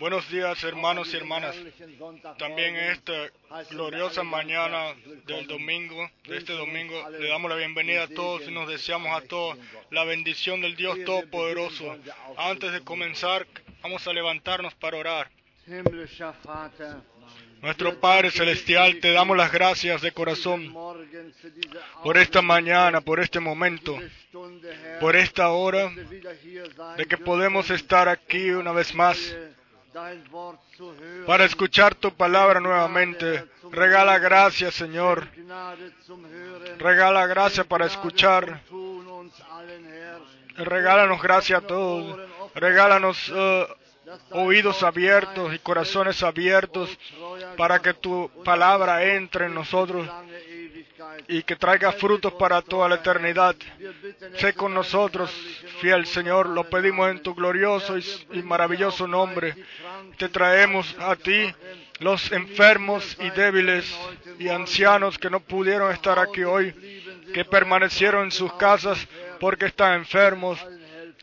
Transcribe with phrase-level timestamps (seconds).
[0.00, 1.56] Buenos días hermanos y hermanas.
[2.36, 3.30] También en esta
[3.70, 4.94] gloriosa mañana
[5.26, 9.24] del domingo, de este domingo, le damos la bienvenida a todos y nos deseamos a
[9.26, 9.56] todos
[9.90, 11.96] la bendición del Dios Todopoderoso.
[12.36, 13.46] Antes de comenzar,
[13.82, 15.30] vamos a levantarnos para orar.
[17.62, 20.72] Nuestro Padre Celestial, te damos las gracias de corazón
[22.02, 23.98] por esta mañana, por este momento,
[25.00, 25.90] por esta hora,
[26.96, 29.18] de que podemos estar aquí una vez más
[31.26, 33.44] para escuchar tu palabra nuevamente.
[33.70, 35.26] Regala gracias, Señor.
[36.78, 38.60] Regala gracia para escuchar.
[40.56, 42.18] Regálanos gracia a todos.
[42.54, 43.66] Regálanos eh,
[44.30, 46.96] oídos abiertos y corazones abiertos
[47.56, 50.08] para que tu palabra entre en nosotros.
[51.26, 53.56] Y que traiga frutos para toda la eternidad.
[54.36, 55.30] Sé con nosotros,
[55.80, 59.54] fiel Señor, lo pedimos en tu glorioso y maravilloso nombre.
[60.16, 61.52] Te traemos a ti
[62.00, 63.84] los enfermos y débiles
[64.38, 66.72] y ancianos que no pudieron estar aquí hoy,
[67.34, 69.06] que permanecieron en sus casas
[69.40, 70.58] porque están enfermos.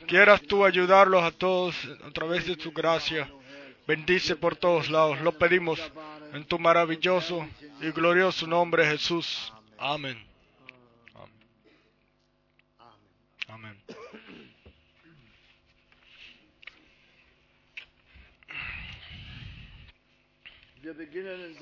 [0.07, 1.75] Quieras tú ayudarlos a todos
[2.05, 3.29] a través de tu gracia.
[3.87, 5.21] Bendice por todos lados.
[5.21, 5.79] Lo pedimos
[6.33, 7.47] en tu maravilloso
[7.81, 9.54] y glorioso nombre, Jesús.
[9.77, 10.17] Amén.
[13.47, 13.77] Amén.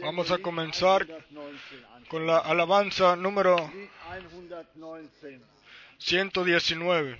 [0.01, 2.05] Vamos a comenzar 119 an.
[2.05, 5.39] con la alabanza número Lied
[5.97, 7.19] 119.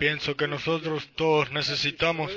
[0.00, 2.32] Pienso que nosotros todos necesitamos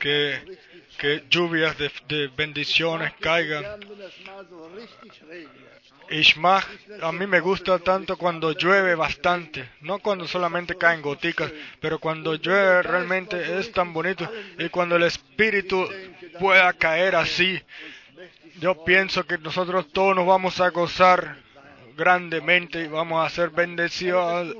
[0.00, 0.58] que,
[0.98, 3.64] que lluvias de, de bendiciones caigan.
[6.36, 6.64] mag,
[7.02, 12.34] a mí me gusta tanto cuando llueve bastante, no cuando solamente caen goticas, pero cuando
[12.34, 14.28] llueve realmente es tan bonito
[14.58, 15.88] y cuando el Espíritu
[16.40, 17.62] pueda caer así,
[18.58, 21.36] yo pienso que nosotros todos nos vamos a gozar
[21.96, 24.56] grandemente y vamos a ser bendecidos.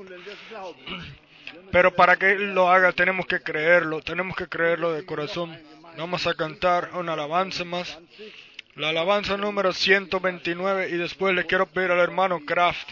[1.71, 5.57] Pero para que Él lo haga tenemos que creerlo, tenemos que creerlo de corazón.
[5.97, 7.97] Vamos a cantar una alabanza más.
[8.75, 12.89] La alabanza número 129 y después le quiero pedir al hermano Kraft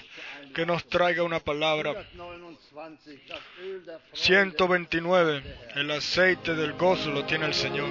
[0.53, 2.05] que nos traiga una palabra.
[2.13, 3.99] 129, das Öl der Freude.
[4.13, 5.43] 129.
[5.75, 7.89] El aceite del gozo lo tiene el Señor.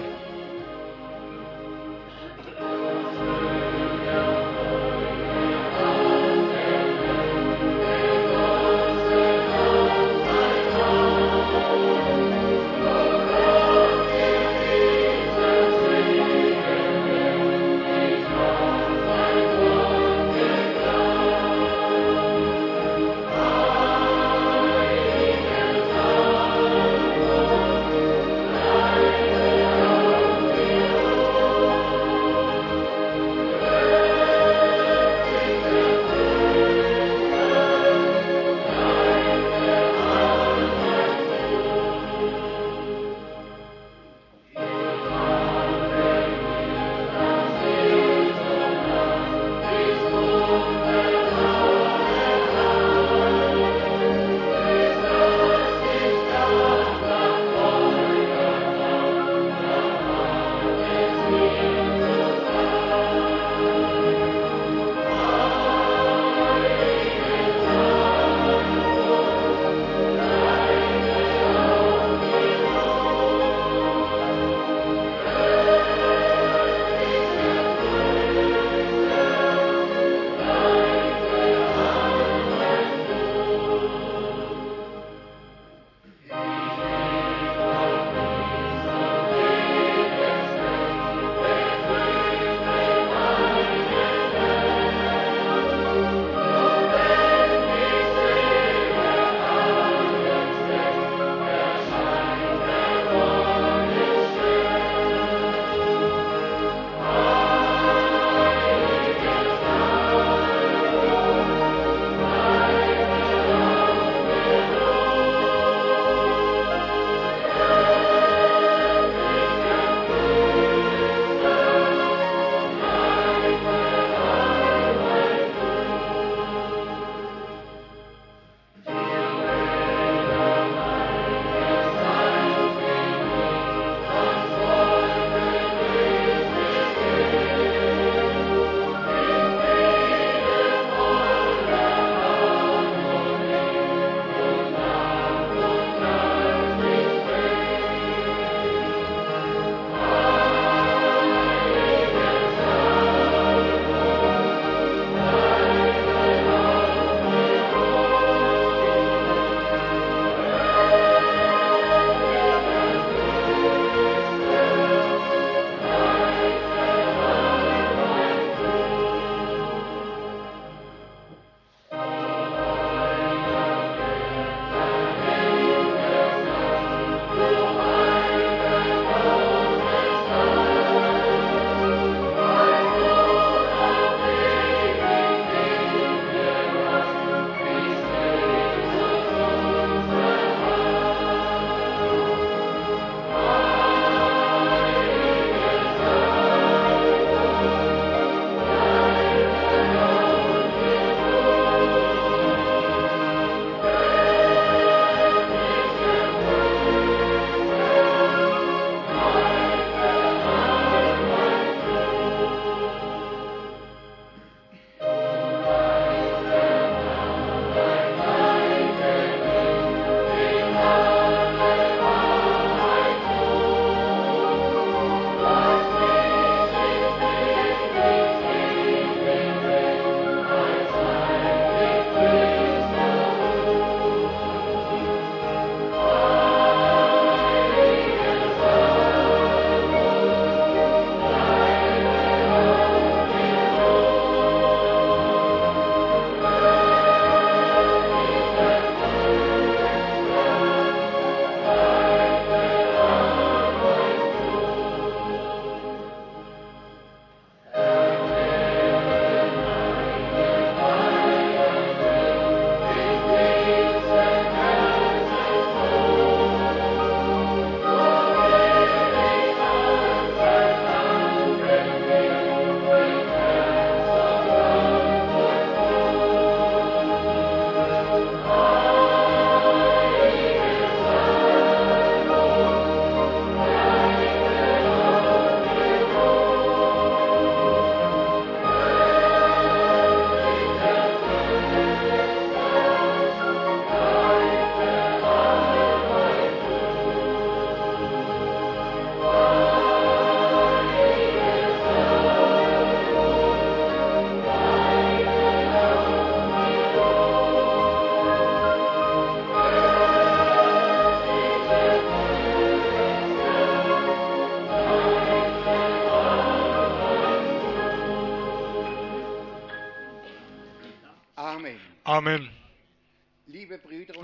[322.18, 322.50] Amén.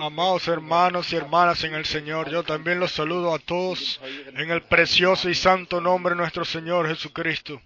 [0.01, 4.63] Amados hermanos y hermanas en el Señor, yo también los saludo a todos en el
[4.63, 7.63] precioso y santo nombre de nuestro Señor Jesucristo.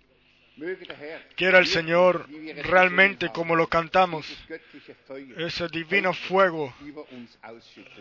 [1.35, 2.29] Quiera el Señor
[2.65, 4.27] realmente, como lo cantamos,
[5.39, 6.75] ese divino fuego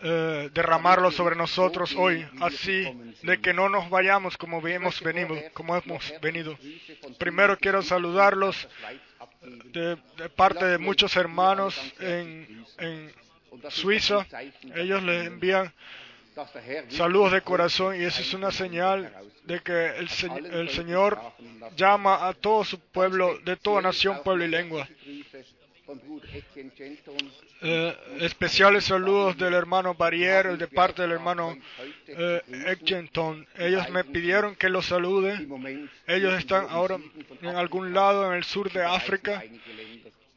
[0.03, 2.83] eh, derramarlo sobre nosotros hoy, así
[3.23, 6.57] de que no nos vayamos como hemos venido, como hemos venido.
[7.17, 8.67] Primero quiero saludarlos
[9.41, 9.97] de,
[10.35, 13.13] parte de muchos hermanos en, en
[13.69, 14.25] Suiza.
[14.75, 15.73] Ellos les envían
[16.91, 19.11] saludos de corazón y eso es una señal
[19.45, 21.19] de que el, Se- el Señor
[21.75, 24.87] llama a todo su pueblo, de toda nación, pueblo y lengua.
[27.61, 31.57] Eh, especiales saludos del hermano Barrier, de parte del hermano
[32.07, 32.41] eh.
[33.57, 35.47] Ellos me pidieron que los salude.
[36.05, 36.97] Ellos están ahora
[37.41, 39.43] en algún lado en el sur de África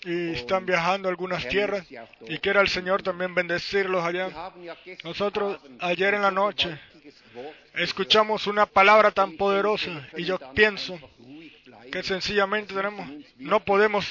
[0.05, 1.85] y están viajando a algunas tierras
[2.27, 4.53] y quiera el Señor también bendecirlos allá.
[5.05, 6.79] Nosotros ayer en la noche
[7.75, 10.99] escuchamos una palabra tan poderosa y yo pienso
[11.91, 14.07] que sencillamente tenemos, no podemos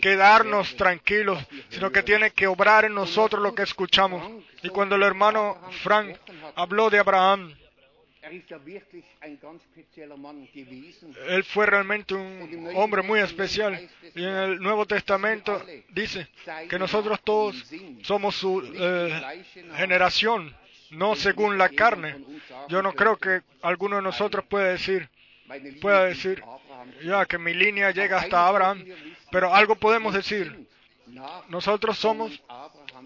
[0.00, 4.44] quedarnos tranquilos, sino que tiene que obrar en nosotros lo que escuchamos.
[4.62, 6.16] Y cuando el hermano Frank
[6.54, 7.54] habló de Abraham,
[11.28, 13.88] él fue realmente un hombre muy especial.
[14.14, 16.28] Y en el Nuevo Testamento dice
[16.68, 17.54] que nosotros todos
[18.02, 19.44] somos su eh,
[19.76, 20.54] generación,
[20.90, 22.16] no según la carne.
[22.68, 25.08] Yo no creo que alguno de nosotros pueda decir,
[25.80, 26.42] pueda decir,
[27.02, 28.84] ya que mi línea llega hasta Abraham,
[29.30, 30.66] pero algo podemos decir.
[31.48, 32.32] Nosotros somos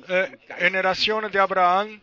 [0.09, 2.01] eh, generaciones de Abraham,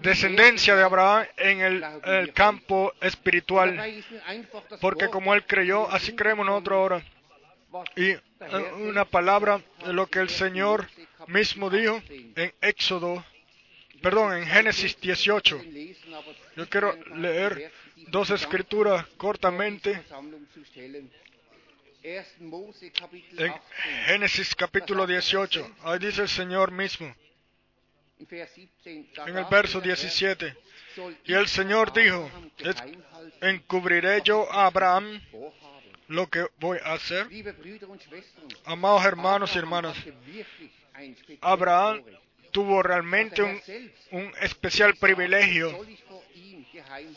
[0.00, 4.04] descendencia de Abraham en el, el campo espiritual,
[4.80, 7.02] porque como él creyó, así creemos nosotros ahora.
[7.96, 8.20] Y eh,
[8.78, 10.88] una palabra de lo que el Señor
[11.26, 13.24] mismo dijo en Éxodo,
[14.02, 15.60] perdón, en Génesis 18.
[16.56, 17.72] Yo quiero leer
[18.08, 20.02] dos escrituras cortamente.
[23.38, 23.52] En
[24.06, 27.12] Génesis capítulo 18, ahí dice el Señor mismo,
[29.26, 30.56] en el verso 17,
[31.24, 32.76] y el Señor dijo, "Es-
[33.40, 35.20] encubriré yo a Abraham
[36.08, 37.28] lo que voy a hacer.
[38.64, 39.96] Amados hermanos y hermanas,
[41.40, 42.02] Abraham
[42.56, 43.60] tuvo realmente un,
[44.12, 45.78] un especial privilegio.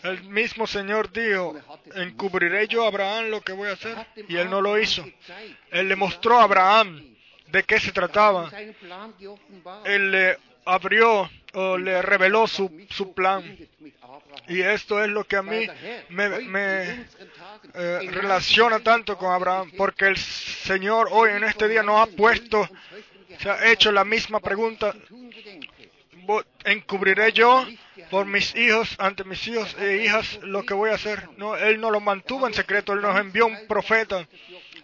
[0.04, 1.58] El mismo Señor dijo,
[1.95, 3.95] encubriré yo a Abraham lo que voy a hacer.
[4.28, 5.06] Y él no lo hizo.
[5.71, 7.15] Él le mostró a Abraham
[7.47, 8.52] de qué se trataba.
[9.86, 13.58] Él le abrió o le reveló su, su plan.
[14.49, 15.69] Y esto es lo que a mí
[16.10, 17.06] me,
[17.75, 22.67] eh, relaciona tanto con Abraham, porque el Señor hoy en este día nos ha puesto,
[23.39, 24.93] se ha hecho la misma pregunta,
[26.65, 27.65] ¿encubriré yo
[28.10, 31.30] por mis hijos, ante mis hijos e hijas, lo que voy a hacer?
[31.38, 34.28] No, Él no lo mantuvo en secreto, Él nos envió un profeta,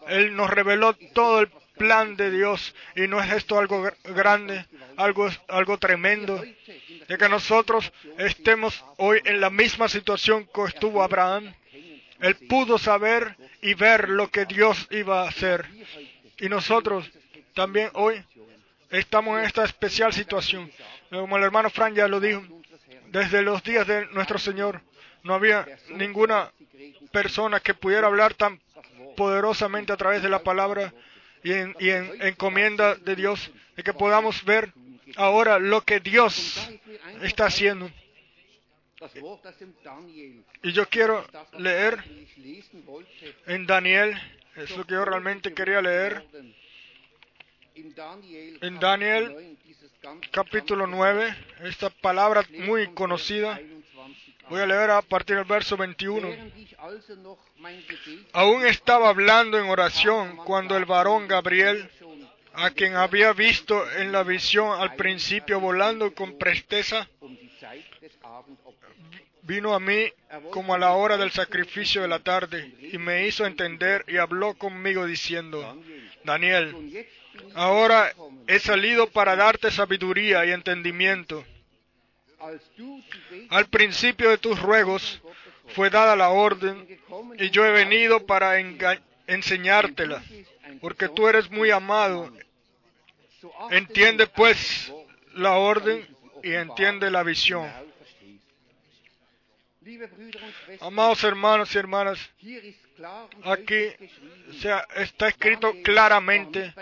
[0.08, 4.66] Él nos reveló todo el plan de Dios, y no es esto algo gr- grande,
[4.98, 6.42] algo, algo tremendo,
[7.08, 11.54] de que nosotros estemos hoy en la misma situación que estuvo Abraham.
[12.22, 15.68] Él pudo saber y ver lo que Dios iba a hacer.
[16.40, 17.12] Y nosotros
[17.54, 18.24] también hoy
[19.00, 20.72] estamos en esta especial situación.
[21.10, 22.44] Como el hermano Fran ya lo dijo,
[23.08, 24.82] desde los días de nuestro Señor
[25.24, 26.52] no había ninguna
[27.12, 28.60] persona que pudiera hablar tan
[29.16, 30.94] poderosamente a través de la palabra
[31.44, 31.76] y en,
[32.22, 34.74] encomienda de Dios, de que podamos ver
[35.16, 36.70] ahora lo que Dios
[37.22, 37.90] está haciendo.
[40.64, 41.26] Y yo quiero
[41.58, 42.04] leer
[43.46, 44.20] en Daniel,
[44.56, 46.26] es lo que yo realmente quería leer,
[47.76, 49.58] en Daniel
[50.32, 53.60] capítulo 9, esta palabra muy conocida.
[54.50, 56.30] Voy a leer a partir del verso 21.
[58.32, 61.90] Aún estaba hablando en oración cuando el varón Gabriel,
[62.54, 67.10] a quien había visto en la visión al principio volando con presteza,
[69.42, 70.12] vino a mí
[70.52, 74.54] como a la hora del sacrificio de la tarde y me hizo entender y habló
[74.54, 75.78] conmigo diciendo,
[76.24, 76.74] Daniel,
[77.54, 78.13] ahora
[78.48, 81.45] he salido para darte sabiduría y entendimiento.
[83.50, 85.21] Al principio de tus ruegos
[85.69, 86.88] fue dada la orden
[87.39, 88.60] y yo he venido para
[89.28, 90.24] enseñártela,
[90.82, 92.32] porque tú eres muy amado.
[93.71, 94.91] Entiende pues
[95.34, 96.08] la orden
[96.43, 97.69] y entiende la visión.
[100.82, 102.19] Amados hermanos y hermanas,
[103.44, 103.88] aquí
[104.96, 106.74] está escrito claramente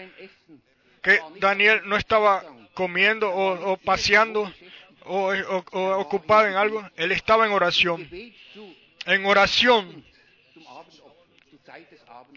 [1.01, 4.51] que Daniel no estaba comiendo o, paseando
[5.05, 5.33] o,
[5.99, 8.09] ocupado en algo, él estaba en oración.
[9.05, 10.05] En oración,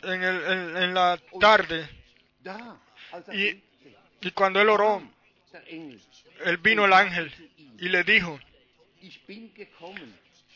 [0.02, 1.88] en, la tarde.
[3.32, 3.62] Y,
[4.20, 5.02] y cuando él oró,
[6.44, 7.32] él vino el ángel
[7.78, 8.38] y le dijo,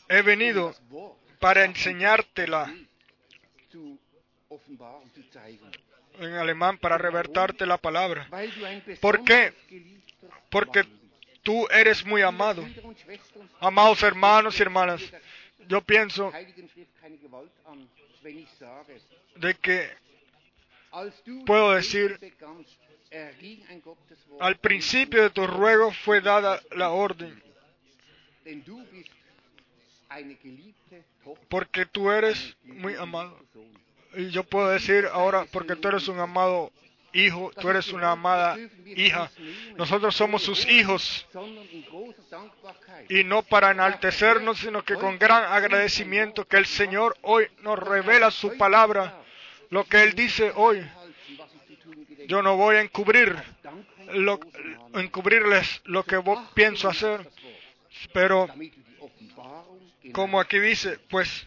[0.09, 0.75] he venido
[1.39, 2.73] para enseñártela
[6.19, 8.29] en alemán, para revertarte la palabra.
[9.01, 9.55] ¿Por qué?
[10.51, 10.85] Porque
[11.43, 12.65] tú eres muy amado.
[13.61, 15.03] Amados hermanos y hermanas,
[15.69, 16.33] yo pienso
[19.37, 20.01] de que
[21.47, 22.19] Puedo decir,
[23.85, 27.41] Gotteswort, al principio de tu ruego fue dada la orden,
[31.49, 33.39] porque tú eres muy amado.
[34.15, 36.73] Y yo puedo decir ahora, porque tú eres un amado
[37.13, 39.31] hijo, tú eres una amada hija.
[39.77, 41.27] Nosotros somos sus hijos
[43.09, 48.31] y no para enaltecernos, sino que con gran agradecimiento que el Señor hoy nos revela
[48.31, 49.23] su palabra,
[49.71, 50.85] lo que Él dice hoy.
[52.27, 53.37] Yo no voy a encubrir,
[54.13, 54.39] lo,
[54.95, 56.23] encubrirles lo que
[56.55, 57.29] pienso hacer,
[58.13, 58.49] pero
[60.13, 61.47] como aquí dice, pues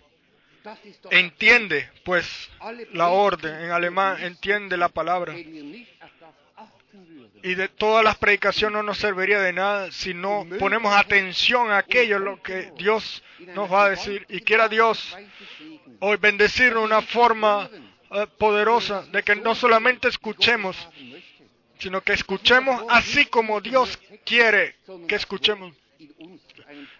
[1.11, 2.49] entiende, pues
[2.93, 5.35] la orden en alemán, entiende la palabra.
[7.45, 11.79] Y de todas las predicaciones no nos serviría de nada si no ponemos atención a
[11.79, 13.21] aquello lo que Dios
[13.53, 14.25] nos va a decir.
[14.29, 15.17] Y quiera Dios
[15.99, 17.69] hoy bendecirnos de una forma
[18.11, 20.77] eh, poderosa de que no solamente escuchemos,
[21.79, 24.75] sino que escuchemos así como Dios quiere
[25.07, 25.73] que escuchemos.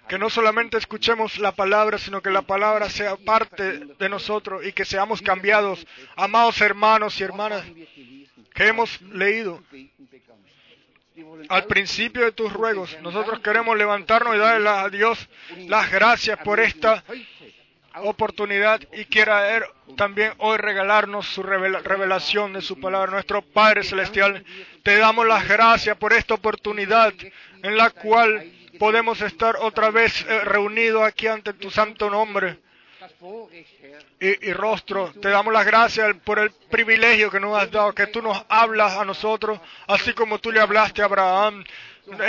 [0.07, 4.73] Que no solamente escuchemos la palabra, sino que la palabra sea parte de nosotros y
[4.73, 5.85] que seamos cambiados.
[6.15, 7.63] Amados hermanos y hermanas,
[8.53, 9.63] que hemos leído
[11.49, 15.29] al principio de tus ruegos, nosotros queremos levantarnos y darle a Dios
[15.67, 17.03] las gracias por esta
[17.97, 19.63] oportunidad y quiera
[19.95, 23.11] también hoy regalarnos su revela- revelación de su palabra.
[23.11, 24.43] Nuestro Padre Celestial,
[24.81, 27.13] te damos las gracias por esta oportunidad
[27.61, 28.51] en la cual
[28.83, 32.57] podemos estar otra vez eh, reunidos aquí ante tu santo nombre
[34.19, 35.13] y, rostro.
[35.21, 38.97] Te damos las gracias por el privilegio que nos has dado, que tú nos hablas
[38.97, 41.63] a nosotros, así como tú le hablaste a Abraham.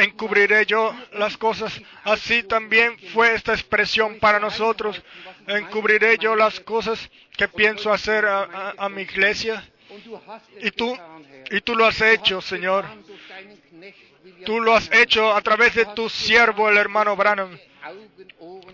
[0.01, 1.81] Encubriré yo las cosas.
[2.05, 5.03] Así también fue esta expresión para nosotros.
[5.49, 9.69] Encubriré yo las cosas que pienso hacer a, a- mi iglesia.
[10.61, 10.97] Y tú,
[11.51, 12.85] y tú lo has hecho, Señor.
[14.45, 17.59] Tú lo has hecho a través de tu siervo, el hermano Branham.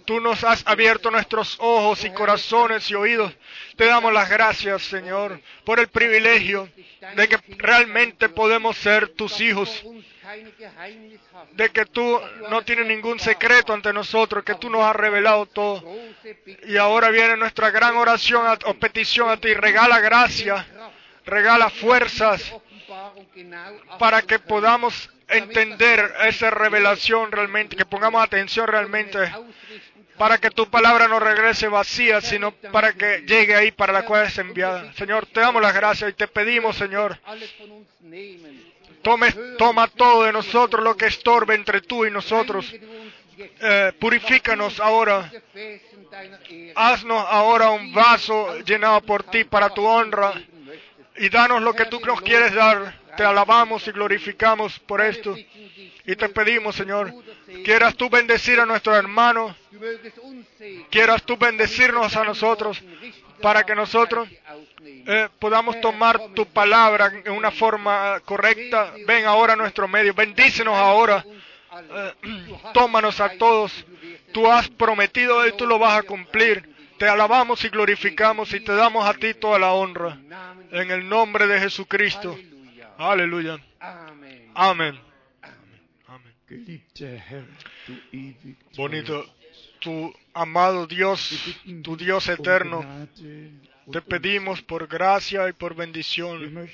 [0.04, 3.32] Tú nos has abierto nuestros ojos y corazones y oídos.
[3.76, 6.68] Te damos las gracias, Señor, por el privilegio
[7.14, 9.84] de que realmente podemos ser tus hijos,
[11.52, 15.84] de que tú no tienes ningún secreto ante nosotros, que tú nos has revelado todo.
[16.66, 19.54] Y ahora viene nuestra gran oración o petición a ti.
[19.54, 20.66] Regala gracia,
[21.24, 22.52] regala fuerzas
[23.98, 29.18] para que podamos entender esa revelación realmente, que pongamos atención realmente.
[30.16, 34.26] para que tu palabra no regrese vacía, sino para que llegue ahí para la cual
[34.26, 34.92] es enviada.
[34.92, 37.18] Señor, te damos las gracias y te pedimos, Señor,
[39.56, 42.70] toma todo de nosotros lo que estorbe entre tú y nosotros.
[43.38, 45.30] Eh, purifícanos ahora.
[46.74, 50.34] Haznos ahora un vaso llenado por ti para tu honra
[51.16, 52.99] y danos lo que tú nos quieres dar.
[53.20, 55.36] Te alabamos y glorificamos por esto.
[56.06, 57.12] Y te pedimos, Señor,
[57.66, 59.54] quieras tú bendecir a nuestros hermanos,
[60.88, 62.82] quieras tú bendecirnos a nosotros
[63.42, 64.26] para que nosotros
[64.82, 68.94] eh, podamos tomar tu palabra en una forma correcta.
[69.06, 71.22] Ven ahora a nuestro medio, bendícenos ahora,
[71.90, 72.14] eh,
[72.72, 73.84] tómanos a todos.
[74.32, 76.74] Tú has prometido y tú lo vas a cumplir.
[76.96, 80.18] Te alabamos y glorificamos y te damos a ti toda la honra.
[80.72, 82.38] En el nombre de Jesucristo.
[83.00, 83.12] Halleluja.
[83.12, 83.58] Aleluya.
[83.80, 84.50] Amen.
[84.54, 85.00] Amén.
[86.06, 86.34] Amén.
[86.46, 87.46] Geliebter Herr,
[87.86, 89.24] du ewig Bonito.
[89.80, 92.84] Tu amado Dios, tu Dios eterno,
[93.90, 96.68] te pedimos por gracia y por bendición.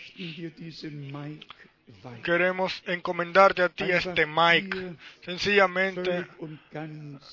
[2.24, 4.96] Queremos encomendarte a ti este Mike.
[5.24, 6.26] Sencillamente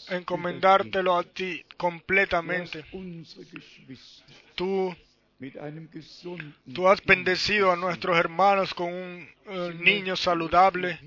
[0.09, 2.85] encomendártelo a ti completamente.
[4.53, 4.95] Tú,
[6.73, 10.99] tú has bendecido a nuestros hermanos con un eh, niño saludable.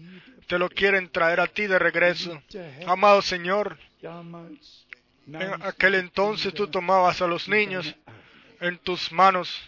[0.46, 2.40] Te lo quieren traer a ti de regreso.
[2.86, 3.78] Amado Señor,
[5.26, 7.94] en aquel entonces tú tomabas a los niños
[8.60, 9.60] en tus manos,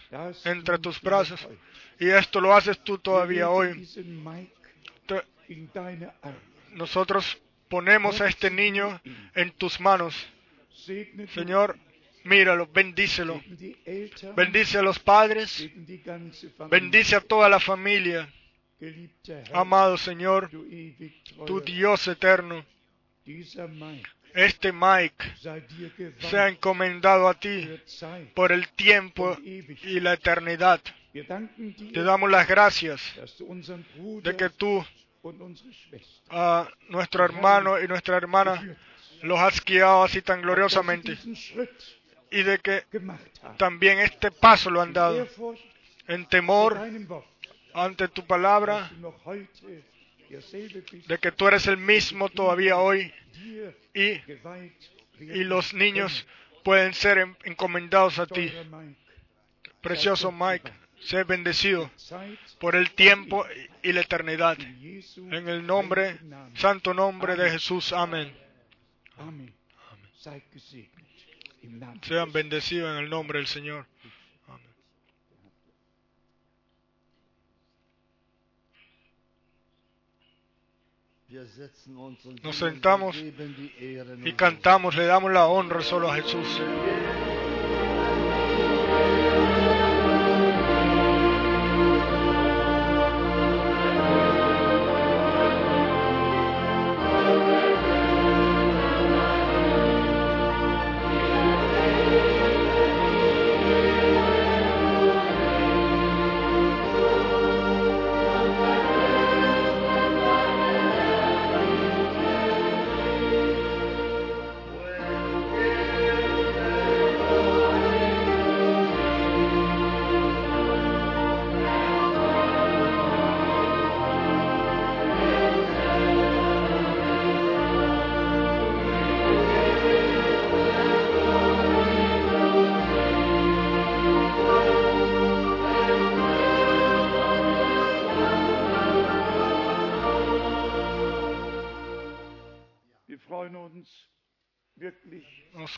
[0.45, 1.45] entre tus brazos.
[1.99, 3.73] Y esto lo haces tú todavía hoy.
[3.73, 4.53] diesen Mike
[5.05, 6.39] Te- in deine Arme.
[6.71, 9.01] Nosotros ponemos a este niño
[9.35, 10.15] en tus manos.
[11.33, 11.77] Señor,
[12.23, 13.41] míralo, bendícelo.
[14.35, 15.69] Bendice a los padres,
[16.69, 18.31] bendice a toda la familia.
[19.53, 20.49] Amado Señor,
[21.45, 22.65] tu Dios eterno,
[24.33, 27.67] este Mike sea geweiht encomendado a ti
[28.33, 30.79] por el tiempo y la eternidad.
[31.11, 33.01] Te damos las gracias
[34.23, 34.85] de que tú
[36.29, 38.77] a nuestro hermano y nuestra hermana
[39.23, 41.17] los has guiado así tan gloriosamente
[42.31, 42.83] y de que
[43.57, 45.25] también este paso lo han dado
[46.07, 46.77] en temor
[47.73, 48.89] ante tu palabra,
[51.07, 53.11] de que tú eres el mismo todavía hoy
[53.95, 54.21] y,
[55.19, 56.27] y los niños
[56.63, 58.51] pueden ser en- encomendados a ti.
[59.81, 61.89] Precioso Mike, sé bendecido
[62.59, 63.45] por el tiempo
[63.81, 64.57] y la eternidad.
[65.31, 66.19] En el nombre,
[66.55, 68.35] santo nombre de Jesús, amén.
[69.17, 69.53] Amen.
[72.01, 73.85] Sean bendecidos en el nombre del Señor.
[81.31, 86.47] Und Nos sentamos Y cantamos, le damos la honra solo a Jesús.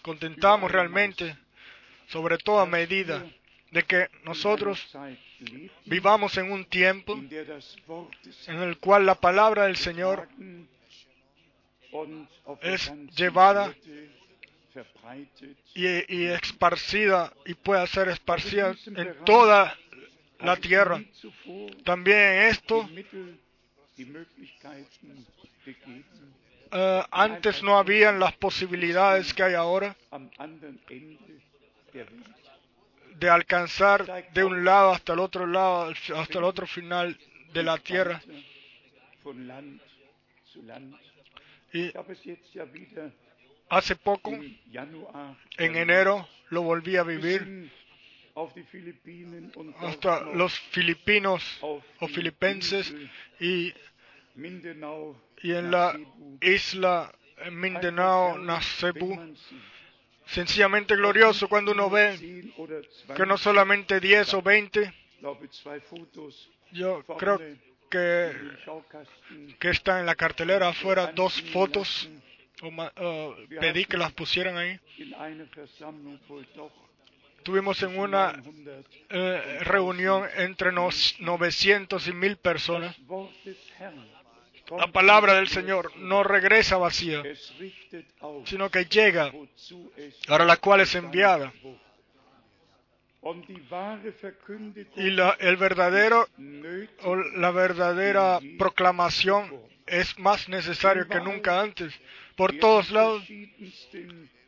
[0.01, 1.37] Contentamos realmente,
[2.07, 3.25] sobre toda medida,
[3.71, 4.85] de que nosotros
[5.85, 10.27] vivamos en un tiempo en el cual la palabra del Señor
[12.61, 13.73] es llevada
[15.73, 19.77] y, y esparcida y pueda ser esparcida en toda
[20.39, 21.01] la tierra.
[21.83, 22.89] También esto,
[26.71, 29.95] eh, antes no habían las posibilidades que hay ahora
[33.21, 37.15] de alcanzar de un lado hasta el otro lado, hasta el otro final
[37.53, 38.19] de la tierra.
[41.73, 41.93] Y
[43.69, 47.71] hace poco, en enero, lo volví a vivir.
[49.79, 52.91] hasta los filipinos o filipenses
[53.39, 53.71] y,
[55.43, 55.97] y en la
[56.41, 57.79] isla Wenn
[58.45, 59.35] Nasebu.
[60.25, 65.47] Sencillamente glorioso cuando uno ve 10 oder que no 20, solamente 10 o 20, glaube
[65.49, 67.37] zwei Fotos yo creo
[67.89, 68.31] que,
[69.59, 72.09] que están en la cartelera afuera dos fotos,
[72.61, 74.79] o eh, pedí que las pusieran ahí.
[77.43, 82.95] Tuvimos en una 900 eh, reunión entre nos 900 y 1000 personas.
[84.77, 87.23] La palabra del Señor no regresa vacía,
[88.45, 89.31] sino que llega
[90.27, 91.51] para la cual es enviada.
[94.95, 96.27] Y la, el verdadero
[97.35, 99.51] la verdadera proclamación
[99.85, 101.93] es más necesario que nunca antes.
[102.35, 103.23] Por todos lados,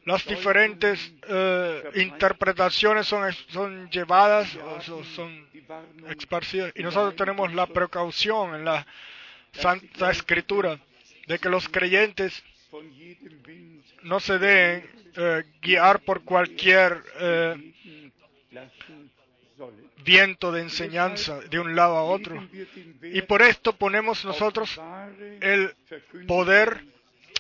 [0.06, 4.50] las diferentes eh, interpretaciones son, son llevadas
[4.82, 5.48] son,
[6.10, 6.72] esparcidas.
[6.76, 8.86] Y nosotros tenemos la precaución en la
[9.54, 10.80] Santa Escritura
[11.28, 12.44] de que los creyentes
[14.04, 17.74] no se deben eh, guiar por cualquier eh,
[20.04, 22.36] viento de enseñanza de un lado a otro.
[22.36, 24.80] Den Y por esto ponemos nosotros
[25.40, 25.74] el
[26.28, 26.84] poder,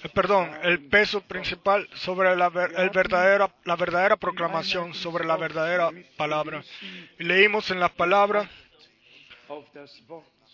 [0.03, 2.47] eh, perdón, el peso principal sobre la,
[2.77, 6.63] el verdadera, la verdadera proclamación, sobre la verdadera palabra.
[7.17, 8.49] Leímos en la palabra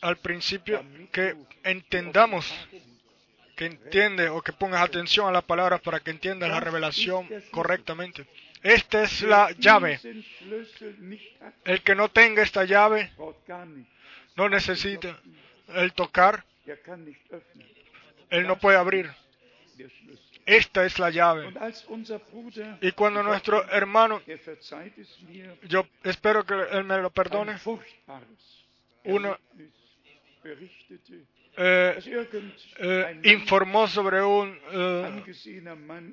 [0.02, 2.54] al principio que entendamos
[3.56, 8.26] que entiende o que pongas atención a las palabras para que entiendas la revelación correctamente.
[8.64, 10.00] Esta es la llave.
[11.66, 13.12] El que no tenga esta llave
[14.38, 15.20] no necesita
[15.76, 16.46] el tocar,
[18.30, 19.12] él no puede abrir.
[20.46, 21.54] Esta es la llave.
[22.82, 24.40] Y cuando nuestro hermano, er
[25.68, 27.58] yo espero que él me lo perdone,
[29.04, 29.38] Una-
[31.58, 31.96] eh,
[32.78, 35.24] eh, informó sobre un, eh,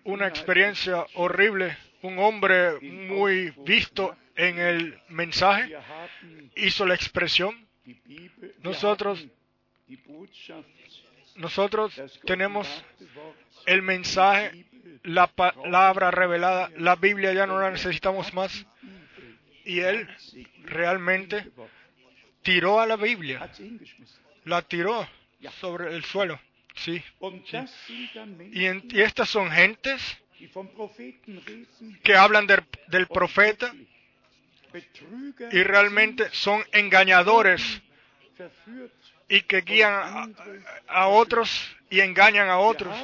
[0.05, 1.77] una experiencia horrible.
[2.03, 5.69] Un hombre muy visto en el mensaje
[6.57, 7.67] hizo la expresión.
[8.63, 9.27] Nosotros-
[11.37, 12.85] Nosotros tenemos
[13.67, 14.65] el mensaje,
[15.05, 16.71] la palabra revelada.
[16.79, 18.67] La Biblia ya no la necesitamos más.
[19.65, 20.09] Y él
[20.65, 21.51] realmente.
[22.47, 24.23] Tiró a la Biblia, hingeschmissen.
[24.45, 25.09] la tiró
[25.61, 26.39] sobre el suelo.
[26.77, 27.03] Sí.
[28.53, 30.19] Y, en- y estas son gentes
[32.03, 33.73] que hablan del, del profeta
[35.53, 37.63] y realmente son engañadores
[39.29, 40.29] y que guían a,
[40.89, 41.49] a otros
[41.91, 42.95] y engañan a otros.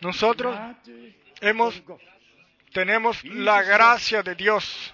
[0.00, 0.56] Nosotros
[1.40, 1.80] hemos,
[2.72, 4.92] tenemos la gracia de Dios,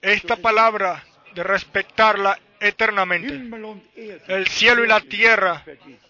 [0.00, 1.02] esta palabra
[1.34, 3.40] de respetarla eternamente.
[4.28, 5.64] El cielo y la tierra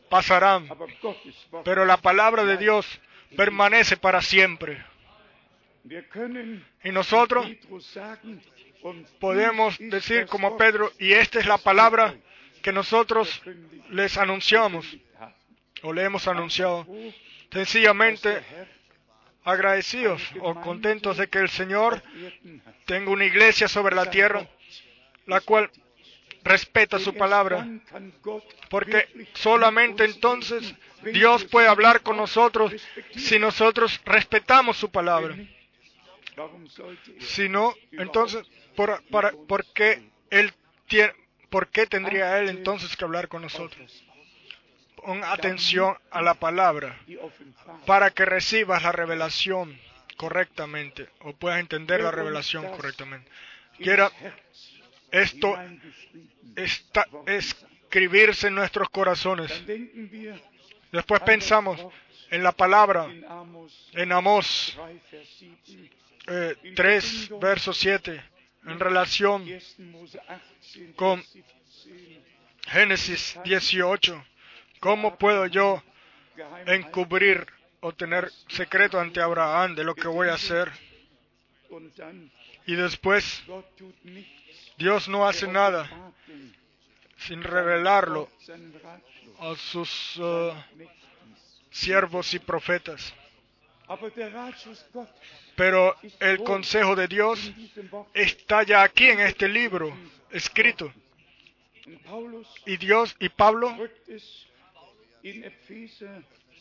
[0.09, 0.69] pasarán,
[1.65, 2.87] pero la palabra de Dios
[3.37, 4.85] permanece para siempre.
[6.85, 7.47] Y nosotros
[9.19, 12.15] podemos decir como Pedro, y esta es la palabra
[12.63, 13.43] que nosotros
[13.91, 14.87] les anunciamos
[15.83, 16.87] o le hemos anunciado.
[17.51, 18.43] Sencillamente
[19.45, 22.03] agradecidos o contentos de que el Señor
[22.87, 24.47] tenga una iglesia sobre la tierra,
[25.27, 25.71] la cual
[26.45, 27.67] respeta su palabra,
[28.69, 30.75] porque solamente entonces
[31.13, 32.73] Dios puede hablar con nosotros
[33.17, 35.37] si nosotros respetamos su palabra.
[37.21, 40.53] Si no, entonces, ¿por, para, ¿por, qué él
[41.51, 44.05] ¿por qué tendría Él entonces que hablar con nosotros?
[44.97, 46.99] Pon atención a la palabra
[47.87, 49.79] para que recibas la revelación
[50.17, 53.31] correctamente o puedas entender la revelación correctamente.
[53.79, 54.11] Quiera
[55.13, 55.55] esto
[56.57, 59.51] está, escribirse en nuestros corazones.
[60.91, 61.81] Después pensamos
[62.31, 63.07] en la palabra
[63.93, 65.91] en Amós 3, Vers 7,
[66.29, 68.23] eh, 3, verso 7,
[68.67, 69.91] en relación 1.
[69.91, 70.21] Mose
[70.61, 72.23] 18, Con- Vers 17,
[72.69, 74.25] Génesis 18.
[74.81, 75.83] ¿Cómo puedo yo
[76.67, 77.47] encubrir
[77.81, 80.71] o tener secreto ante Abraham de lo que voy a hacer?
[82.67, 83.43] Y después
[84.77, 85.89] Dios no hace nada
[87.17, 88.29] sin revelarlo
[89.41, 91.37] a sus Mächtigen.
[91.71, 93.15] siervos y profetas.
[95.57, 97.53] Pero el consejo de Dios
[98.15, 99.95] está ya aquí en este libro
[100.31, 100.93] escrito.
[102.67, 103.77] Y Dios y Pablo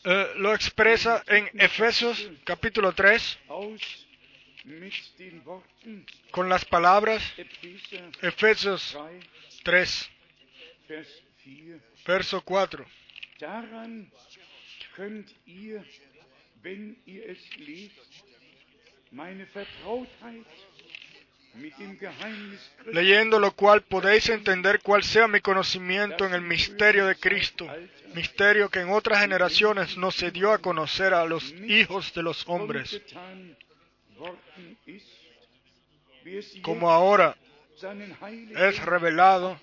[0.04, 3.38] eh, lo expresa en Efesios capítulo 3
[6.30, 7.22] con las palabras
[8.20, 8.96] Efesios
[9.64, 10.10] 3,
[10.88, 11.80] 3, Vers 4.
[12.06, 12.86] verso 4.
[13.40, 14.10] Daran
[14.94, 15.84] könnt ihr,
[16.62, 18.24] wenn ihr es lest,
[19.10, 20.46] meine Vertrautheit
[21.54, 26.40] mit dem Geheimnis Christi Leyendo lo cual podéis entender cuál sea mi conocimiento en el
[26.40, 27.66] misterio de Cristo,
[28.14, 32.48] misterio que en otras generaciones no se dio a conocer a los hijos de los
[32.48, 33.02] hombres,
[36.62, 37.36] como ahora
[38.56, 39.58] es revelado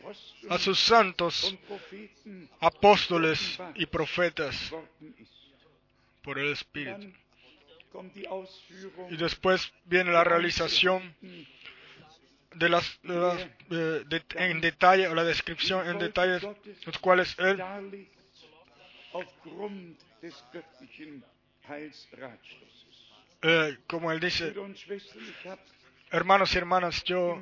[0.49, 1.55] a sus santos
[2.59, 4.71] apóstoles y profetas
[6.23, 7.07] por el Espíritu.
[9.09, 11.15] Y después viene la realización
[12.55, 13.37] de las, de las,
[14.09, 16.43] de- en detalle o la descripción en detalles,
[16.85, 17.57] los cuales él
[23.41, 24.53] eh, como él dice,
[26.11, 27.39] hermanos y hermanas, yo,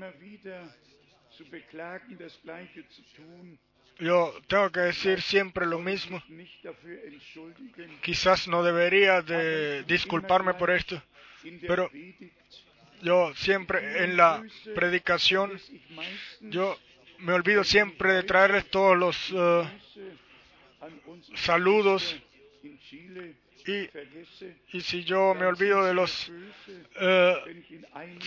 [3.99, 6.21] yo tengo que decir siempre lo mismo.
[8.01, 11.01] Quizás no debería de disculparme por esto.
[11.61, 11.89] Pero
[13.01, 14.43] yo siempre en la
[14.75, 15.59] predicación,
[16.41, 16.77] yo
[17.19, 19.31] me olvido siempre de traerles todos los
[21.05, 22.15] unsere saludos
[23.67, 23.89] y,
[24.77, 26.31] y si yo me olvido de los
[26.99, 27.63] eh,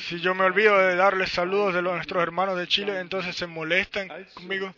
[0.07, 3.47] si yo me olvido de darles saludos de los- nuestros hermanos de Chile, entonces se
[3.47, 4.75] molestan conmigo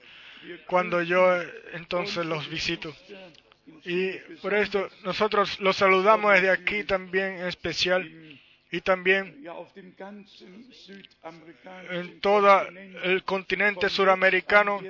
[0.67, 2.95] cuando yo eh, entonces los visito.
[3.85, 8.03] Y por esto nosotros los saludamos desde aquí también en especial
[8.71, 9.43] y también
[11.91, 12.67] en todo
[13.05, 14.81] el continente suramericano.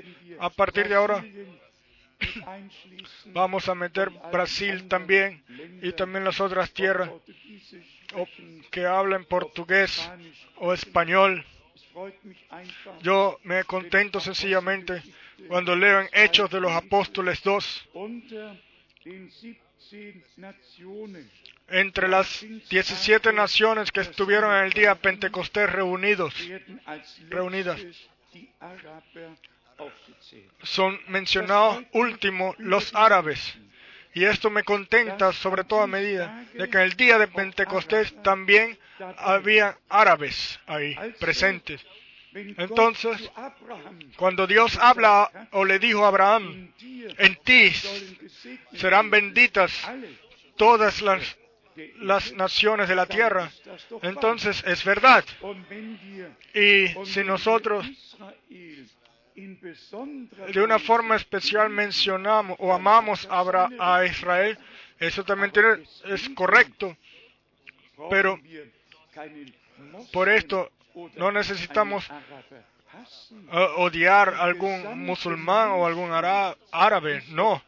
[0.41, 1.25] A partir de ahora
[3.27, 5.43] vamos a meter Brasil también
[5.83, 7.11] y también las otras tierras
[8.71, 10.11] que hablen portugués
[10.57, 11.45] o español.
[13.03, 15.03] Yo me contento sencillamente
[15.49, 18.61] cuando leo en Hechos de los Apóstoles 2, unter
[19.05, 21.29] den 17 Nationen
[21.69, 26.35] entre las 17 naciones que estuvieron en el día Pentecostés reunidos,
[27.29, 27.81] Reunidas.
[30.63, 33.57] Son mencionados último los árabes.
[34.15, 38.79] Y esto me contenta sobre toda medida de que en el día de Pentecostés también
[39.17, 41.85] había árabes ahí presentes.
[42.35, 43.31] Entonces,
[44.17, 46.73] Cuando Dios habla o le dijo a Abraham,
[47.19, 47.71] en ti
[48.75, 49.73] serán benditas
[50.57, 51.37] todas las,
[51.97, 53.51] las naciones de la tierra,
[54.03, 55.25] entonces es verdad.
[56.55, 57.87] Y si nosotros
[60.53, 64.59] de una forma especial mencionamos o amamos a, Israel,
[64.99, 66.97] eso también tiene- es correcto.
[68.11, 68.39] pero
[70.13, 70.71] Por esto
[71.17, 72.05] no necesitamos
[73.53, 76.11] eh, odiar a algún musulmán o algún
[76.73, 77.63] árabe, no.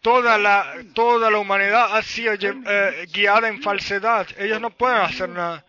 [0.00, 4.26] Toda la, toda la humanidad ha sido eh, guiada en falsedad.
[4.38, 5.64] Ellos no pueden hacer nada.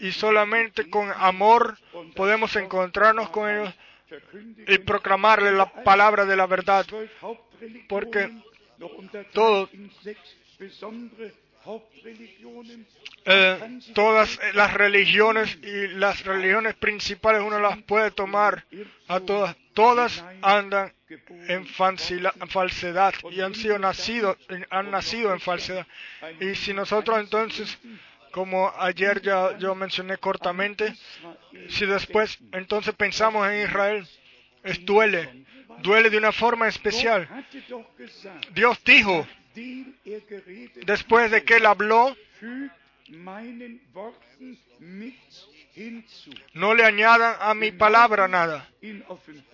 [0.00, 1.78] Y, solamente con amor
[2.14, 3.74] podemos encontrarnos con ellos
[4.66, 6.86] y proclamarle la palabra de la verdad.
[7.88, 8.30] Porque
[9.32, 9.68] todo-.
[13.24, 18.64] Eh, todas las religiones y las religiones principales uno las puede tomar
[19.08, 19.56] a todas.
[19.72, 20.92] Todas andan
[21.48, 24.36] en falsedad y han sido nacidos,
[24.70, 25.86] han nacido en falsedad.
[26.40, 27.78] Y si nosotros entonces,
[28.30, 30.94] como ayer ya yo mencioné cortamente,
[31.68, 34.06] si después entonces pensamos en Israel,
[34.62, 35.44] es duele,
[35.82, 37.28] duele de una forma especial.
[38.54, 39.26] Dios dijo,
[40.86, 42.16] después de que él habló,
[46.54, 48.68] no le añadan a mi palabra nada.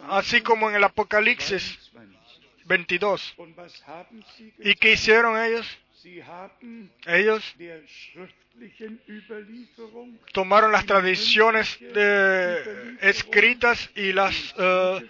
[0.08, 2.18] Así como en el Apocalipsis 22.
[2.64, 3.34] 22.
[3.38, 5.66] Und was haben sie ¿Y qué hicieron ellos?
[7.06, 7.56] Ellos
[10.32, 15.08] tomaron las tradiciones eh, escritas y las eh,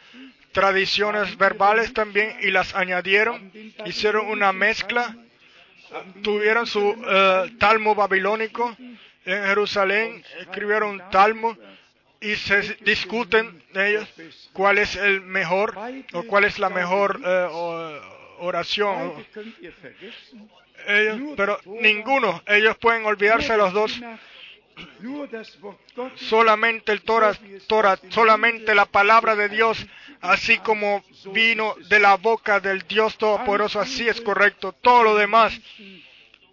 [0.52, 3.52] tradiciones verbales también y las añadieron,
[3.86, 5.16] hicieron una mezcla,
[6.22, 8.76] tuvieron su eh, talmo babilónico
[9.24, 11.56] en Jerusalén, escribieron talmo
[12.20, 14.08] y se discuten ellos
[14.52, 15.76] cuál es el mejor
[16.12, 18.00] o cuál es la mejor eh,
[18.38, 19.26] oración.
[21.36, 24.00] Pero ninguno, ellos pueden olvidarse de los dos.
[26.16, 29.84] Solamente el Torah, Torah, solamente la palabra de Dios,
[30.20, 34.72] así como vino de la boca del Dios Todopoderoso, así es correcto.
[34.72, 35.58] Todo lo demás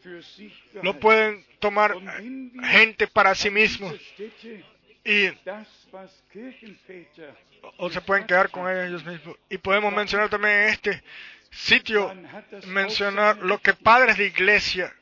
[0.10, 0.99] behalten.
[0.99, 1.95] pueden tomar
[2.64, 3.93] gente para sí mismos
[5.03, 5.28] y
[7.78, 9.36] o se pueden quedar con ellos mismos.
[9.49, 11.03] Y podemos mencionar también en este
[11.51, 12.14] sitio,
[12.68, 14.93] mencionar lo que padres de iglesia,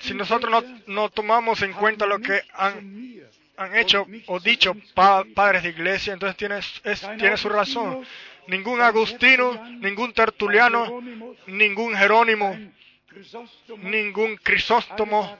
[0.00, 3.14] si nosotros no, no tomamos en cuenta lo que han,
[3.56, 8.04] han hecho o dicho pa- padres de iglesia, entonces tiene, su razón.
[8.46, 11.00] Ningún agustino, ningún tertuliano,
[11.46, 12.56] ningún Jerónimo,
[13.78, 15.38] ningún Crisóstomo,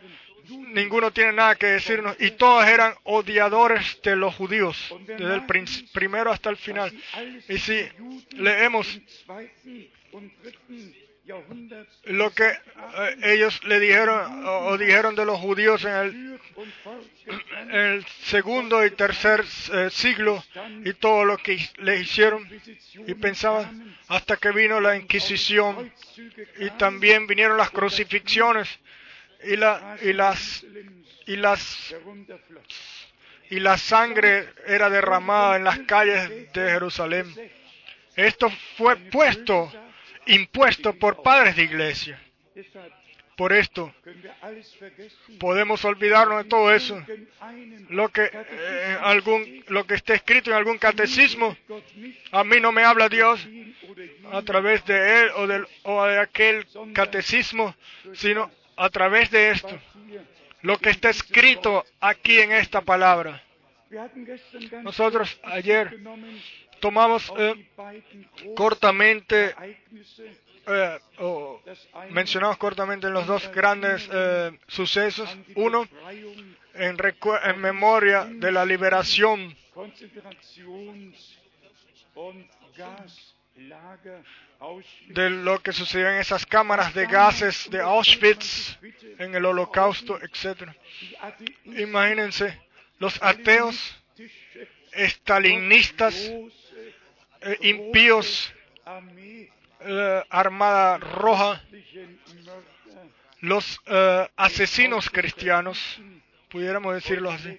[0.69, 2.17] ninguno tiene nada que decirnos.
[2.21, 5.45] Y todos eran odiadores de los judíos, desde el
[5.93, 6.93] primero hasta el final.
[7.49, 7.87] Y si
[8.33, 9.01] leemos
[12.05, 16.39] Lo que eh, ellos le dijeron o, dijeron de los judíos en
[17.71, 20.45] el, segundo y tercer eh, siglo
[20.85, 22.47] y todo lo que le hicieron
[23.07, 25.91] y pensaban hasta que vino la Inquisición
[26.59, 28.69] y también vinieron las crucifixiones
[29.45, 30.65] y, la, y, las,
[31.27, 31.95] y, las,
[33.51, 37.35] y la sangre era derramada en las calles de Jerusalén.
[38.17, 39.73] Esto fue puesto,
[40.27, 42.21] impuesto por padres de iglesia.
[43.37, 43.93] Por esto
[45.41, 47.03] podemos olvidarnos de todo eso.
[47.89, 51.57] Lo que, eh, algún, lo que escrito en algún catecismo,
[52.31, 53.47] a mí no me habla Dios
[54.31, 55.31] a través de él
[55.83, 57.75] o, o de aquel catecismo,
[58.13, 59.81] sino a través de esto.
[60.63, 63.43] Lo que está escrito aquí en esta palabra.
[64.83, 65.99] Nosotros ayer
[66.85, 67.55] tomamos eh,
[68.55, 69.55] cortamente,
[70.67, 71.63] eh, o
[72.11, 75.35] mencionamos cortamente los dos grandes eh, sucesos.
[75.55, 75.89] Uno,
[76.75, 76.99] en,
[77.45, 79.57] en memoria de la liberación
[85.09, 88.79] de lo que sucedió en esas cámaras de gases de Auschwitz,
[89.19, 90.69] en el holocausto, etc.
[91.65, 92.61] Imagínense,
[92.99, 93.97] los ateos,
[94.93, 96.15] estalinistas,
[97.45, 98.53] eh, impíos,
[99.81, 101.63] eh, Armada Roja,
[103.41, 106.01] los eh, asesinos cristianos,
[106.49, 107.59] pudiéramos decirlo así,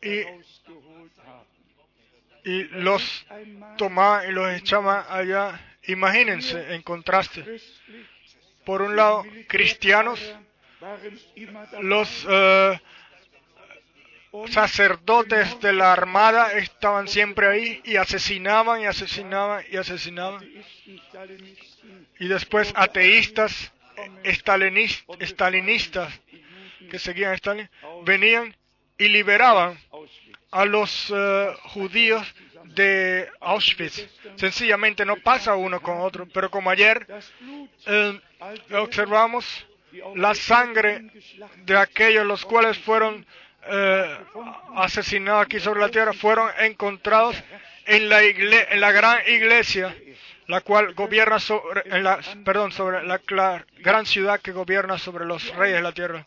[0.00, 0.22] Y-
[2.44, 3.26] y los
[3.76, 5.60] tomaban y los echaban allá.
[5.88, 7.44] Imagínense, en contraste,
[8.64, 10.20] por un lado, cristianos,
[11.82, 12.80] los eh,
[14.50, 20.44] sacerdotes de la armada estaban siempre ahí y asesinaban y asesinaban y asesinaban.
[22.20, 23.72] Y después ateístas,
[24.24, 26.12] estalinis- estalinistas
[26.90, 27.68] que seguían a Stalin,
[28.04, 28.54] venían
[28.96, 29.78] y liberaban
[30.50, 32.26] a los eh, judíos
[32.64, 34.06] de Auschwitz.
[34.36, 37.06] Sencillamente no pasa uno con otro, pero como ayer
[37.86, 38.20] eh,
[38.76, 39.66] observamos
[40.16, 41.10] la sangre
[41.64, 43.26] de aquellos los cuales fueron
[43.66, 44.16] eh,
[44.76, 47.36] asesinados aquí sobre la tierra, fueron encontrados
[47.86, 49.94] en la, igle- en la gran iglesia,
[50.46, 55.24] la cual gobierna sobre, en la, perdón, sobre la cla- gran ciudad que gobierna sobre
[55.26, 56.26] los reyes de la tierra.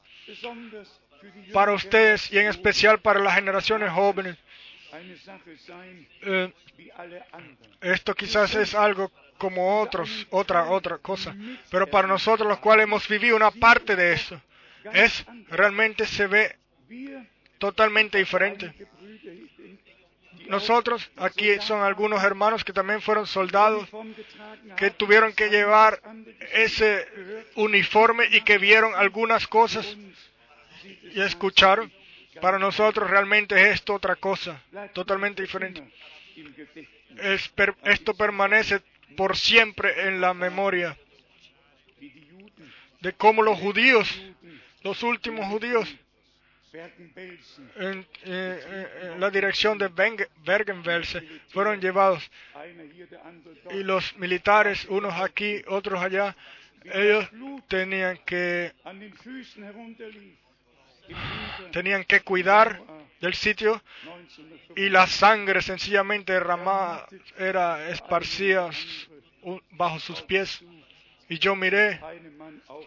[1.53, 4.37] Para ustedes y en especial para las generaciones jóvenes,
[6.23, 6.51] eh,
[7.81, 11.35] esto quizás es algo como otros, otra, otra cosa,
[11.69, 14.39] pero para nosotros los cuales hemos vivido una parte de eso,
[14.93, 16.57] es realmente se ve
[17.57, 18.73] totalmente diferente.
[20.47, 23.87] Nosotros, aquí son algunos hermanos que también fueron soldados,
[24.75, 26.01] que tuvieron que llevar
[26.53, 27.07] ese
[27.55, 29.97] uniforme y que vieron algunas cosas
[31.13, 31.91] y escucharon.
[32.41, 34.61] Para nosotros realmente es esto otra cosa,
[34.93, 35.83] totalmente diferente.
[37.83, 38.81] esto permanece
[39.15, 40.97] por siempre en la memoria
[43.01, 44.21] de cómo los judíos,
[44.83, 45.93] los últimos judíos,
[46.73, 52.31] en, eh, eh, en la dirección de Bergen-Belsen, fueron llevados
[53.71, 56.35] y los militares, unos aquí, otros allá,
[56.85, 57.29] ellos
[57.67, 58.73] tenían que
[61.71, 62.81] tenían que cuidar
[63.19, 67.05] del sitio 1945 y la sangre sencillamente derramada
[67.37, 68.69] era esparcida
[69.71, 70.63] bajo sus pies.
[71.27, 71.99] Y yo miré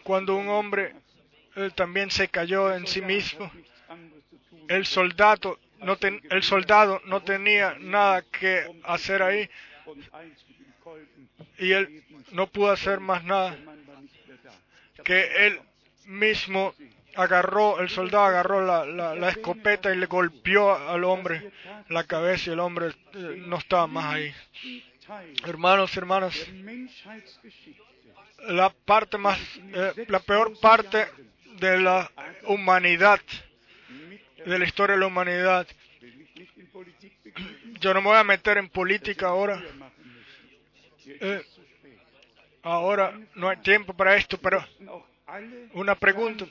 [0.03, 0.95] cuando un hombre
[1.75, 3.51] también se cayó en sí mismo.
[4.67, 9.49] El soldado no, ten- el soldado no tenía nada que hacer ahí
[11.59, 13.57] y él no pudo hacer más nada
[15.03, 15.59] que él
[16.05, 16.73] mismo
[17.15, 21.51] agarró, el soldado agarró la, escopeta y le golpeó al hombre
[21.89, 24.33] la cabeza y el hombre eh, no estaba más ahí.
[25.45, 26.35] Hermanos, hermanas,
[28.47, 29.39] la parte más,
[29.73, 31.07] eh, la peor parte
[31.59, 32.11] de la
[32.47, 33.19] humanidad,
[34.45, 35.67] de la historia de la humanidad.
[37.79, 39.61] Yo no me voy a meter en política ahora.
[41.05, 41.45] Eh.
[42.63, 44.65] Ahora no hay tiempo para esto, pero
[45.73, 46.45] una pregunta,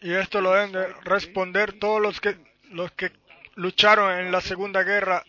[0.00, 2.36] y esto lo deben de responder todos los que,
[2.70, 3.10] los que
[3.56, 5.24] lucharon en la Segunda Guerra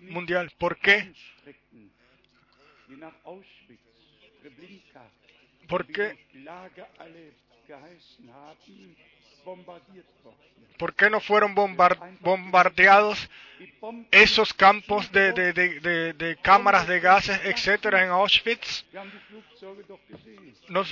[0.00, 0.50] Mundial.
[0.58, 1.12] ¿Por qué?
[5.68, 6.16] ¿Por qué?
[10.78, 13.30] ¿Por qué no fueron bombar- bombardeados
[14.10, 18.84] esos campos de, cámaras de gases, etcétera, en Auschwitz?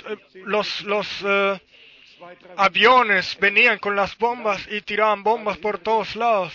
[0.07, 1.59] eh, los, eh,
[2.57, 6.53] aviones venían con las bombas y tiraban bombas por todos lados.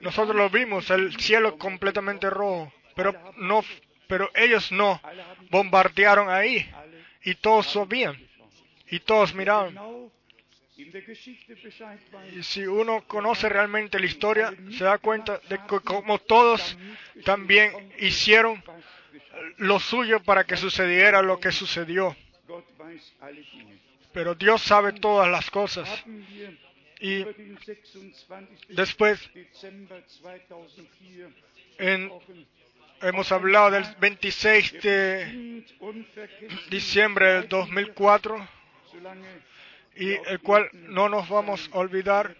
[0.00, 2.72] Nosotros lo vimos, el cielo completamente rojo,
[4.06, 5.00] pero ellos no
[5.50, 6.70] bombardearon ahí
[7.24, 8.16] y todos sabían
[8.88, 9.74] y todos miraban.
[12.42, 16.76] Si uno conoce realmente la historia, se da cuenta de que como todos
[17.24, 18.62] también hicieron
[19.58, 22.16] lo suyo para que sucediera lo que sucedió.
[24.12, 25.88] Pero Dios sabe todas las cosas.
[27.00, 28.66] Y über den 26.
[28.76, 32.12] después Dezember 2004 en-
[33.00, 35.64] hemos hablado del 26 de
[36.70, 38.48] diciembre del 2004,
[38.92, 39.28] solange
[39.96, 42.36] y el cual no nos vamos a olvidar.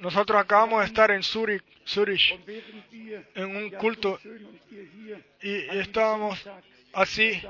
[0.00, 2.38] Nosotros acabamos de estar en Zurich, Zurich
[3.34, 4.18] en un culto
[5.42, 6.48] y, estábamos
[6.94, 7.40] así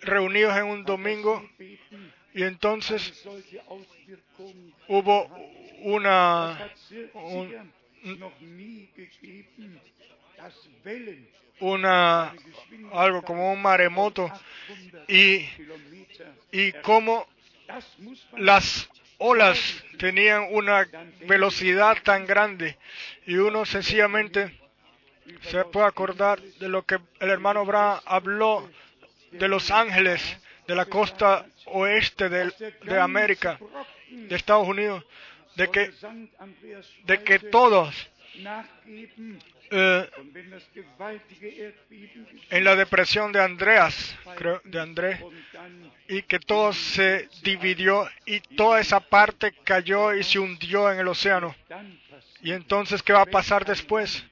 [0.00, 1.48] reunidos en un domingo
[2.34, 3.24] y entonces
[4.88, 5.26] hubo
[5.82, 6.70] una,
[7.14, 7.72] un-
[11.60, 12.34] una,
[12.92, 14.28] algo como un maremoto.
[14.28, 14.38] Von
[15.08, 15.48] 800 y,
[16.52, 16.72] y
[18.38, 18.88] las
[19.18, 20.88] olas tenían una
[21.26, 22.76] velocidad tan grande.
[23.26, 24.58] Y uno sencillamente
[25.42, 28.68] se puede acordar de lo que el hermano Brown habló
[29.32, 33.58] de Los Ángeles, de la costa oeste del- de, América,
[34.10, 35.04] de Estados Unidos,
[35.56, 35.92] de que,
[37.04, 38.08] de que todos
[39.70, 40.10] eh,
[42.50, 45.20] en la depresión de Andreas, creo, de Andrés,
[46.08, 51.08] y que todo se dividió y toda esa parte cayó y se hundió en el
[51.08, 51.54] océano.
[52.42, 54.24] Y entonces, ¿qué va a pasar después?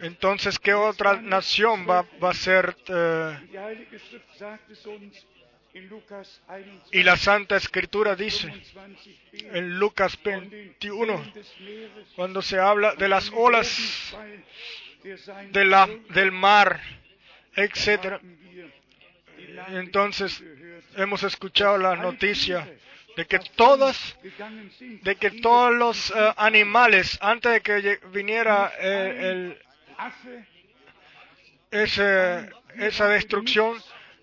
[0.00, 2.76] Entonces, ¿qué otra nación va, va a ser?
[2.88, 3.38] eh,
[5.74, 9.56] Die Heilige Schrift sagt es uns in Lukas 21, y la Santa Escritura dice 25b,
[9.56, 14.14] en Lucas von den 21, Wellen des Meeres, cuando se habla de las olas
[15.50, 16.78] de la, del mar,
[17.56, 18.20] Nachricht
[19.68, 20.42] Entonces,
[20.96, 22.68] hemos escuchado la noticia
[23.16, 24.16] de que todas,
[24.80, 29.62] de que todos los eh, animales, antes de que viniera eh, el,
[31.70, 33.82] ese, esa destrucción,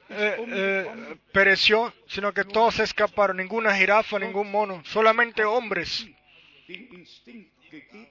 [0.09, 6.07] eh, eh, pereció, sino que todos se escaparon, ninguna jirafa, ningún mono, solamente hombres.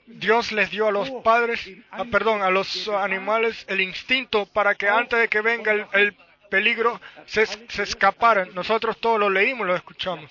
[0.07, 4.89] Dios les dio a los padres, ah, perdón, a los animales el instinto para que
[4.89, 6.17] antes de que venga el, el
[6.49, 8.51] peligro se, es- se escaparan.
[8.55, 10.31] Nosotros todos lo leímos, lo escuchamos.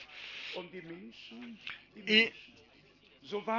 [2.07, 2.31] Y,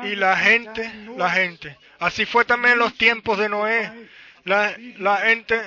[0.04, 1.76] y la gente, la gente.
[1.98, 4.08] Así fue también en los tiempos de Noé.
[4.44, 5.60] La, la gente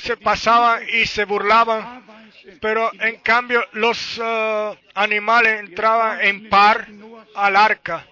[0.00, 2.04] se pasaba y se burlaban,
[2.60, 6.88] pero en cambio los ah, animales entraban en par
[7.34, 8.06] al arca.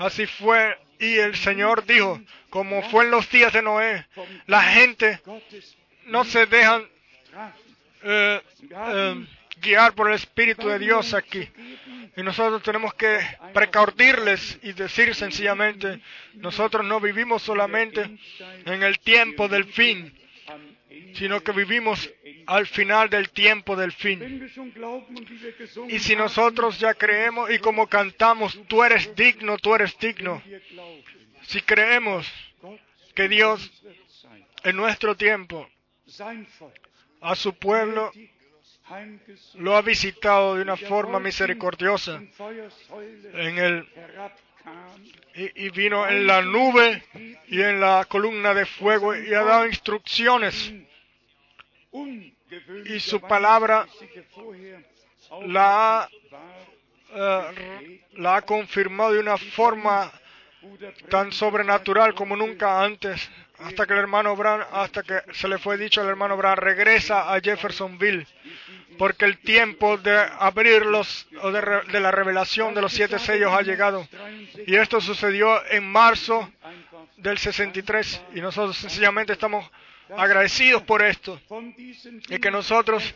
[0.00, 2.20] Así fue, y el Señor dijo,
[2.50, 4.06] como fue en los días de Noé,
[4.46, 5.20] la gente
[6.06, 6.86] no se dejan
[8.02, 9.26] eh, eh,
[9.60, 11.48] guiar por el Espíritu de Dios aquí.
[12.16, 13.18] Y nosotros tenemos que
[13.52, 16.00] precaudirles y decir sencillamente,
[16.34, 18.18] nosotros no vivimos solamente
[18.64, 20.17] en el tiempo del fin,
[21.14, 22.10] sino que vivimos
[22.46, 24.48] al final del tiempo del fin.
[25.88, 30.42] Y si nosotros ya creemos y como cantamos, tú eres digno, tú eres digno,
[31.42, 32.30] si creemos
[33.14, 33.70] que Dios
[34.64, 35.68] en nuestro tiempo
[37.20, 38.12] a su pueblo
[39.54, 42.22] lo ha visitado de una forma misericordiosa
[43.34, 43.86] en el,
[45.34, 47.02] y, vino en la nube
[47.46, 50.72] y en la columna de fuego y ha dado instrucciones.
[52.86, 53.86] Y su palabra
[55.46, 56.08] la ha,
[57.14, 60.10] eh, confirmado de una forma
[61.08, 65.76] tan sobrenatural como nunca antes, hasta que el hermano Brown, hasta que se le fue
[65.76, 68.26] dicho al hermano Brown, regresa a Jeffersonville,
[68.98, 73.62] porque el tiempo de abrirlos o de, de la revelación de los siete sellos ha
[73.62, 74.06] llegado.
[74.66, 76.50] Y esto sucedió en marzo
[77.16, 79.68] del 63 y nosotros sencillamente estamos
[80.16, 81.38] agradecidos por esto
[82.28, 83.14] y que nosotros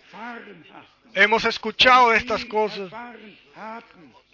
[1.15, 2.91] hemos escuchado estas cosas,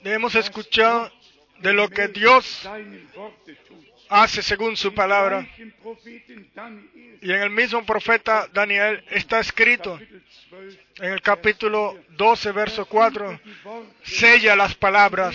[0.05, 1.11] hemos escuchado
[1.59, 2.69] de lo que Dios.
[4.11, 5.47] Hace según su palabra.
[7.21, 12.87] Y en el mismo profeta Daniel está escrito Kapitel 12, en el capítulo 12, verso
[12.87, 15.35] 4, die Worte, sella las palabras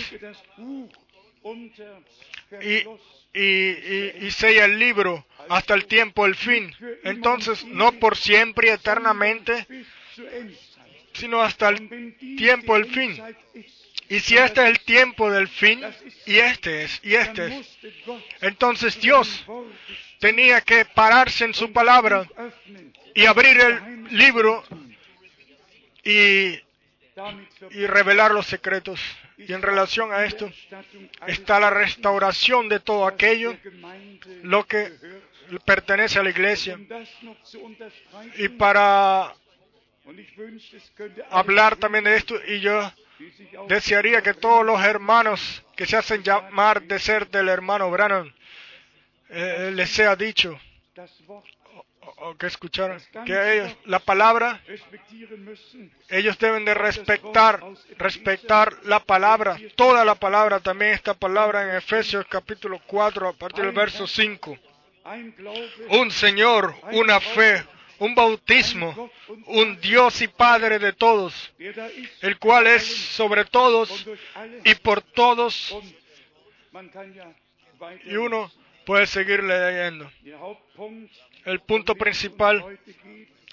[2.62, 2.76] y,
[3.34, 6.74] y, y- y sella el libro hasta el tiempo del fin.
[7.04, 9.66] Entonces, no por siempre y eternamente,
[11.12, 13.22] sino hasta el tiempo del fin.
[14.14, 15.82] Y si este es el tiempo del fin,
[16.24, 17.78] y este es, y este es,
[18.42, 19.44] entonces Dios
[20.20, 22.24] tenía que pararse en su palabra
[23.12, 24.62] y abrir el libro
[26.04, 26.60] y,
[27.72, 29.00] y revelar los secretos.
[29.36, 30.48] Y en relación a esto
[31.26, 33.56] está la restauración de todo aquello,
[34.44, 34.92] lo que
[35.64, 36.78] pertenece a la iglesia.
[38.36, 39.34] Y para
[41.30, 42.92] hablar también de esto, y yo
[43.68, 48.32] desearía que todos los hermanos que se hacen llamar de ser del hermano Branham
[49.30, 50.58] eh, les sea dicho,
[52.18, 54.60] o- que escucharon, que ellos, la palabra,
[56.08, 57.60] ellos deben de respetar,
[57.98, 63.64] respetar la palabra, toda la palabra, también esta palabra en Efesios capítulo 4, a partir
[63.64, 64.56] del verso 5.
[65.06, 67.64] Ein Glaube, Un Señor, una fe,
[67.98, 69.10] un bautismo,
[69.46, 71.52] un Dios y Padre de todos,
[72.20, 74.06] el cual es sobre todos
[74.64, 75.74] y por todos,
[78.04, 78.50] y uno
[78.84, 80.10] puede seguir leyendo.
[81.44, 82.78] El punto principal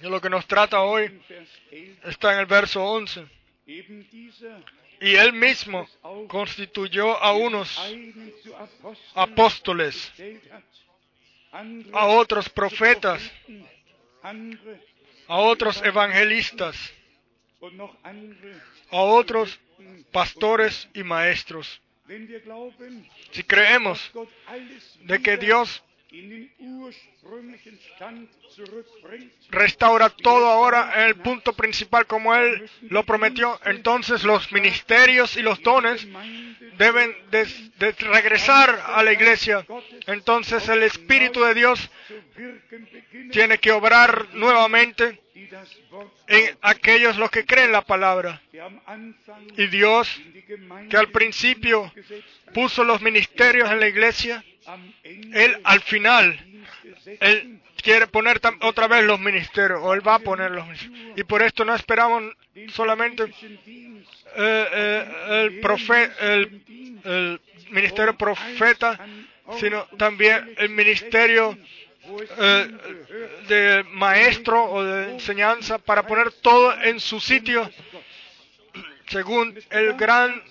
[0.01, 3.27] de lo que nos trata hoy in Vers 11, está en el verso 11.
[3.67, 4.63] eben dieser
[5.01, 5.87] Y él mismo
[6.27, 7.79] constituyó a unos
[9.15, 10.11] apóstoles,
[11.91, 13.31] a otros profetas,
[15.27, 16.75] a otros evangelistas,
[18.89, 19.59] a otros
[20.11, 21.81] pastores y maestros.
[23.31, 24.11] Si creemos
[25.01, 25.83] de que Dios
[29.49, 35.41] restaura todo ahora en el punto principal como Él lo prometió, entonces los ministerios y
[35.41, 36.05] los dones
[36.77, 37.45] deben de,
[37.77, 39.65] de regresar a la iglesia.
[40.07, 41.89] Entonces el Espíritu de Dios
[43.31, 45.21] tiene que obrar nuevamente
[46.27, 48.41] en aquellos los que creen la palabra.
[49.57, 50.21] Y Dios,
[50.89, 51.91] que al principio
[52.53, 54.43] puso los ministerios en la iglesia,
[55.03, 56.39] Él al final,
[57.19, 61.17] Él quiere poner otra vez los ministerios, o Él va a poner los ministerios.
[61.17, 62.23] Y por esto no esperamos
[62.73, 63.29] solamente eh,
[64.35, 65.61] eh,
[66.19, 67.39] el,
[67.71, 68.99] ministerio profeta,
[69.57, 71.57] sino también el ministerio
[72.37, 72.67] eh,
[73.47, 77.69] de maestro o de enseñanza para poner todo en su sitio
[79.11, 80.41] según el gran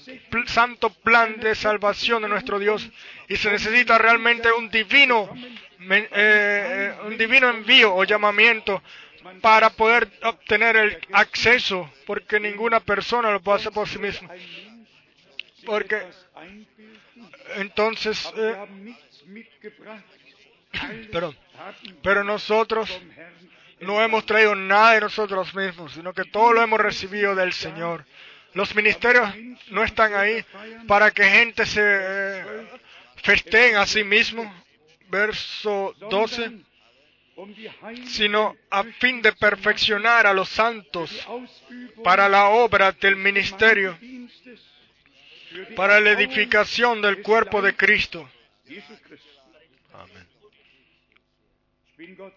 [0.46, 2.88] santo plan de salvación de nuestro Dios
[3.28, 5.30] y se necesita realmente un divino
[5.78, 8.82] men- eh, un divino envío o llamamiento
[9.40, 14.28] para poder obtener el acceso porque ninguna persona lo puede hacer por sí misma
[15.64, 16.02] Porque-
[17.56, 18.96] entonces eh, haben
[22.02, 23.00] pero nosotros
[23.80, 28.04] no hemos traído nada de nosotros mismos, sino que todo lo hemos recibido del Señor.
[28.54, 29.32] Los ministerios
[29.68, 30.44] no están ahí
[30.88, 32.66] para que gente se eh,
[33.22, 34.42] festeen a sí mismo,
[35.08, 36.64] verso 12, sondern
[37.36, 41.10] um die Heiligen sino a fin de perfeccionar a los santos
[42.04, 43.96] para la obra del ministerio,
[45.76, 48.28] para la edificación del cuerpo de Cristo.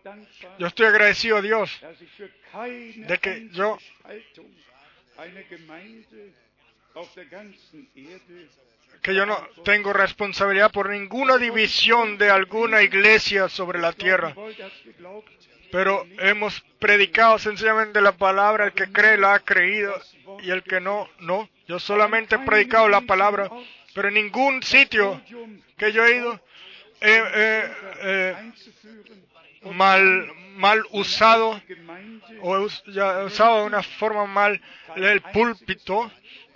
[0.04, 1.70] Dankbar, Yo estoy agradecido a Dios
[2.96, 3.78] de que yo-
[9.02, 9.36] Que yo no
[9.66, 14.34] tengo responsabilidad por ninguna división de alguna iglesia sobre la tierra.
[15.72, 20.00] Pero hemos predicado sencillamente la palabra, el que cree la ha creído
[20.44, 21.50] y el que no, no.
[21.68, 23.50] Yo solamente he predicado la palabra,
[23.96, 25.20] pero en ningún sitio
[25.78, 26.40] que yo he ido
[27.02, 27.72] he he-
[28.04, 29.26] he einzuführen,
[29.74, 31.62] mal, mal usado
[32.42, 34.62] o usado de una forma mal
[34.96, 36.12] el púlpito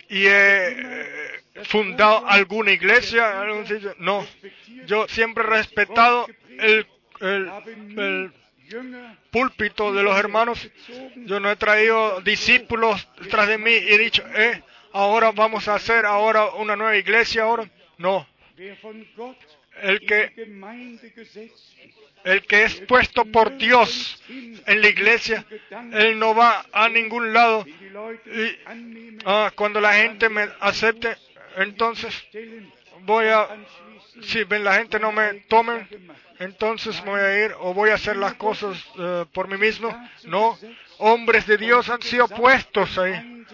[0.10, 3.46] y he eh, fundado alguna iglesia.
[4.00, 4.26] No,
[4.86, 6.28] yo siempre he respetado
[6.60, 6.88] el,
[7.22, 7.52] el,
[7.98, 8.32] el
[9.32, 10.70] púlpito de los hermanos.
[11.16, 15.76] Yo no he traído discípulos tras de mí y he dicho, eh, ahora vamos a
[15.76, 17.70] hacer ahora una nueva iglesia ahora.
[17.98, 18.28] No,
[19.82, 20.32] el que,
[22.24, 25.46] el que es puesto por Dios en la iglesia,
[25.94, 27.66] él no va a ningún lado.
[27.66, 28.58] Y
[29.26, 31.16] ah, cuando la gente me acepte,
[31.58, 32.14] entonces
[33.02, 33.48] voy a,
[34.22, 35.88] si ven la gente no me tomen,
[36.40, 39.90] entonces voy a ir o voy a hacer las cosas eh, por mí mismo.
[40.26, 40.58] No,
[41.00, 43.46] hombres de Dios han sido puestos ahí.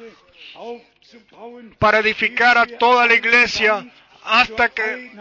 [1.80, 3.86] Para edificar a toda la iglesia
[4.26, 5.12] hasta que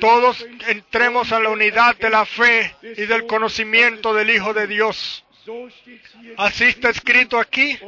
[0.00, 5.24] todos entremos a la unidad de la fe y del conocimiento del Hijo de Dios.
[6.36, 7.78] Así está escrito aquí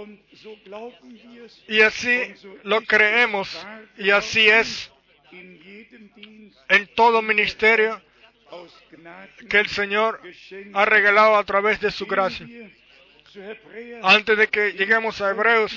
[1.67, 4.91] y así lo creemos y así es
[5.33, 8.01] en todo ministerio
[9.51, 10.21] que el Señor
[10.75, 12.47] ha regalado a través de su gracia.
[14.03, 15.73] Antes de que lleguemos a Hebreos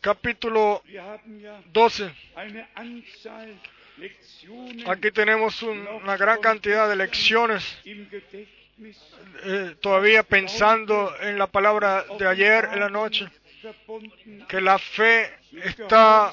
[0.00, 3.75] capítulo wir haben ja 12, eine Anzahl Lektionen
[4.86, 7.78] aquí tenemos un- una gran cantidad de lecciones
[9.44, 13.26] eh, todavía pensando en la palabra de ayer en la noche,
[14.48, 15.32] que la fe
[15.64, 16.32] está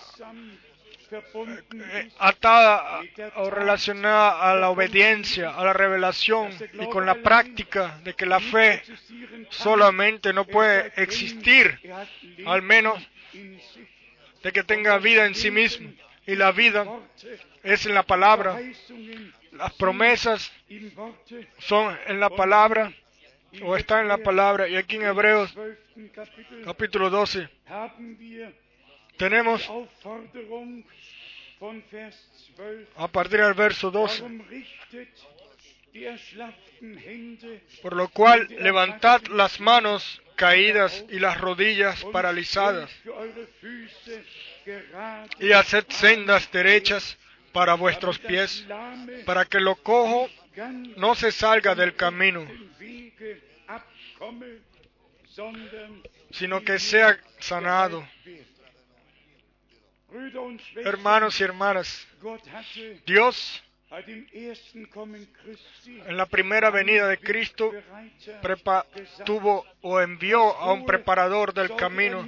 [1.74, 3.02] eh, atada
[3.36, 8.40] o relacionada a la obediencia, a la revelación y con la práctica de que la
[8.40, 8.82] fe
[9.50, 11.80] solamente no puede existir,
[12.46, 13.00] al menos
[14.44, 15.94] de que tenga vida en sí mismo.
[16.26, 16.86] Y la vida
[17.64, 18.60] es en la palabra.
[19.52, 20.52] Las promesas
[21.60, 22.94] son en la palabra
[23.62, 24.68] o están en la palabra.
[24.68, 25.84] Y aquí en Hebreos 12.
[26.12, 28.52] Kapitel capítulo 12 haben wir
[29.18, 30.84] tenemos Aufforderung
[31.60, 32.16] von Vers
[32.56, 32.88] 12.
[32.98, 34.24] a partir del verso 12,
[37.82, 42.90] por lo cual levantad las manos caídas y las rodillas paralizadas
[45.40, 47.18] y haced sendas derechas
[47.52, 48.66] para vuestros pies,
[49.26, 50.30] para que lo cojo
[50.98, 52.48] no se salga del camino,
[56.32, 58.08] sino que sea sanado.
[60.76, 62.08] Hermanos y hermanas,
[63.06, 63.64] Dios
[66.08, 67.72] en la primera venida de Cristo
[68.42, 68.86] prepa-
[69.26, 72.28] tuvo o envió a un preparador del camino.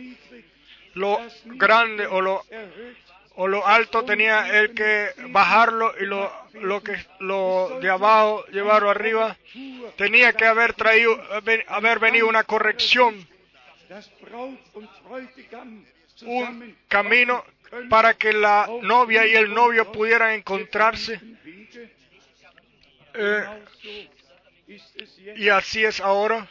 [0.93, 2.97] Lo grande o lo, erhöht,
[3.35, 8.89] o lo alto tenía él que bajarlo y lo, lo que lo de abajo llevarlo
[8.89, 9.35] arriba.
[9.97, 11.19] Tenía que haber traído
[11.67, 13.27] haber venido una corrección,
[16.21, 17.43] un camino
[17.89, 21.19] para que la novia y el novio pudieran encontrarse.
[23.17, 24.09] Eh,
[25.35, 26.47] y así es ahora.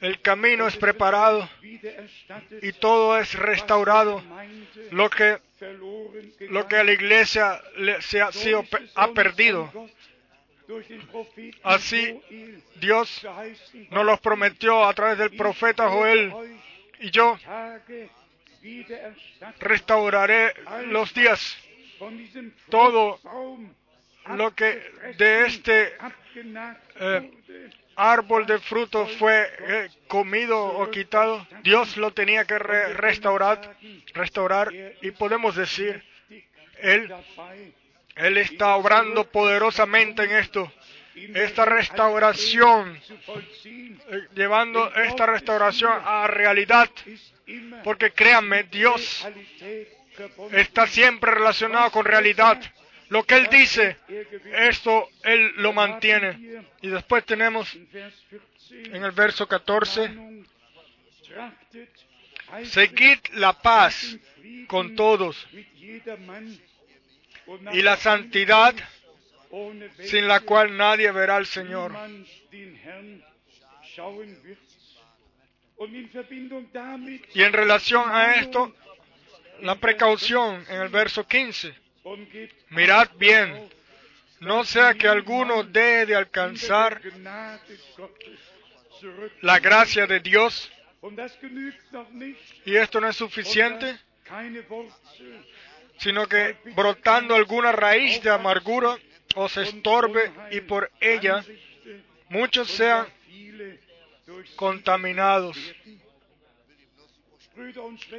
[0.00, 1.48] El camino es preparado
[2.62, 4.22] y todo es restaurado.
[4.92, 5.38] Lo que
[6.50, 8.30] lo que la iglesia le- se ha,
[8.94, 9.72] ha perdido.
[11.62, 12.20] Así
[12.76, 13.26] Dios
[13.90, 16.32] nos los prometió a través del profeta Joel
[17.00, 17.36] y yo
[19.60, 20.54] restauraré
[20.86, 21.56] los días.
[22.70, 23.18] todo
[24.34, 25.94] lo que de este
[27.00, 27.30] eh,
[27.96, 31.46] árbol de fruto fue eh, comido o quitado.
[31.62, 33.76] Dios lo tenía que re- restaurar,
[34.14, 34.72] restaurar
[35.02, 36.02] y podemos decir,
[36.80, 37.12] Él,
[38.16, 40.70] Él está obrando poderosamente en esto.
[41.14, 43.00] Esta restauración,
[44.10, 46.90] eh, llevando esta restauración a realidad,
[47.82, 49.26] porque créanme, Dios
[50.52, 52.60] está siempre relacionado con realidad.
[53.08, 53.96] Lo que Él dice,
[54.52, 56.64] esto Él lo mantiene.
[56.82, 60.46] Y después tenemos In Vers 14 en el verso 14, Warnung,
[61.22, 61.90] trachtet,
[62.64, 64.16] seguid la paz
[64.66, 65.46] con todos
[67.72, 68.74] y la santidad
[70.02, 71.92] sin la cual nadie verá al Señor.
[77.34, 78.74] Y en relación a esto,
[79.60, 81.85] la precaución en el verso 15.
[82.70, 83.68] Mirad bien,
[84.40, 87.00] no sea que alguno deje de alcanzar
[89.42, 90.70] la gracia de Dios
[92.64, 93.98] y esto no es suficiente,
[95.98, 98.96] sino que brotando alguna raíz de amargura
[99.34, 101.44] os estorbe y por ella
[102.28, 103.06] muchos sean
[104.56, 105.56] contaminados.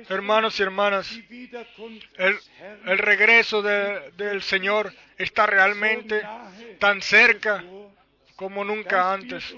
[0.09, 1.19] Hermanos y hermanas,
[2.17, 6.21] el, regreso de- del Señor está realmente
[6.79, 7.63] tan cerca
[8.35, 9.55] como nunca antes,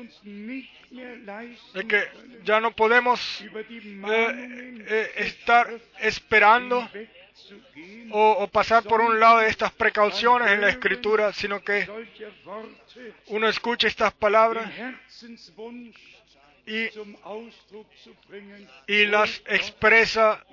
[1.74, 2.08] de que
[2.44, 5.70] ya no podemos eh, eh, estar
[6.00, 6.90] esperando
[8.12, 11.88] o, o pasar por un lado de estas precauciones en la escritura, sino que
[13.28, 14.70] uno escuche estas palabras
[18.88, 20.44] y, las expresa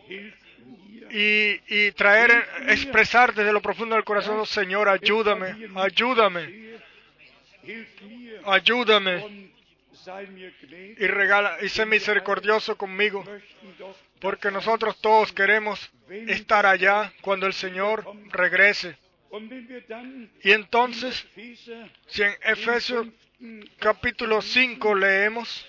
[1.10, 2.32] y, y traer,
[2.68, 6.78] expresar desde lo profundo del corazón, "Oh, Señor, ayúdame, ayúdame,
[8.44, 9.46] ayúdame.
[10.98, 13.24] y regala y sé misericordioso conmigo,
[14.20, 15.90] porque nosotros todos queremos
[16.28, 18.96] estar allá cuando el Señor regrese.
[20.42, 21.26] Y entonces,
[22.06, 23.06] si en Efesios
[23.78, 25.66] capítulo 5 leemos,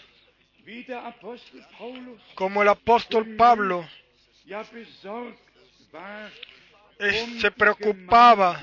[2.36, 3.88] como el apóstol Pablo
[7.40, 8.62] se preocupaba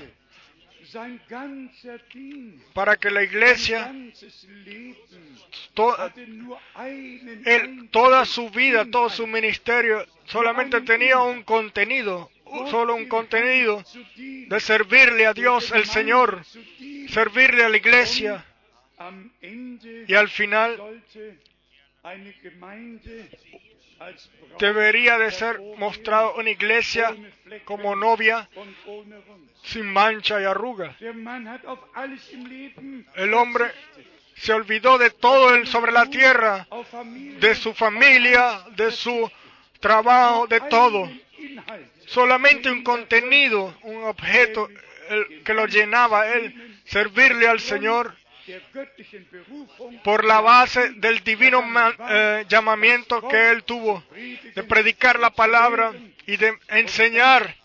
[2.73, 3.93] para que la iglesia,
[7.91, 12.29] toda su vida, todo su ministerio, solamente tenía un contenido,
[12.69, 13.83] solo un contenido
[14.15, 16.43] de servirle a Dios el Señor,
[17.09, 18.45] servirle a la iglesia.
[20.07, 20.79] Y al final
[24.59, 27.15] debería de ser mostrado una iglesia
[27.63, 28.49] como novia
[29.63, 30.95] sin mancha y arruga.
[33.15, 33.71] El hombre
[34.35, 36.67] se olvidó de todo el sobre la tierra,
[37.39, 39.31] de su familia, de su
[39.79, 41.09] trabajo, de todo.
[42.07, 44.69] Solamente un contenido, un objeto
[45.43, 48.15] que lo llenaba él, servirle al Señor
[50.03, 51.63] por la base del divino
[52.09, 54.03] eh, llamamiento que él tuvo
[54.55, 55.93] de predicar la palabra
[56.25, 57.55] y de enseñar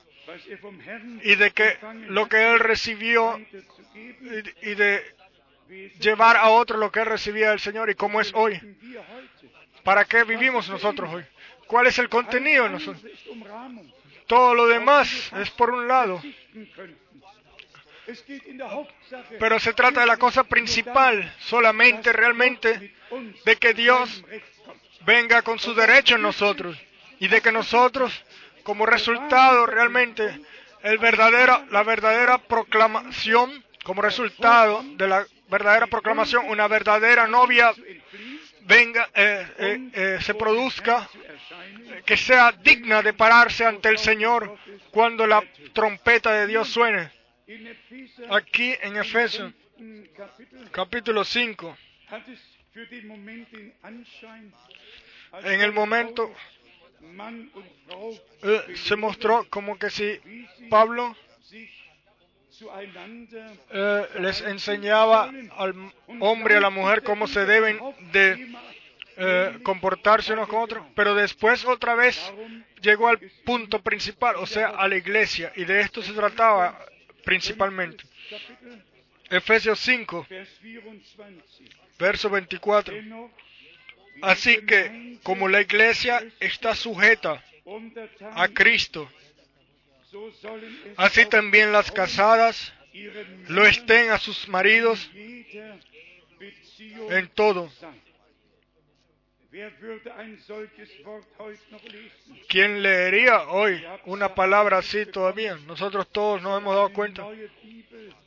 [1.22, 1.76] y de que
[2.08, 3.38] lo que él recibió
[4.62, 5.02] y, de
[6.00, 8.60] llevar a otro lo que él recibía del Señor y cómo es hoy.
[9.84, 11.24] ¿Para qué vivimos nosotros hoy?
[11.66, 13.04] ¿Cuál es el contenido de nosotros?
[14.26, 16.22] Todo lo demás es por un lado,
[19.38, 22.94] pero se trata de la cosa principal, solamente realmente
[23.44, 24.24] de que Dios
[25.04, 26.76] venga con su derecho en nosotros
[27.18, 28.12] y de que nosotros,
[28.62, 30.40] como resultado realmente,
[30.82, 37.74] el verdadera, la verdadera proclamación, como resultado de la verdadera proclamación, una verdadera novia
[38.62, 41.08] venga, eh, eh, eh, se produzca,
[42.04, 44.56] que sea digna de pararse ante el Señor
[44.90, 45.42] cuando la
[45.72, 47.10] trompeta de Dios suene.
[48.30, 49.52] Aquí en Efesios
[50.70, 51.76] capítulo 5,
[52.08, 52.38] hat es
[52.72, 54.52] für den Moment den Anschein,
[55.32, 56.32] als en el momento
[58.42, 60.20] eh, se mostró como que si
[60.68, 61.16] Pablo
[63.72, 65.74] eh, les enseñaba al
[66.20, 67.80] hombre y a la mujer cómo se deben
[68.12, 68.54] de
[69.16, 72.32] eh, comportarse unos con otros, pero después otra vez
[72.80, 76.78] llegó al punto principal, o sea, a la iglesia, y de esto se trataba
[77.24, 78.04] principalmente.
[79.30, 81.70] Efesios 5, Vers 24.
[81.98, 82.94] verso 24.
[82.94, 87.42] Dennoch, wie Así que, como la iglesia está sujeta
[88.34, 89.10] a Cristo,
[90.96, 92.72] así también las casadas
[93.48, 95.10] lo estén a sus maridos
[97.10, 97.72] en todo.
[102.48, 105.56] ¿Quién leería hoy una palabra así todavía?
[105.66, 107.26] Nosotros todos nos hemos dado cuenta.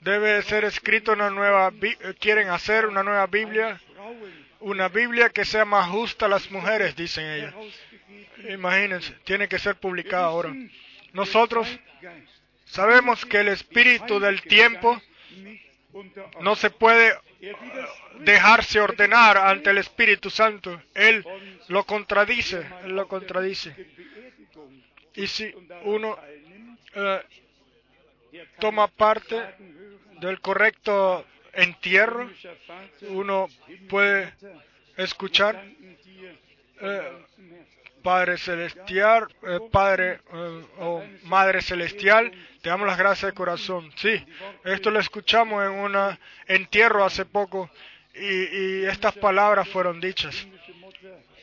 [0.02, 1.72] Debe ser escrito una nueva,
[2.20, 3.80] quieren hacer una nueva Biblia,
[4.60, 7.74] una Biblia que sea más justa a las mujeres, dicen herausgegeben.
[8.50, 10.54] Imagínense, tiene que ser publicada ahora.
[11.14, 11.68] Nosotros
[12.66, 15.02] sabemos que el espíritu del tiempo.
[16.42, 17.18] No se puede
[18.20, 20.82] dejarse ordenar ante el Espíritu Santo.
[20.94, 21.26] Él
[21.68, 23.76] lo contradice, lo contradice.
[25.16, 26.18] Y si uno
[26.96, 27.22] eh,
[28.60, 29.40] toma parte
[30.20, 32.30] del correcto entierro,
[33.10, 33.48] uno
[33.90, 34.34] puede
[34.98, 35.64] escuchar
[36.82, 37.12] eh.
[38.04, 42.32] Padre Celestial, eh, Padre eh, o Madre Celestial,
[42.62, 43.92] te damos las gracias de corazón.
[43.96, 44.24] Sí,
[44.66, 47.70] esto lo escuchamos en un entierro hace poco
[48.14, 50.48] y, y estas palabras fueron dichas.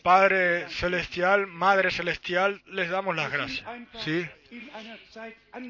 [0.03, 3.67] Padre Celestial, Madre Celestial, les damos las gracias.
[4.01, 4.27] Sí,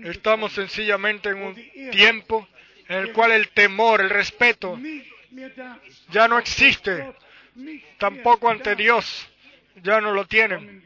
[0.05, 1.55] estamos sencillamente en un
[1.91, 2.49] tiempo
[2.89, 4.79] en el cual el temor, el respeto,
[6.11, 7.13] ya no existe,
[7.99, 9.30] tampoco ante Dios,
[9.83, 10.83] ya no lo tienen.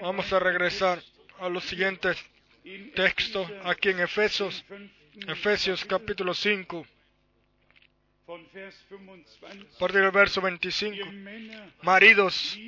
[0.00, 1.02] Vamos a regresar
[1.40, 2.16] a los siguientes
[2.94, 6.86] textos aquí en Efesios, fünften Efesios capítulo 5,
[8.26, 9.46] von Vers 25.
[9.76, 10.94] a partir del verso 25.
[10.94, 12.58] Ihr Männer, Maridos,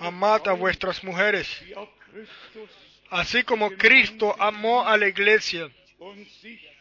[0.00, 1.48] amad a vuestras mujeres,
[3.10, 5.70] así como Cristo amó a la iglesia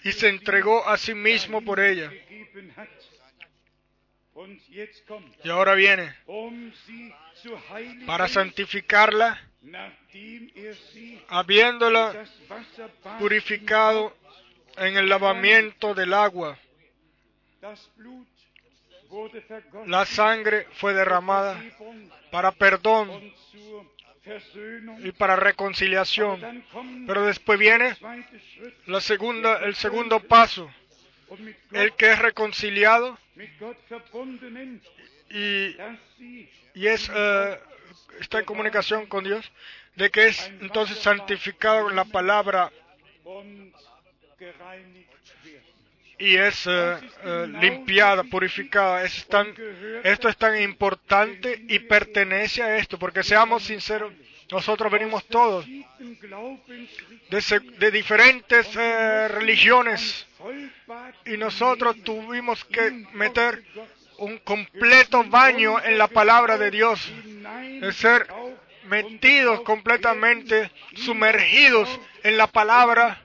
[0.03, 2.11] y se entregó a sí mismo por ella.
[5.43, 6.15] Y ahora viene.
[6.27, 6.71] Um
[8.05, 12.25] para santificarla, er habiéndola
[13.19, 14.15] purificado
[14.77, 16.57] en el lavamiento del agua.
[19.87, 21.59] La sangre fue derramada
[22.31, 23.33] para perdón
[25.03, 26.63] y para reconciliación.
[27.07, 27.95] Pero después viene
[28.85, 30.71] la segunda, el segundo paso,
[31.71, 33.17] el que es reconciliado
[35.29, 35.75] y,
[36.73, 37.59] y es, eh,
[38.19, 39.51] está en comunicación con Dios,
[39.95, 42.71] de que es entonces santificado en la palabra
[46.19, 49.03] y es eh, eh, limpiada, purificada.
[49.03, 49.53] Es tan,
[50.03, 54.13] esto es tan importante y pertenece a esto, porque seamos sinceros,
[54.51, 60.26] nosotros venimos todos de, de diferentes religiones
[61.25, 63.63] y nosotros tuvimos que meter
[64.19, 67.11] un completo baño en la palabra de Dios,
[67.81, 68.27] de ser
[68.85, 73.21] metidos completamente, sumergidos en la palabra.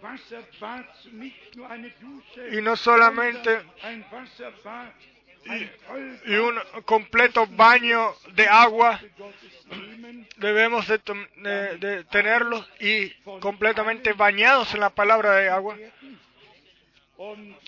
[2.52, 3.60] Y no solamente
[6.26, 9.00] y un completo baño de agua.
[10.36, 10.98] Debemos de,
[11.78, 13.10] de- tenerlos y
[13.40, 15.76] completamente bañados en la palabra de agua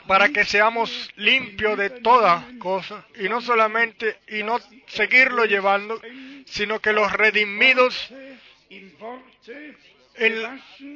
[0.07, 6.01] para que seamos limpios de toda cosa y no solamente y no seguirlo llevando
[6.47, 8.13] sino que los redimidos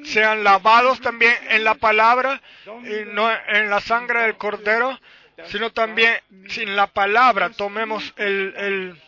[0.04, 2.40] sean lavados también en la palabra
[2.84, 4.98] y no en la sangre del cordero
[5.46, 6.14] sino también
[6.48, 9.02] sin la palabra tomemos el, el,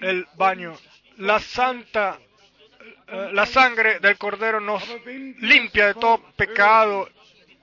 [0.00, 0.76] el baño.
[1.18, 2.18] La santa
[3.06, 4.82] eh, la sangre del cordero nos
[5.38, 7.08] limpia de todo pecado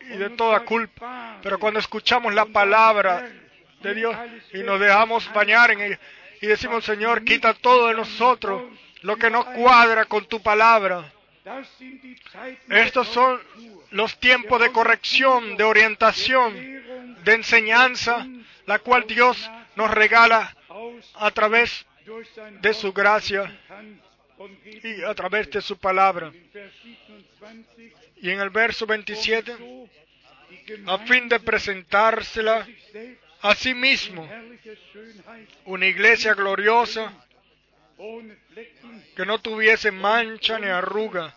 [0.10, 1.38] y de toda culpa.
[1.42, 3.30] Pero cuando escuchamos la palabra
[3.82, 4.16] de Dios
[4.54, 6.00] y nos dejamos bañar en ella
[6.42, 8.64] y decimos Señor quita todo de nosotros
[9.02, 11.12] lo que no cuadra con tu palabra
[12.70, 13.40] estos son
[13.92, 16.54] los tiempos de corrección de orientación
[17.24, 18.28] de enseñanza
[18.66, 20.56] la cual Dios nos regala
[21.16, 21.86] a través
[22.62, 23.52] de su gracia
[24.84, 26.32] y a través de su palabra.
[26.32, 26.78] In Vers
[27.40, 29.90] 27 y en el verso 27 so die
[30.86, 32.68] a fin de presentársela
[33.42, 34.28] a sí mismo
[35.66, 37.14] una iglesia gloriosa
[39.16, 41.34] que no tuviese mancha ni arruga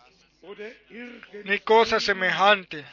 [1.45, 2.83] ni cosa semejante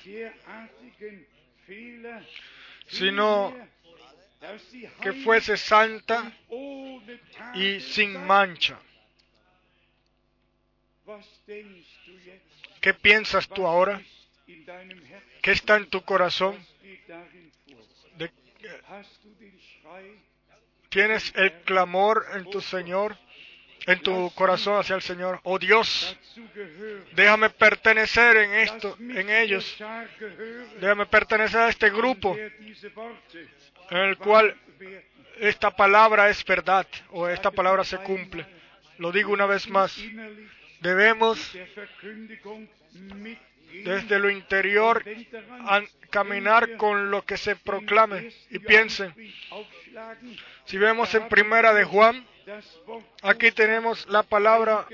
[2.88, 3.54] sino
[5.02, 6.32] que fuese santa
[7.54, 8.78] y sin mancha
[12.80, 14.00] ¿qué piensas tú ahora?
[15.42, 16.56] ¿qué está en tu corazón?
[20.88, 23.16] ¿Tienes el clamor en tu Señor?
[23.86, 25.40] En tu corazón hacia el Señor.
[25.44, 26.16] Oh Dios,
[27.12, 29.76] déjame pertenecer en esto, en ellos.
[30.80, 34.54] Déjame pertenecer a este grupo en el cual
[35.38, 38.46] esta palabra es verdad o esta palabra se cumple.
[38.98, 39.96] Lo digo una vez más.
[40.80, 41.52] Debemos
[43.84, 45.04] desde lo interior
[46.10, 49.14] caminar con lo que se proclame y piensen.
[50.64, 52.26] Si vemos en primera de Juan,
[53.22, 54.86] aquí tenemos la palabra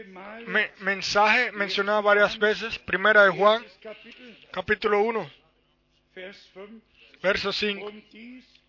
[0.47, 2.79] me- mensaje mencionada varias veces.
[2.81, 3.65] Primera de Juan,
[4.53, 5.31] capítulo 1,
[6.15, 6.69] Vers 5.
[7.23, 7.87] verso 5.
[7.87, 8.61] Und dies ist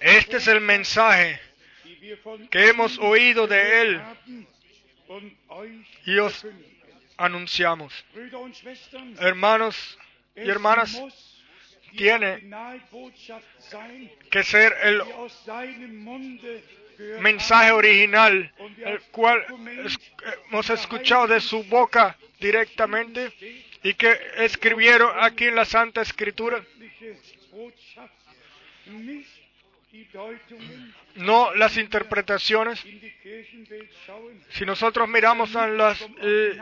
[0.00, 1.38] Este es el mensaje
[2.50, 4.00] que hemos oído de él
[6.06, 6.46] y os
[7.16, 8.04] anunciamos.
[9.20, 9.98] Hermanos
[10.34, 11.00] y hermanas,
[11.96, 12.42] tiene
[14.30, 15.02] que ser el
[17.20, 19.44] mensaje original, el cual
[20.48, 23.32] hemos escuchado de su boca directamente
[23.82, 26.64] y que escribieron aquí en la Santa Escritura,
[31.16, 32.82] no las interpretaciones.
[34.50, 36.58] Si nosotros miramos a las, eh,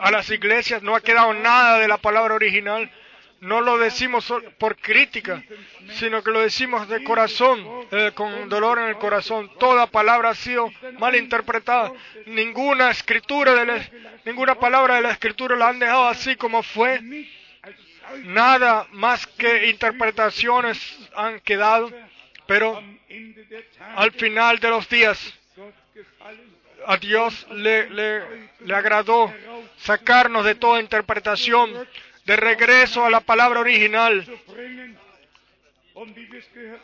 [0.00, 2.90] a las iglesias, no ha quedado nada de la palabra original.
[3.40, 5.42] No lo decimos por crítica,
[5.94, 9.50] sino que lo decimos de corazón, eh, con dolor en el corazón.
[9.58, 11.92] Toda palabra ha sido mal interpretada.
[12.26, 13.52] Ninguna escritura,
[14.24, 17.00] ninguna palabra de la escritura la han dejado así como fue.
[18.24, 21.90] Nada más que interpretaciones han quedado,
[22.46, 22.82] pero
[23.96, 25.18] al final de los días
[26.86, 29.32] a Dios le, le, le agradó
[29.78, 31.86] sacarnos de toda interpretación,
[32.24, 34.24] de regreso a la palabra original.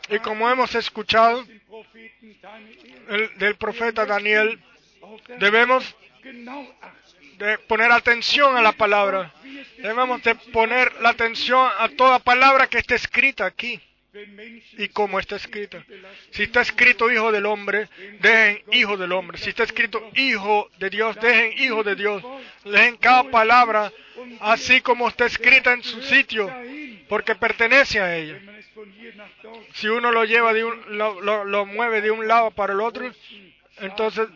[0.09, 1.45] Y como hemos escuchado
[3.09, 4.59] el- del profeta Daniel,
[5.39, 5.95] debemos.
[7.39, 9.31] De poner atención a la palabra.
[9.77, 13.79] Debemos de poner la atención a toda palabra que esté escrita aquí
[14.77, 15.83] y cómo está escrita.
[16.31, 17.87] Si está escrito hijo del hombre,
[18.19, 19.37] dejen hijo del hombre.
[19.37, 22.21] Si está escrito hijo de Dios, dejen hijo de Dios.
[22.65, 23.91] Dejen cada palabra
[24.41, 26.51] así como está escrita en su sitio,
[27.07, 28.37] porque pertenece a ella.
[29.75, 32.81] Si uno lo lleva de un, lo, lo- lo mueve de un lado para el
[32.81, 33.09] otro,
[33.79, 34.27] entonces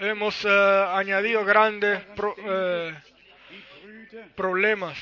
[0.00, 2.94] hemos eh, añadido grandes pro- eh,
[4.34, 4.96] problemas.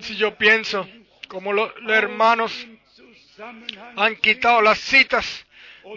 [0.00, 0.88] Si yo pienso,
[1.28, 2.66] como lo- los hermanos
[3.96, 5.46] han quitado las citas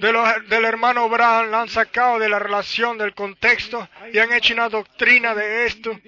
[0.02, 4.32] de los- del hermano Abraham, la han sacado de la relación, del contexto y han
[4.34, 6.00] hecho una doctrina de esto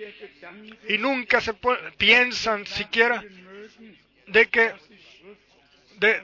[0.90, 1.54] y nunca se
[1.98, 3.24] piensan siquiera
[4.28, 4.74] de que,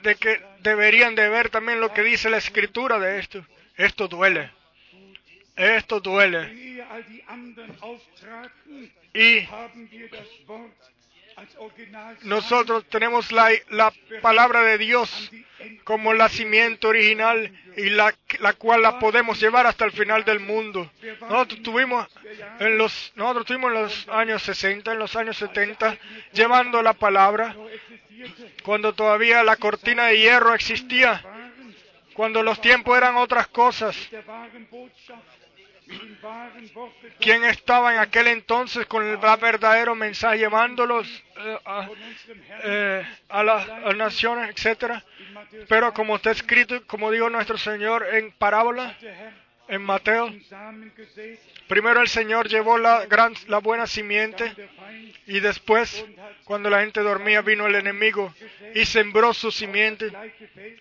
[0.02, 3.44] de que deberían de ver también lo que dice la escritura de esto.
[3.76, 4.50] Esto duele.
[5.56, 6.82] Esto duele.
[9.14, 9.46] Y
[12.22, 15.30] nosotros tenemos la, la palabra de Dios
[15.84, 20.40] como la simiente original y la, la cual la podemos llevar hasta el final del
[20.40, 20.90] mundo.
[21.22, 22.06] Nosotros tuvimos
[22.60, 25.96] en los, nosotros tuvimos en los años 60, en los años 70,
[26.32, 27.56] llevando la palabra
[28.62, 31.22] cuando todavía la cortina de hierro existía,
[32.14, 33.96] cuando los tiempos eran otras cosas.
[37.20, 41.06] ¿Quién estaba en aquel entonces con el verdadero mensaje llevándolos
[41.36, 41.58] eh,
[42.64, 45.04] eh, a las naciones, etcétera?
[45.68, 48.96] Pero como está escrito, como dijo nuestro Señor en parábola,
[49.68, 50.32] en Mateo,
[51.68, 53.06] primero el Señor llevó la,
[53.62, 54.52] buena simiente
[55.26, 56.04] y después,
[56.44, 58.34] cuando la gente dormía, vino el enemigo
[58.74, 60.12] y sembró su simiente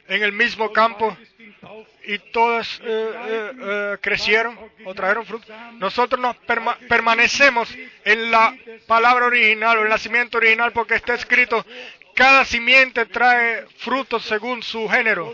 [0.07, 1.17] en el mismo campo
[2.05, 5.47] y todas eh, eh, eh, crecieron o trajeron fruto.
[5.73, 7.73] Nosotros nos perma- permanecemos
[8.03, 8.55] en la
[8.87, 11.65] palabra original o en la simiente original porque está escrito,
[12.15, 15.33] cada simiente trae frutos según su género.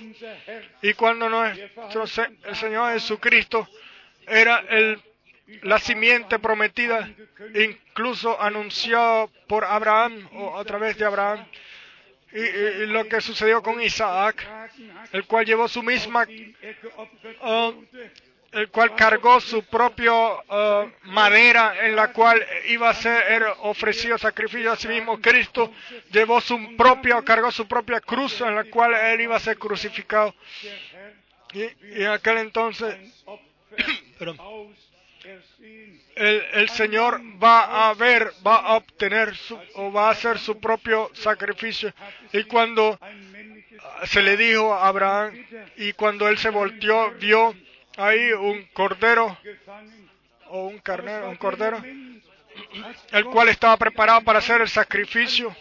[0.82, 3.68] Y cuando el Señor Jesucristo
[4.28, 5.02] era el,
[5.64, 7.10] la simiente prometida,
[7.56, 11.46] incluso anunciado por Abraham o a través de Abraham,
[12.32, 14.48] y, lo que sucedió con Isaac,
[15.12, 18.12] el cual llevó su misma wurde,
[18.52, 24.72] el cual cargó su propio eh, madera en la cual iba a ser ofrecido sacrificio
[24.72, 25.20] a sí mismo.
[25.22, 25.72] Cristo
[26.12, 30.34] llevó su propio, cargó su propia cruz en la cual él iba a ser crucificado.
[31.54, 31.64] Y,
[32.02, 32.96] en aquel entonces.
[36.16, 41.10] el, Señor va a ver, va a obtener su, o va a hacer su propio
[41.14, 41.94] sacrificio.
[42.34, 43.00] Y cuando
[44.06, 45.46] se le dijo a Abraham
[45.78, 47.56] y cuando él se volteó vio
[47.98, 49.38] ahí un cordero
[50.48, 51.84] o un carnero, un cordero,
[53.12, 55.56] el cual estaba preparado para hacer el sacrificio.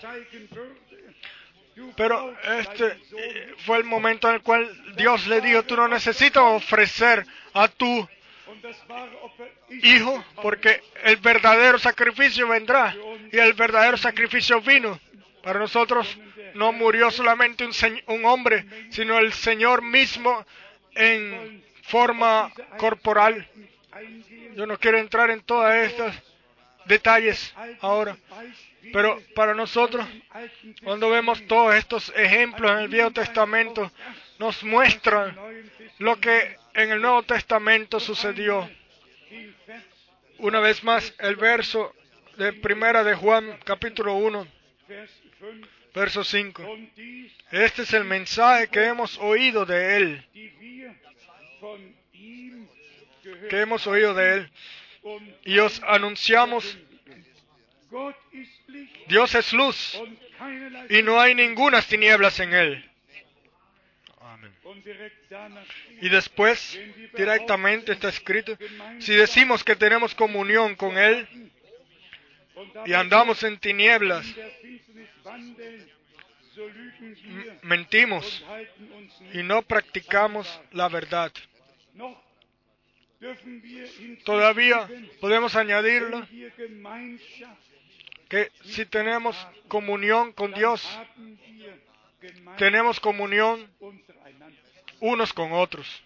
[1.97, 6.43] Pero este eh, fue el momento en el cual Dios le dijo, tú no necesitas
[6.43, 7.25] ofrecer
[7.55, 8.09] a tu
[9.83, 12.95] hijo, porque el verdadero sacrificio vendrá.
[13.33, 14.99] Y el verdadero sacrificio vino.
[15.43, 16.19] Para nosotros
[16.55, 17.73] no murió solamente un,
[18.07, 20.45] un hombre, sino el Señor mismo
[20.95, 23.49] en forma corporal.
[24.55, 26.15] Yo no quiero entrar en todos estos
[26.85, 28.17] detalles ahora,
[28.93, 30.07] pero para nosotros,
[30.83, 33.91] cuando vemos todos estos ejemplos en el Viejo Testamento,
[34.39, 35.37] nos muestran
[35.99, 38.69] lo que en el Nuevo Testamento sucedió.
[40.39, 41.95] Una vez más, el verso
[42.37, 44.47] de primera de Juan, capítulo 1,
[44.87, 45.11] Vers
[45.41, 46.63] 5 verso 5.
[46.63, 50.25] und dies, Este es el mensaje que hemos oído de Él,
[53.51, 54.53] que hemos oído de Él,
[55.45, 56.79] y os anunciamos,
[59.09, 60.01] Dios es luz,
[60.89, 62.88] y no hay ninguna tinieblas en Él.
[66.01, 66.79] Y después,
[67.15, 68.57] directamente está escrito,
[68.99, 71.27] si decimos que tenemos comunión con Él
[72.87, 74.27] y andamos en tinieblas,
[77.63, 78.45] mentimos
[79.33, 81.33] y no practicamos la verdad.
[84.25, 84.89] Todavía
[85.21, 86.27] podemos añadirlo
[88.29, 89.37] que si tenemos
[89.69, 90.87] comunión con Dios,
[92.57, 93.69] tenemos comunión.
[95.01, 96.03] Unos con otros.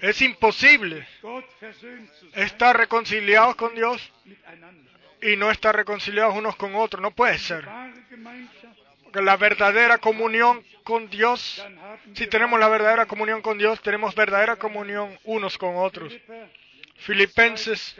[0.00, 1.06] Es imposible
[2.34, 4.12] estar reconciliados con Dios
[5.20, 7.02] y no estar reconciliados unos con otros.
[7.02, 7.68] No puede ser.
[9.02, 11.64] Porque la verdadera comunión con Dios,
[12.14, 16.12] si tenemos la verdadera comunión con Dios, tenemos verdadera comunión unos con otros.
[16.96, 17.96] Filipenses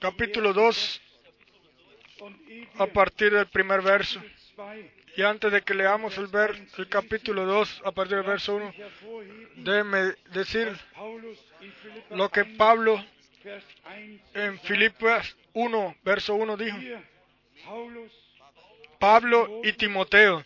[0.00, 1.00] capítulo 2,
[2.20, 4.20] und ehe a partir del primer verso.
[5.16, 8.56] 2 Y antes de que leamos el, ver, el capítulo 2, a partir del verso
[8.56, 10.76] 1, hervorheben, déjeme decir
[12.10, 13.04] lo que 1, Pablo
[13.44, 16.78] Vers 1 en Filipenses 1, verso 1 dijo.
[18.98, 20.44] Pablo y Timoteo,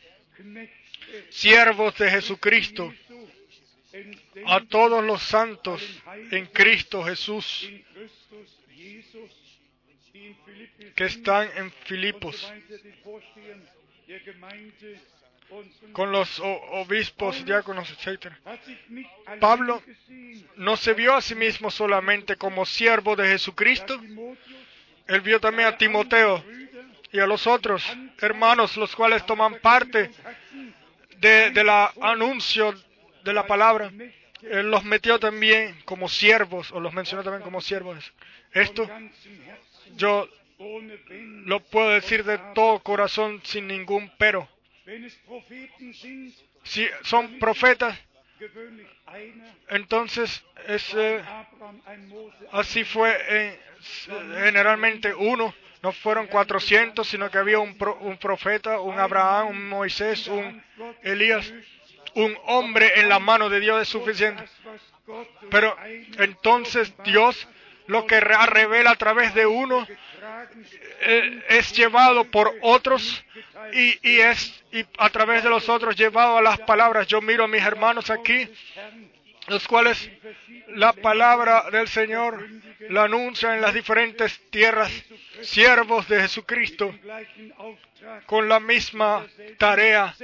[1.31, 2.93] siervos de Jesucristo,
[4.47, 5.83] a todos los santos
[6.31, 7.71] en Cristo Jesús
[10.95, 12.53] que están en Filipos,
[15.93, 18.33] con los obispos, diáconos, etc.
[19.41, 19.83] Pablo
[20.57, 24.01] No se vio a sí mismo solamente como siervo de Jesucristo,
[25.07, 26.45] él vio también a Timoteo
[27.11, 27.83] y a los otros
[28.21, 30.75] hermanos, los cuales toman parte hatten
[31.19, 31.69] de, del
[32.01, 32.75] anuncio
[33.25, 33.91] de la palabra
[34.43, 38.13] Él los metió también como siervos, o los mencionó también como siervos.
[38.53, 38.89] Esto
[39.97, 40.29] yo.
[41.45, 44.49] Lo puedo decir de todo corazón sin ningún pero.
[46.65, 47.97] Si son profetas,
[49.69, 51.23] entonces es, eh,
[52.53, 53.61] así fue eh,
[54.43, 55.55] generalmente uno.
[55.83, 60.63] No fueron 400, sino que había un, pro- un profeta, un Abraham, un Moisés, un
[61.03, 61.53] Elías.
[62.15, 64.43] Un hombre en la mano de Dios es suficiente.
[65.51, 65.77] Pero
[66.19, 67.47] entonces Dios
[67.89, 69.87] lo que re- revela a través de uno
[71.01, 73.25] eh, es llevado por otros
[73.73, 77.07] y, y es y a través de los otros llevado a las palabras.
[77.07, 78.49] Yo miro a mis hermanos aquí,
[79.49, 80.11] los cuales
[80.69, 82.47] la palabra del Señor
[82.91, 84.91] la anuncian en las diferentes tierras,
[85.43, 86.95] siervos de Jesucristo,
[88.27, 89.27] con la misma
[89.59, 90.15] tarea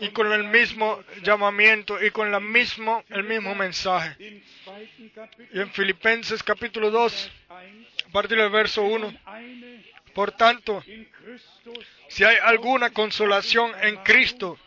[0.00, 4.16] y con el mismo llamamiento y con la mismo, el mismo mensaje.
[5.52, 7.58] Y en Filipenses capítulo 2, 1,
[8.08, 9.84] a partir del verso 1, eine
[10.16, 10.82] por tanto,
[12.08, 14.58] si hay alguna consolación en Cristo,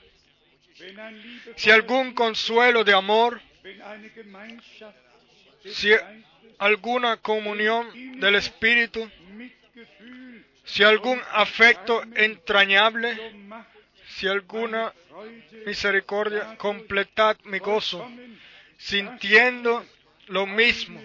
[1.56, 3.42] si algún consuelo de amor,
[5.66, 5.92] si
[6.60, 9.10] alguna comunión del Espíritu,
[10.66, 13.18] si algún afecto entrañable,
[14.20, 14.94] si alguna
[15.66, 18.06] misericordia, completad mi gozo,
[18.78, 19.86] sintiendo
[20.28, 21.00] lo mismo,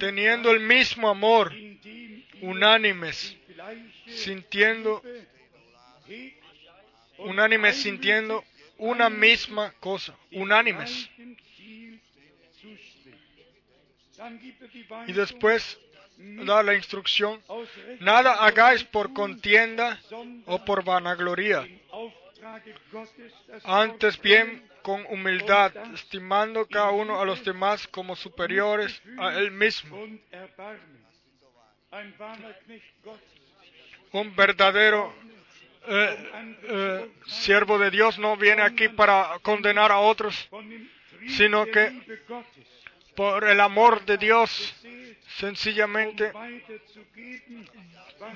[0.00, 1.52] teniendo el mismo amor,
[2.40, 3.36] unánimes,
[4.06, 5.02] sintiendo,
[7.18, 8.42] unánimes, sintiendo
[8.78, 11.10] una misma cosa, unánimes.
[15.06, 15.78] Y después
[16.16, 17.42] da la instrucción,
[18.00, 20.00] nada hagáis por contienda
[20.46, 21.68] o por vanagloría,
[23.64, 29.96] antes bien con humildad, estimando cada uno a los demás como superiores a él mismo.
[34.12, 35.12] Un verdadero
[35.88, 36.30] eh,
[36.64, 40.48] eh, siervo de Dios no viene aquí para condenar a otros,
[41.28, 42.18] Sino que-
[43.16, 44.74] por el amor de Dios,
[45.38, 46.32] sencillamente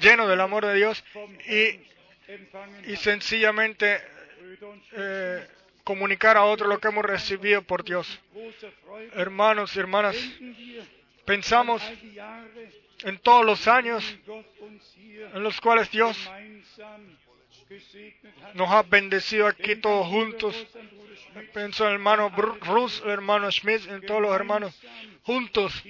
[0.01, 1.05] lleno del amor de Dios
[1.47, 1.81] y,
[2.87, 4.01] y sencillamente
[4.93, 5.47] eh,
[5.85, 8.21] comunicar a otros lo que hemos recibido por Dios.
[9.15, 10.17] Hermanos y hermanas,
[11.25, 11.83] pensamos
[13.03, 14.05] en todos los años
[15.33, 16.17] en los cuales Dios
[18.55, 20.67] nos ha bendecido aquí todos juntos.
[21.55, 24.79] Pienso en el hermano Rus, el hermano Schmidt, en todos los hermanos.
[25.23, 25.83] Juntos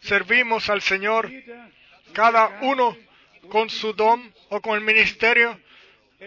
[0.00, 1.30] servimos al Señor,
[2.12, 2.96] cada uno
[3.48, 5.58] con su don o con el ministerio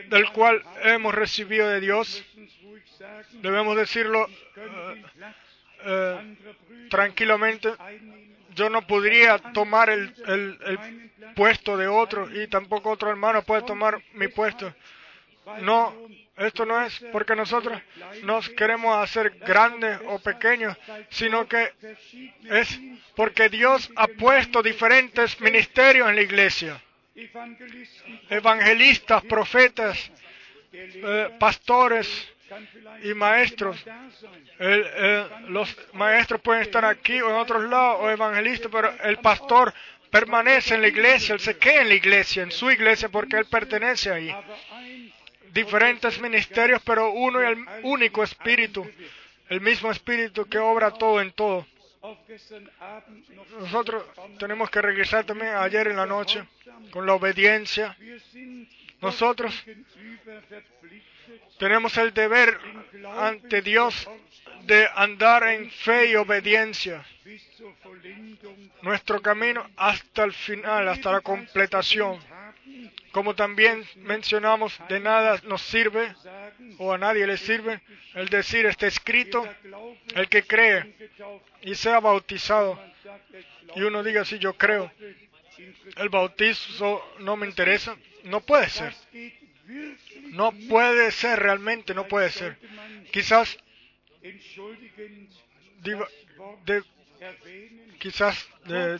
[0.09, 2.23] del cual hemos recibido de Dios.
[3.33, 5.03] Debemos decirlo eh,
[5.83, 7.69] Brüder tranquilamente.
[8.55, 13.99] Yo no podría tomar el, el- puesto de otro y tampoco otro hermano puede tomar
[14.13, 14.73] mi puesto.
[15.61, 15.93] No,
[16.37, 17.81] esto no es porque nosotros
[18.23, 20.77] nos queremos hacer grandes o pequeños,
[21.09, 21.73] sino que
[22.49, 22.79] es
[23.15, 26.81] porque Dios ha puesto diferentes ministerios en la iglesia.
[28.29, 30.11] Evangelistas, profetas,
[30.71, 32.07] eh, pastores
[33.03, 33.77] y maestros.
[34.59, 39.73] eh, los maestros pueden estar aquí o en otros lados, o evangelistas, pero el pastor
[40.09, 43.45] permanece en la iglesia, él se queda en la iglesia, en su iglesia, porque él
[43.45, 44.33] pertenece ahí.
[45.51, 48.89] Diferentes ministerios, pero uno y el único espíritu,
[49.49, 51.65] el mismo espíritu que obra todo en todo.
[53.59, 54.03] Nosotros
[54.37, 56.45] tenemos que regresar también ayer en la noche
[56.91, 57.95] con la obediencia.
[59.01, 59.53] Nosotros
[61.57, 62.57] tenemos el deber
[63.17, 64.09] ante Dios
[64.63, 67.05] de andar en fe y obediencia.
[68.81, 72.19] Nuestro camino hasta el final, hasta la completación.
[73.11, 76.15] Como también mencionamos, de nada nos sirve
[76.77, 77.81] o a nadie le sirve
[78.15, 79.47] el decir está escrito,
[80.15, 81.11] el que cree
[81.61, 82.79] y sea bautizado.
[83.75, 84.91] Y uno diga, sí, yo creo,
[85.97, 87.95] el bautizo no me interesa.
[88.23, 88.93] No puede ser.
[90.31, 92.57] No puede ser, realmente no puede ser.
[93.11, 93.57] Quizás,
[97.99, 98.49] quizás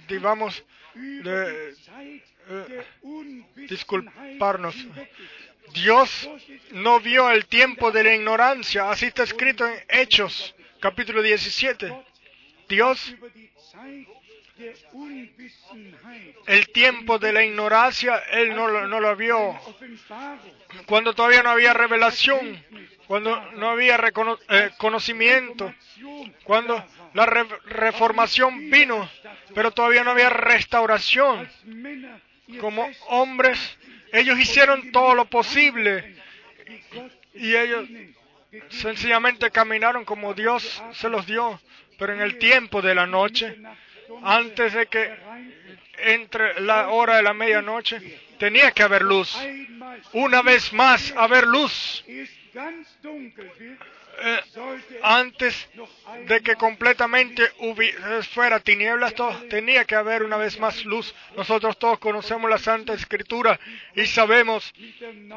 [0.07, 0.63] digamos,
[0.95, 1.73] eh,
[3.55, 4.75] disculparnos.
[5.73, 6.29] Dios
[6.71, 8.91] no vio el tiempo de la ignorancia.
[8.91, 11.93] Así está escrito en Hechos, capítulo 17.
[12.69, 13.15] Dios,
[16.47, 19.59] el tiempo de la ignorancia, Él no lo, no lo vio.
[20.85, 22.63] Cuando todavía no había revelación,
[23.07, 25.73] cuando no había recono- eh, conocimiento,
[26.43, 29.09] cuando la re- reformación vino,
[29.53, 31.49] pero todavía no había restauración.
[32.59, 33.77] Como hombres,
[34.11, 36.15] ellos hicieron todo lo posible
[37.33, 37.87] y ellos
[38.69, 41.59] sencillamente caminaron como Dios se los dio,
[41.97, 43.57] pero en el tiempo de la noche,
[44.23, 45.13] antes de que
[45.97, 49.37] entre la hora de la medianoche, tenía que haber luz.
[50.13, 52.03] Una vez más, haber luz.
[54.25, 54.39] Eh,
[55.01, 55.69] antes
[56.27, 57.43] de que completamente
[58.29, 61.13] fuera tinieblas, todo, tenía que haber una vez más luz.
[61.35, 63.59] Nosotros todos conocemos la Santa Escritura
[63.95, 64.71] y sabemos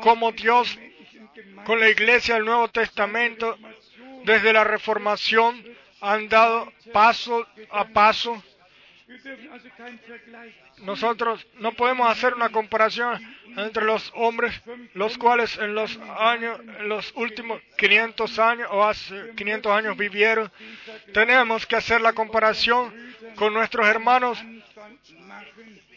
[0.03, 0.79] cómo Dios
[1.65, 3.59] con la iglesia del Nuevo Testamento,
[4.25, 5.65] desde la Reformación,
[6.01, 8.43] han dado paso a paso.
[10.79, 13.21] Nosotros no podemos hacer una comparación
[13.57, 14.53] entre los hombres,
[14.95, 20.51] los cuales en los años, en los últimos 500 años o hace 500 años vivieron.
[21.13, 22.93] Tenemos que hacer la comparación
[23.37, 24.43] con nuestros hermanos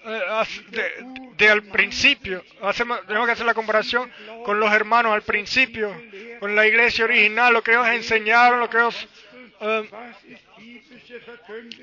[0.06, 0.92] eh, de,
[1.38, 2.44] de al principio.
[2.62, 4.12] Hacemos, tenemos que hacer la comparación
[4.46, 5.94] con los hermanos al principio,
[6.40, 9.08] con la iglesia original, lo que ellos enseñaron, lo que ellos,
[9.62, 9.90] eh,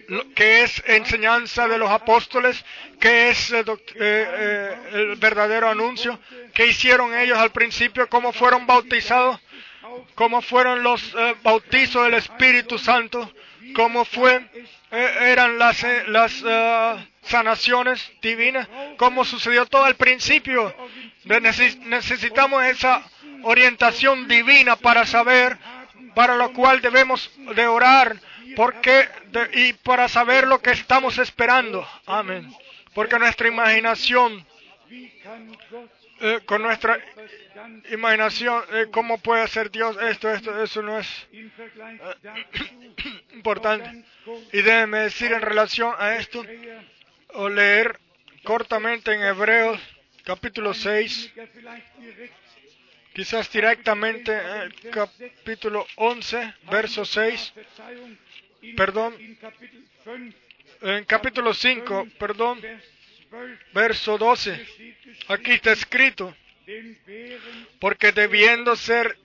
[0.09, 2.65] lo que es enseñanza de los apóstoles,
[3.01, 6.19] que es eh, eh, eh, el verdadero anuncio,
[6.55, 9.40] que hicieron ellos al principio, cómo fueron bautizados,
[10.15, 13.32] cómo fueron los eh, bautizos del Espíritu Santo,
[13.74, 14.36] cómo fue,
[14.90, 20.74] eh, eran las, eh, las eh, sanaciones divinas, cómo sucedió todo al principio.
[21.24, 23.03] De- neces- necesitamos esa
[23.43, 25.59] orientación divina para saber,
[26.16, 28.16] para lo cual debemos de orar,
[28.56, 29.06] porque
[29.52, 31.86] y para saber lo que estamos esperando.
[32.06, 32.51] Amén.
[32.94, 34.47] Porque nuestra imaginación,
[36.20, 36.98] eh, con nuestra
[37.93, 40.62] imaginación, eh, ¿cómo puede hacer Dios esto, esto?
[40.62, 41.28] Eso no es
[43.34, 44.02] importante.
[44.55, 46.43] Y déjeme decir en relación a esto,
[47.34, 48.01] o leer
[48.43, 49.78] cortamente en Hebreos
[50.24, 51.34] capítulo 6,
[53.16, 57.55] quizás directamente en el capítulo 11, verso 6,
[58.76, 59.16] perdón,
[60.82, 62.60] en capítulo 5, perdón,
[63.72, 64.66] verso 12.
[65.28, 66.36] Aquí está escrito,
[67.80, 69.16] porque debiendo ser,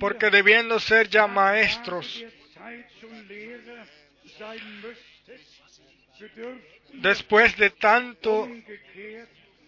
[0.00, 2.24] porque debiendo ser ya maestros,
[6.94, 8.48] después de tanto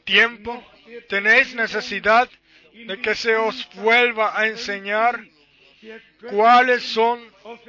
[0.06, 0.64] tiempo,
[1.10, 2.30] tenéis necesidad
[2.72, 5.20] de que se os vuelva a enseñar
[6.30, 7.20] cuáles son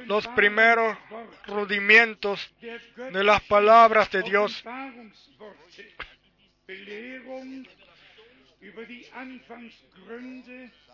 [0.06, 0.96] los primeros
[1.46, 4.64] rudimientos de las palabras de Dios,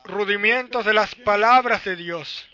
[0.04, 2.50] rudimientos de las palabras de Dios.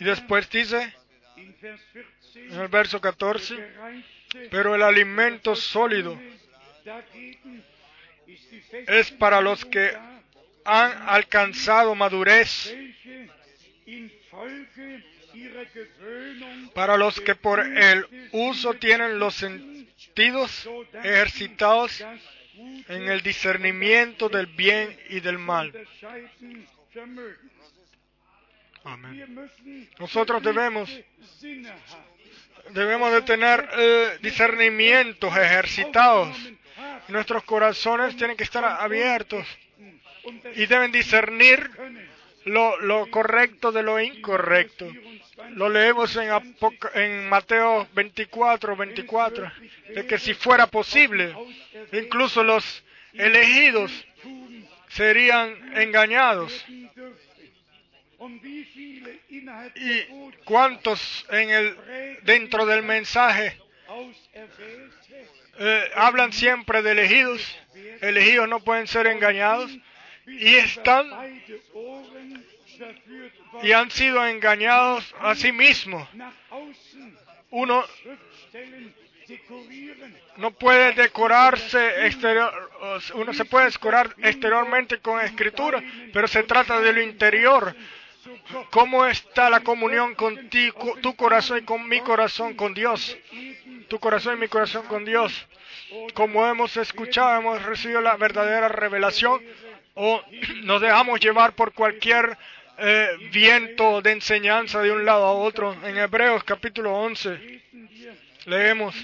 [0.00, 0.94] Y después dice,
[1.36, 3.56] en el verso 14,
[4.50, 6.18] pero el alimento sólido
[8.70, 9.92] es para los que
[10.64, 12.74] han alcanzado madurez,
[16.74, 20.68] para los que por el uso tienen los sentidos
[21.02, 22.04] ejercitados
[22.88, 25.72] en el discernimiento del bien y del mal.
[28.86, 29.48] Amén.
[29.98, 30.88] Nosotros debemos
[32.70, 36.36] debemos de tener eh, discernimientos ejercitados.
[37.08, 39.46] Nuestros corazones tienen que estar abiertos
[40.54, 41.70] y deben discernir
[42.44, 44.88] lo, lo correcto de lo incorrecto.
[45.50, 49.52] Lo leemos en, Apoc- en Mateo 24, 24,
[49.94, 51.34] de que si fuera posible,
[51.92, 52.84] incluso los
[53.14, 53.92] elegidos
[54.88, 56.64] serían engañados.
[59.74, 60.02] ¿Y
[60.44, 61.76] cuántos en el,
[62.22, 63.60] dentro del mensaje
[65.58, 67.58] eh, hablan siempre de elegidos?
[68.00, 69.70] Elegidos no pueden ser engañados
[70.26, 71.10] y están
[73.62, 76.08] y han sido engañados a sí mismos.
[77.50, 77.84] Uno
[80.36, 82.70] no puede decorarse exterior,
[83.14, 85.82] uno se puede decorar exteriormente con escritura,
[86.12, 87.74] pero se trata de lo interior.
[88.70, 90.70] ¿Cómo está la comunión con ti,
[91.02, 93.16] tu corazón y con mi corazón, con Dios?
[93.88, 95.46] Tu corazón y mi corazón con Dios.
[96.14, 99.42] Como hemos escuchado, hemos recibido la verdadera revelación
[99.94, 100.22] o
[100.64, 102.36] nos dejamos llevar por cualquier
[102.78, 105.74] eh, viento de enseñanza de un lado a otro.
[105.84, 107.62] En Hebreos capítulo 11
[108.46, 108.94] leemos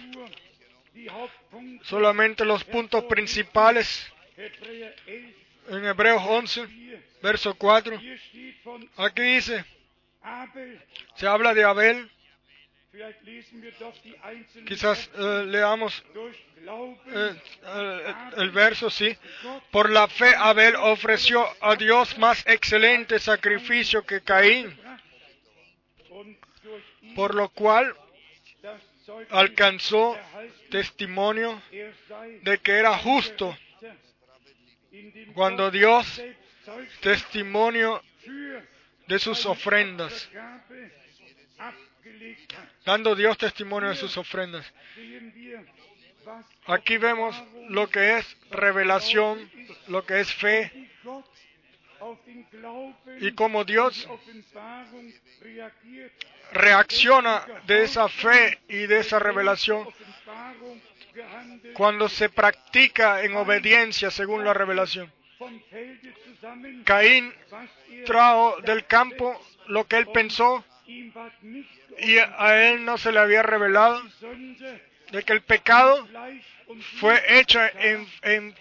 [1.83, 6.69] solamente los puntos principales Hebräer 11, En Hebreos 11,
[7.23, 9.65] verso 4, hier steht von aquí dice,
[11.15, 12.11] se habla de Abel,
[14.67, 16.05] quizás eh, leamos
[17.15, 17.35] eh,
[17.65, 19.17] eh, el verso, sí.
[19.71, 24.77] Por la fe Abel ofreció a Dios más excelente sacrificio que Caín,
[27.15, 27.97] por lo cual
[29.31, 30.19] alcanzó
[30.71, 31.61] testimonio
[32.43, 33.57] de que era justo
[35.35, 36.23] cuando Dios
[37.01, 38.03] testimonio
[39.07, 40.29] de sus ofrendas,
[42.85, 44.71] dando Dios testimonio de sus ofrendas.
[46.67, 49.51] Aquí vemos lo que es revelación,
[49.89, 50.91] lo que es fe
[53.21, 54.09] y cómo Dios
[56.53, 59.89] reacciona de esa fe y de esa revelación
[61.75, 65.13] cuando se practica en obediencia según la revelación.
[66.85, 67.33] Caín
[68.05, 70.65] trajo del campo lo que él pensó
[71.99, 74.03] y a él no se le había revelado
[75.11, 76.09] de que el pecado
[76.99, 78.55] fue hecho en, en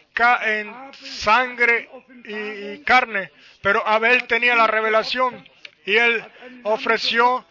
[0.93, 1.89] sangre
[2.25, 5.47] y carne, pero Abel tenía la revelación
[5.85, 6.23] y él
[6.63, 7.45] ofreció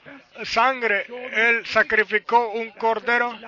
[0.44, 3.38] sangre, él sacrificó un cordero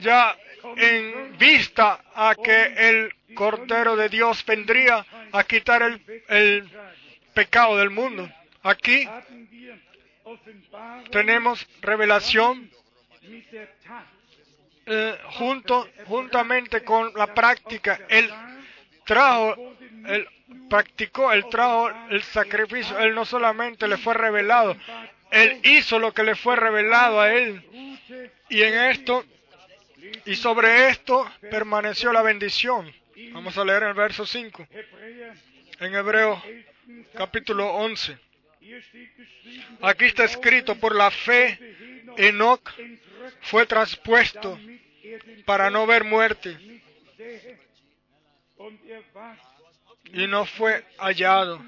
[0.00, 0.36] ya
[0.76, 6.70] en vista a que el cordero de Dios vendría a quitar el, el
[7.34, 8.28] pecado del mundo.
[8.62, 9.08] Aquí
[11.10, 12.70] tenemos revelación
[14.86, 18.00] eh, junto, juntamente con la práctica.
[18.08, 18.30] Él
[19.04, 19.76] trajo,
[20.06, 20.28] él
[20.68, 22.98] practicó, él trajo el sacrificio.
[22.98, 24.76] Él no solamente le fue revelado,
[25.30, 27.62] él hizo lo que le fue revelado a él.
[28.48, 29.24] Y en esto,
[30.24, 32.92] y sobre esto permaneció la bendición.
[33.32, 35.34] Vamos a leer el verso 5, Hebräer
[35.80, 36.66] en Hebreos 11.
[37.14, 38.18] capítulo 11.
[38.60, 41.58] Hier steht geschrieben, Aquí está escrito, por la fe,
[42.16, 42.68] Enoch
[43.42, 44.58] fue traspuesto
[45.44, 46.58] para no ver muerte
[50.12, 51.62] y no fue hallado,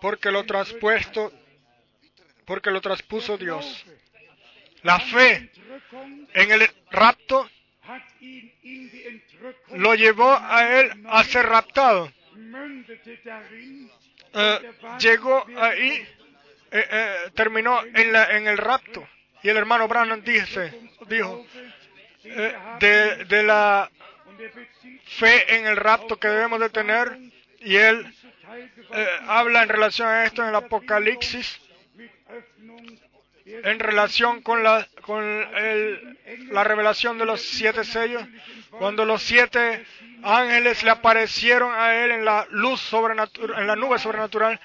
[0.00, 1.32] porque lo traspuesto,
[2.44, 3.84] porque lo traspuso Dios.
[4.82, 5.50] La fe
[6.34, 7.50] en el rapto
[9.74, 12.12] lo llevó a él a ser raptado.
[14.34, 16.06] Eh, llegó ahí,
[16.70, 19.06] eh, eh, terminó en, la, en el rapto.
[19.42, 21.46] Y el hermano Branham dice, dijo,
[22.80, 23.90] de, de la
[25.06, 27.18] fe en el rapto que debemos de tener,
[27.60, 28.06] y él
[28.94, 31.60] eh, habla en relación a esto en el Apocalipsis,
[33.46, 36.18] en relación con la, con el-
[36.50, 38.22] la revelación de los siete sellos,
[38.70, 39.84] cuando los siete
[40.22, 44.60] ángeles le aparecieron a él en la luz sobrenatural, en la nube sobrenatural,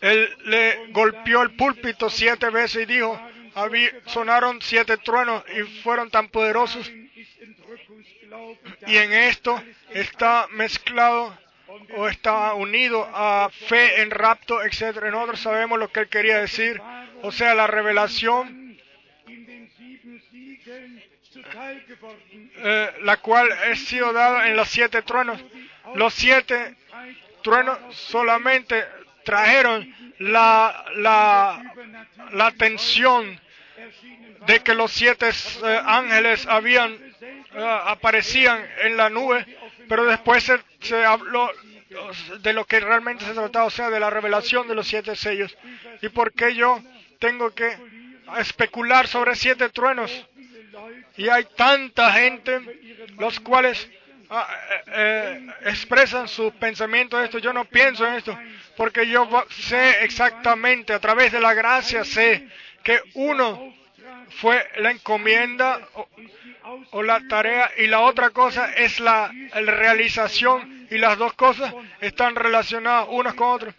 [0.00, 3.20] él le golpeó el púlpito siete veces y dijo,
[3.54, 6.90] "Habí- sonaron siete truenos y fueron tan poderosos,
[8.86, 11.36] y en esto está mezclado
[11.96, 15.10] o está unido a fe en rapto, etcétera.
[15.10, 16.80] Nosotros sabemos lo que él quería decir,
[17.22, 18.78] o sea, la revelación,
[22.56, 25.42] eh, la cual ha sido dada en los siete truenos.
[25.94, 26.76] Los siete
[27.42, 28.84] truenos solamente
[29.24, 31.62] trajeron la, la,
[32.32, 33.40] la erschienen
[34.46, 39.46] de que los siete eh, ángeles habían eh, aparecían en la nube,
[39.88, 41.50] pero después se, se habló
[42.40, 45.56] de lo que realmente se trataba, o sea, de la revelación de los siete sellos.
[46.02, 46.82] ¿Y por qué yo
[47.18, 47.76] tengo que
[48.38, 50.10] especular sobre siete truenos?
[51.16, 52.60] Y hay tanta gente,
[53.18, 53.88] los cuales
[54.30, 57.38] ah, eh, eh, expresan sus pensamientos esto.
[57.38, 58.36] Yo no pienso en esto,
[58.76, 62.48] porque yo sé exactamente, a través de la gracia, sé
[62.84, 63.74] que uno
[64.40, 65.80] fue la encomienda
[66.92, 71.74] o, la tarea y la otra cosa es la, la realización y las dos cosas
[72.00, 73.74] están relacionadas unas con otras.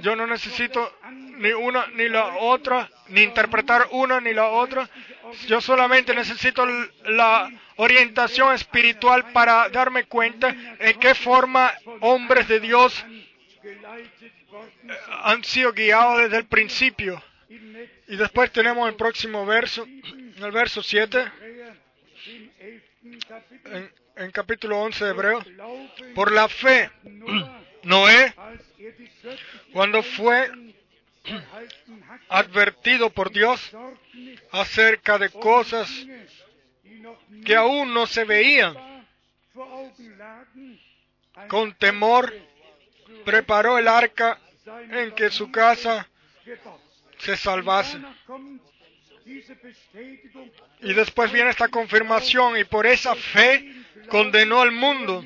[0.00, 4.88] Yo no necesito ni una ni la otra, ni interpretar una ni la otra.
[5.46, 6.66] Yo solamente necesito
[7.04, 13.04] la orientación espiritual para darme cuenta en qué forma hombres de Dios
[13.62, 13.78] eh,
[15.22, 17.22] han sido guiados desde el principio.
[17.48, 21.76] Y después tenemos el próximo verso, el verso 7, Hebräer,
[22.26, 23.74] im elften Kapitel.
[23.74, 25.44] en, en capítulo 11 de Hebreo.
[26.14, 26.90] Por la fe,
[27.84, 28.34] Noé,
[29.72, 30.50] cuando fue
[32.28, 33.70] advertido por Dios
[34.50, 35.90] acerca de cosas
[37.46, 38.76] que aún no se veían,
[41.48, 42.34] con temor
[43.24, 44.38] preparó el arca
[44.90, 46.08] en que su casa.
[47.18, 47.98] Se salvase.
[50.80, 53.74] Y después viene esta confirmación y por esa fe
[54.08, 55.24] condenó al mundo.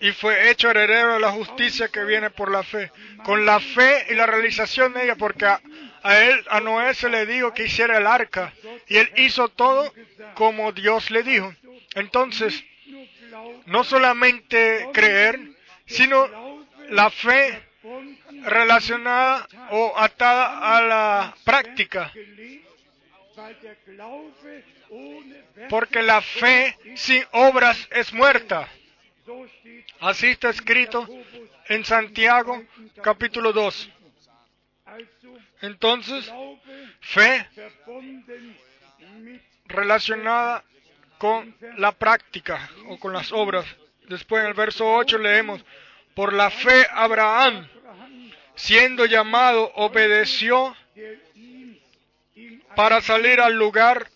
[0.00, 2.90] y fue hecho heredero de la justicia que viene por la fe,
[3.24, 5.60] con la fe y la realización de ella, porque a,
[6.02, 8.52] a él, a Noé se le dijo que hiciera el arca,
[8.88, 9.92] y él hizo todo
[10.34, 11.54] como Dios le dijo.
[11.94, 12.64] Entonces,
[13.66, 15.40] no solamente creer,
[15.92, 16.28] sino
[16.90, 17.62] la fe
[18.44, 22.12] relacionada o atada a la práctica,
[25.68, 28.68] porque la fe sin obras es muerta.
[30.00, 31.06] Así está escrito
[31.68, 32.62] en Santiago
[33.02, 33.90] capítulo 2.
[34.84, 36.30] also Entonces,
[37.00, 37.46] fe
[39.66, 40.64] relacionada
[41.18, 43.64] con la práctica o con las obras.
[44.12, 45.64] Después en el verso 8 leemos,
[46.14, 47.66] por la fe Abraham,
[48.54, 50.76] siendo llamado, obedeció
[52.76, 54.06] para salir al lugar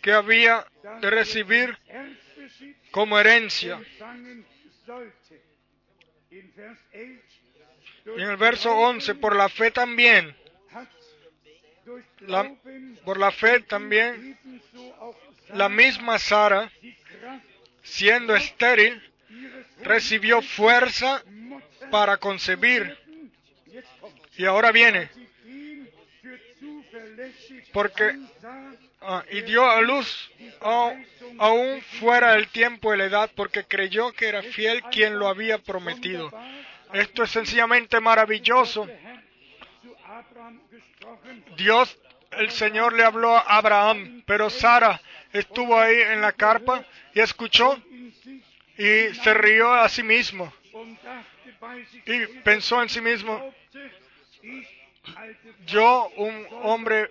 [0.00, 0.66] que había
[1.02, 1.78] de recibir
[2.92, 3.74] como herencia.
[3.74, 4.46] empfangen
[4.86, 5.42] sollte.
[6.30, 7.20] In Vers 11,
[8.16, 10.34] Y en el verso 11, por la fe también,
[13.04, 14.38] por la fe también,
[15.50, 16.70] la misma Sara,
[17.84, 19.00] siendo estéril,
[19.82, 21.22] recibió fuerza
[21.90, 22.96] para concebir.
[24.36, 25.08] Y ahora viene,
[27.72, 28.16] Porque-
[29.00, 30.30] ah, y dio a luz
[31.38, 35.58] aún fuera del tiempo y la edad, porque creyó que era fiel quien lo había
[35.58, 36.32] prometido.
[36.92, 38.88] Esto es sencillamente maravilloso.
[41.56, 41.98] Dios,
[42.32, 45.00] el Señor le habló a Abraham, pero Sara
[45.32, 46.84] estuvo ahí en la carpa
[47.14, 47.80] y escuchó
[48.76, 50.52] y se rió a sí mismo
[52.06, 53.54] y pensó en sí mismo,
[55.66, 57.10] yo, un hombre,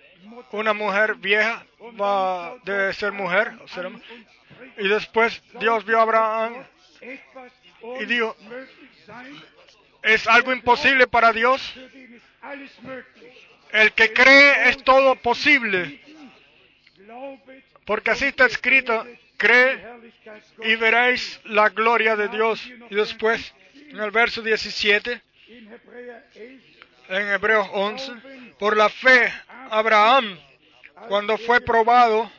[0.52, 1.64] una mujer vieja,
[2.00, 3.52] va, debe ser mujer.
[4.78, 6.64] Y después Dios vio a Abraham,
[8.00, 8.36] y dijo,
[10.02, 11.74] ¿es algo imposible para Dios?
[13.72, 16.00] El que cree es todo posible,
[17.84, 19.04] porque así está escrito,
[19.36, 19.82] cree
[20.62, 22.64] y veréis la gloria de Dios.
[22.90, 26.60] Y después, en el verso 17, In Hebräer 11,
[27.08, 28.12] en Hebreos 11,
[28.58, 29.32] por la fe,
[29.70, 30.38] Abraham,
[31.08, 32.30] cuando fue probado,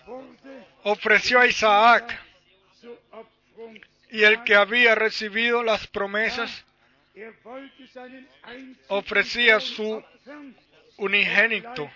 [0.84, 2.20] ofreció a Isaac,
[4.12, 6.64] y el que había recibido las promesas
[8.88, 10.04] ofrecía su
[10.98, 11.90] unigénito.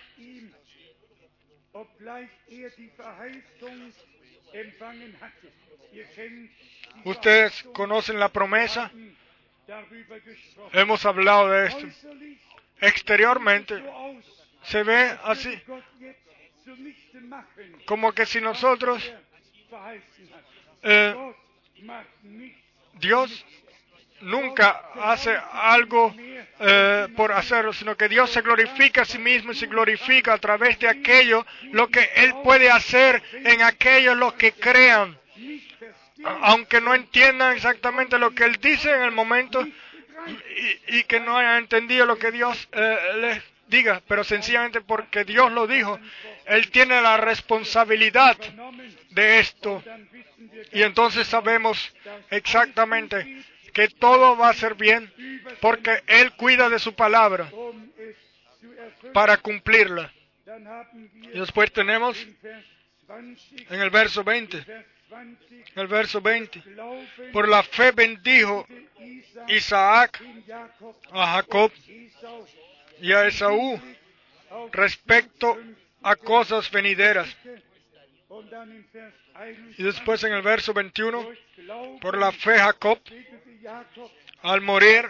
[7.04, 8.90] Ustedes conocen la promesa,
[10.72, 11.86] hemos hablado de esto.
[12.80, 13.82] Exteriormente
[14.62, 15.60] se ve así,
[17.86, 19.02] como que si nosotros,
[20.82, 21.34] eh,
[22.94, 23.44] Dios
[24.20, 26.14] nunca hace algo
[26.58, 30.38] eh, por hacerlo, sino que Dios se glorifica a sí mismo y se glorifica a
[30.38, 35.18] través de aquello lo que Él puede hacer en aquellos los que crean,
[36.42, 39.66] aunque no entiendan exactamente lo que Él dice en el momento
[40.88, 45.50] y, que no hayan entendido lo que Dios eh, les diga, pero sencillamente porque Dios
[45.52, 45.98] lo dijo,
[46.44, 48.36] Él tiene la responsabilidad
[49.10, 49.82] de esto.
[50.72, 51.94] Y entonces sabemos
[52.30, 55.12] exactamente que todo va a ser bien
[55.60, 57.50] porque Él cuida de su palabra
[59.12, 60.12] para cumplirla.
[61.32, 62.30] Y después tenemos in
[63.10, 67.62] Vers 20, en el verso 20, Vers 20, en el verso 20, Glauben por la
[67.62, 68.66] fe bendijo
[69.48, 70.22] Isaac
[71.12, 71.72] a Jacob
[73.00, 73.80] y a Esaú
[74.72, 75.58] respecto
[76.02, 77.28] a cosas venideras.
[79.76, 82.98] Y después en el verso 21, durch Glauben por la fe Jacob,
[84.42, 85.04] al morir,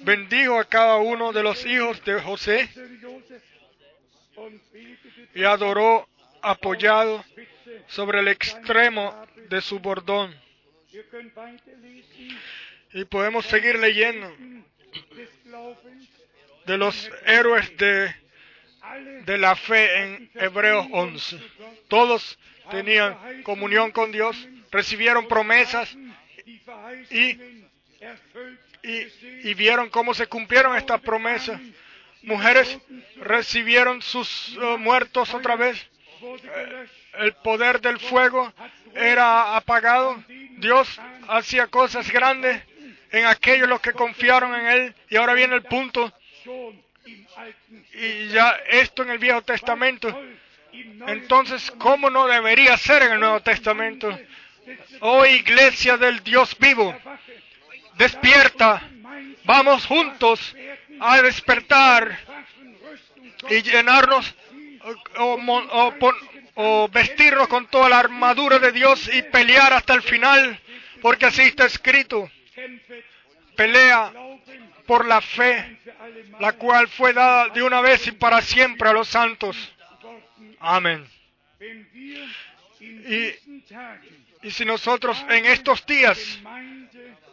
[0.00, 2.68] bendijo a cada uno de los hijos de José
[5.34, 6.06] y adoró
[6.42, 7.24] apoyado
[7.86, 10.34] sobre el extremo de su bordón.
[12.92, 14.30] Y podemos seguir leyendo
[16.66, 18.14] de los héroes de,
[19.24, 21.38] de la fe en Hebreos 11.
[21.88, 22.38] Todos
[22.70, 24.36] tenían comunión con Dios,
[24.70, 25.96] recibieron promesas
[27.10, 27.38] y,
[29.42, 31.60] y vieron cómo se cumplieron estas promesas.
[32.22, 32.78] Mujeres
[33.16, 35.88] recibieron sus eh, muertos otra vez
[37.18, 38.52] el poder del fuego
[38.94, 40.22] era apagado.
[40.58, 42.62] Dios hacía cosas grandes
[43.10, 44.94] en aquellos los que confiaron en Él.
[45.10, 46.12] Y ahora viene el punto.
[47.94, 50.08] Y ya esto en el Viejo Testamento.
[51.06, 54.18] Entonces, ¿cómo no debería ser en el Nuevo Testamento?
[55.00, 56.94] Oh iglesia del Dios vivo,
[57.96, 58.82] despierta,
[59.44, 60.54] vamos juntos
[61.00, 62.18] a despertar
[63.48, 64.34] y llenarnos
[65.16, 65.94] o, o,
[66.54, 70.60] o, vestirnos con toda la armadura de Dios y pelear hasta el final,
[71.00, 72.30] porque así está escrito.
[73.56, 74.12] Pelea
[74.88, 75.78] por la fe,
[76.40, 79.54] la cual fue dada de una vez y para siempre a los santos.
[80.60, 81.06] Amén.
[84.40, 86.18] Y, si nosotros en estos días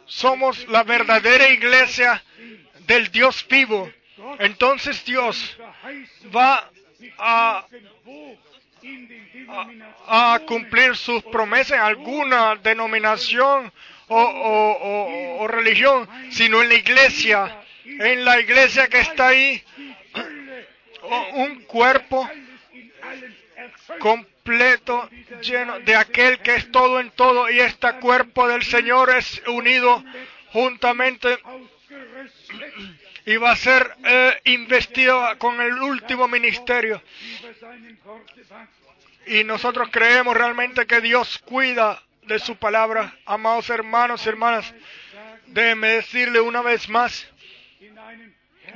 [0.04, 2.22] somos la verdadera iglesia
[2.86, 3.90] del Dios vivo,
[4.38, 5.56] entonces Dios
[6.36, 6.70] va
[7.16, 7.66] a,
[10.08, 13.72] a, cumplir sus promesas en alguna denominación
[14.08, 19.62] o, religión, sino en la iglesia, en la iglesia que está ahí,
[21.32, 22.28] un cuerpo
[23.98, 25.08] completo,
[25.40, 30.04] lleno de aquel que es todo en todo y este cuerpo del Señor es unido
[30.52, 31.38] juntamente
[33.24, 37.02] y va a ser eh, investido con el último ministerio.
[39.26, 43.14] Y nosotros creemos realmente que Dios cuida de su palabra.
[43.24, 44.74] Amados hermanos y hermanas,
[45.46, 47.26] déjenme decirle una vez más,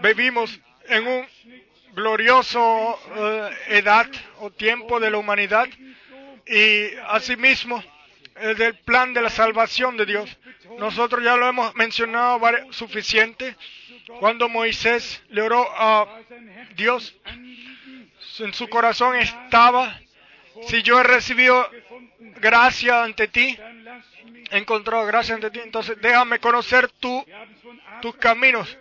[0.03, 0.59] vivimos
[0.89, 1.27] en un
[1.93, 4.07] glorioso eh, edad
[4.39, 5.69] o tiempo de la humanidad
[6.47, 7.83] y asimismo
[8.37, 10.39] el del plan de la salvación de Dios.
[10.79, 12.41] Nosotros ya lo hemos mencionado
[12.71, 13.57] suficiente.
[14.19, 16.21] Cuando Moisés le oró a
[16.75, 17.15] Dios,
[18.39, 20.01] en su corazón estaba,
[20.67, 21.69] si yo he recibido
[22.41, 23.59] gracia ante ti,
[24.51, 27.25] he encontrado gracia ante ti, entonces déjame conocer tu,
[28.01, 28.77] tus caminos.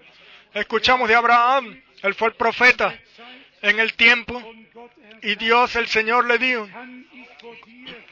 [0.54, 2.98] Escuchamos de Abraham, él fue el profeta
[3.62, 4.42] en el tiempo
[5.22, 6.68] y Dios, el Señor, le dijo,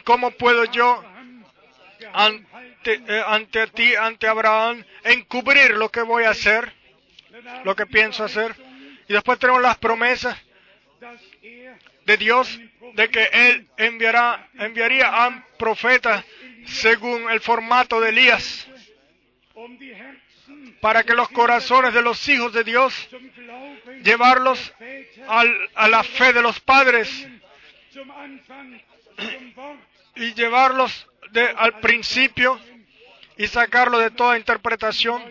[0.03, 1.03] ¿cómo puedo yo
[2.14, 6.72] ante, eh, ante ti, ante Abraham, encubrir lo que voy a hacer,
[7.64, 8.56] lo que pienso hacer?
[9.07, 10.38] Y después tenemos las promesas
[12.06, 12.60] de Dios
[12.93, 16.23] de que Él enviará, enviaría a profetas
[16.65, 18.68] según el formato de Elías
[20.81, 23.09] para que los corazones de los hijos de Dios,
[24.03, 24.73] llevarlos
[25.27, 27.27] a la fe de los padres
[30.15, 31.07] y llevarlos
[31.57, 32.59] al principio
[33.38, 35.22] y sacarlo de toda interpretación.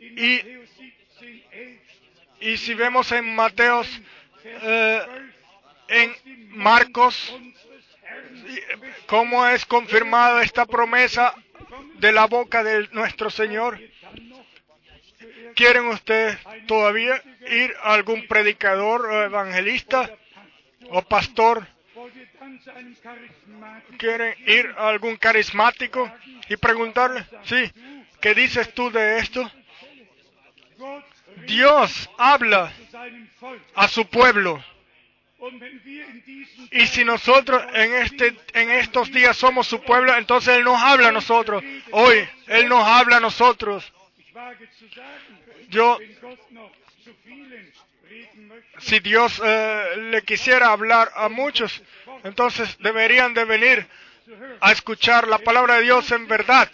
[0.00, 0.40] Y,
[2.40, 3.86] y si vemos en Mateos,
[4.44, 5.25] eh,
[5.88, 6.14] en
[6.50, 7.34] Marcos,
[9.06, 11.34] cómo es confirmada esta promesa
[11.98, 13.80] de la boca de nuestro Señor.
[15.54, 20.10] ¿Quieren ustedes todavía ir a algún predicador o evangelista
[20.90, 21.66] o pastor?
[23.98, 26.12] ¿Quieren ir a algún carismático
[26.48, 27.72] y preguntarle, sí,
[28.20, 29.50] ¿qué dices tú de esto?
[31.46, 32.72] Dios habla
[33.74, 34.62] a su pueblo.
[36.70, 41.08] Y si nosotros en, este, en estos días somos su pueblo, entonces Él nos habla
[41.08, 41.62] a nosotros.
[41.92, 43.92] Hoy Él nos habla a nosotros.
[45.68, 45.98] Yo,
[48.78, 51.82] si Dios eh, le quisiera hablar a muchos,
[52.24, 53.86] entonces deberían de venir
[54.60, 56.68] a escuchar la palabra de Dios en verdad.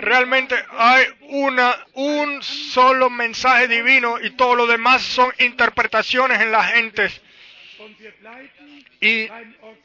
[0.00, 6.72] Realmente hay una, un solo mensaje divino y todo lo demás son interpretaciones en las
[6.72, 7.20] gentes.
[9.00, 9.28] Y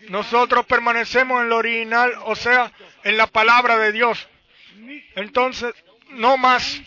[0.10, 2.72] nosotros permanecemos en lo original, o sea,
[3.04, 4.28] en la palabra de Dios.
[5.16, 5.74] Entonces,
[6.10, 6.82] no más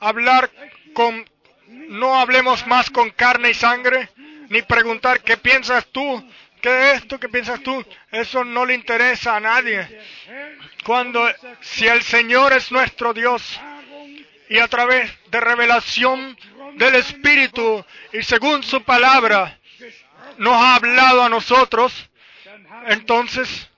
[0.00, 0.50] hablar
[0.92, 1.28] con,
[1.68, 4.08] no hablemos más con carne y sangre,
[4.48, 6.28] ni preguntar qué piensas tú,
[6.60, 7.84] qué es esto, qué piensas tú.
[8.10, 9.86] Eso no le interesa a nadie.
[10.84, 11.26] Cuando,
[11.60, 13.60] si el Señor es nuestro Dios,
[14.48, 16.36] y a través de revelación
[16.74, 19.58] del Espíritu y según su palabra,
[20.38, 22.08] nos ha hablado a nosotros,
[22.86, 23.68] entonces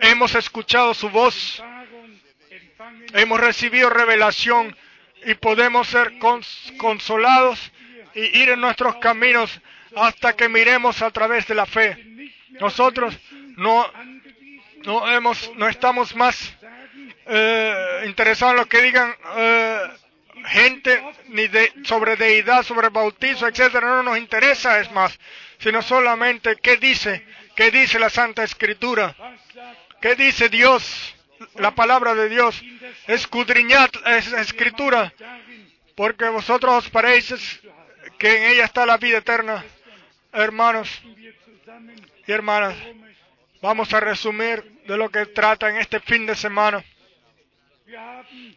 [0.00, 1.62] hemos escuchado su voz,
[3.12, 4.76] hemos recibido revelación
[5.24, 6.14] y podemos ser
[6.78, 7.72] consolados
[8.14, 9.60] y ir en nuestros caminos
[9.96, 12.30] hasta que miremos a través de la fe.
[12.60, 13.16] Nosotros
[13.56, 13.86] no,
[14.84, 16.54] no, hemos, no estamos más
[17.26, 19.78] eh, interesados en lo que digan eh,
[20.44, 25.18] gente, ni de, sobre deidad, sobre bautizo, etcétera, no nos interesa, es más,
[25.58, 27.26] sino solamente qué dice,
[27.56, 29.14] qué dice la Santa Escritura,
[30.00, 31.14] qué dice Dios,
[31.56, 32.62] la palabra de Dios,
[33.06, 35.12] escudriñad esa Escritura,
[35.94, 37.60] porque vosotros os pareces
[38.18, 39.64] que en ella está la vida eterna.
[40.32, 40.88] Hermanos
[42.26, 42.74] y hermanas,
[43.62, 46.84] vamos a resumir de lo que trata en este fin de semana.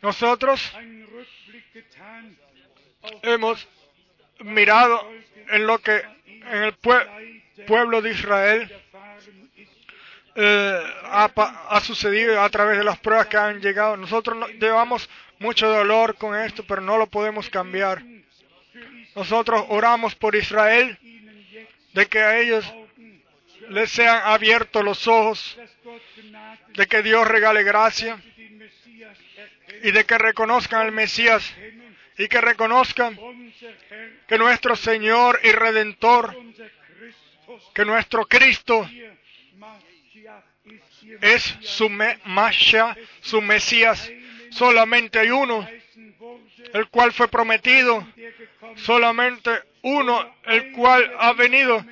[0.01, 0.61] Nosotros
[3.23, 3.67] hemos
[4.39, 5.11] mirado
[5.49, 5.97] en lo que
[6.27, 7.05] en el pue-
[7.65, 8.71] pueblo de Israel
[10.35, 13.97] eh, ha, sucedido a través de las pruebas que han llegado.
[13.97, 15.09] Nosotros no- llevamos
[15.39, 18.03] mucho dolor con esto, pero no lo podemos cambiar.
[19.15, 20.97] Nosotros oramos por Israel,
[21.93, 22.71] de que a ellos
[23.69, 25.57] les sean abiertos los ojos,
[26.75, 28.21] de que Dios regale gracia
[29.83, 31.53] y de que reconozcan al Mesías
[32.17, 33.17] y que reconozcan
[34.27, 36.35] que nuestro Señor y Redentor,
[37.73, 38.89] que nuestro Cristo
[41.21, 44.11] es su me- Masha, su Mesías.
[44.49, 45.67] Solamente hay uno,
[46.73, 48.05] el cual fue prometido,
[48.75, 49.51] solamente
[49.83, 51.85] uno, el cual ha venido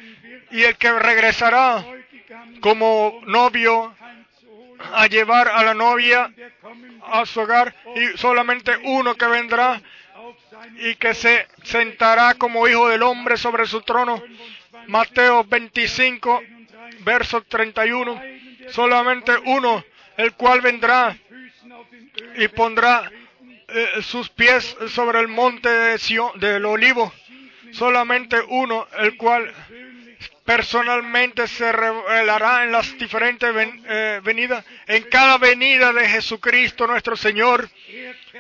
[0.52, 1.86] y el que regresará
[2.62, 3.96] como novio
[4.94, 6.32] a llevar a la novia
[7.08, 9.82] a su hogar y solamente uno que vendrá
[10.78, 14.22] y que se sentará como hijo del hombre sobre su trono.
[14.22, 16.44] 25 Mateo 25,
[17.02, 18.22] verso 31.
[18.70, 19.84] Solamente uno,
[20.18, 21.16] el cual vendrá
[22.38, 23.12] y pondrá
[23.68, 27.12] eh, sus pies sobre el monte de Sion- del olivo.
[27.72, 29.52] Solamente uno, el cual
[30.46, 33.50] personalmente se revelará en las diferentes
[33.88, 34.64] eh, venidas.
[34.88, 37.68] En cada venida de Jesucristo nuestro Señor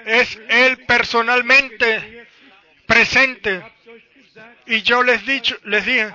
[0.05, 2.27] es Él personalmente
[2.85, 3.61] presente.
[4.67, 6.13] Y yo les, dicho, les dije,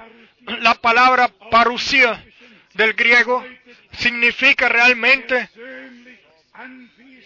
[0.60, 2.24] la palabra parusía
[2.74, 3.44] del griego
[3.92, 5.48] significa realmente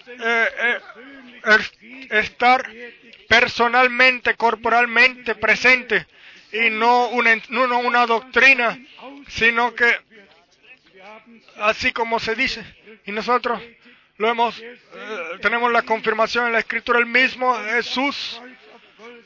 [0.06, 0.80] eh, eh,
[1.46, 1.72] es-
[2.10, 2.70] estar
[3.28, 6.06] personalmente, corporalmente presente
[6.55, 8.78] y no una, no una doctrina,
[9.28, 9.98] sino que
[11.60, 12.64] así como se dice.
[13.06, 13.60] Y nosotros
[14.18, 14.78] lo hemos, eh,
[15.43, 18.40] tenemos la confirmación en la escritura, el mismo Jesús,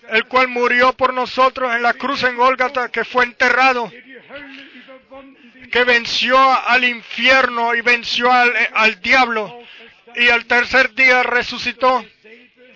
[0.09, 3.93] el cual murió por nosotros en la cruz en Gólgata, que fue enterrado,
[5.71, 9.63] que venció al infierno y venció al, eh, al diablo,
[10.17, 12.05] y al tercer día resucitó.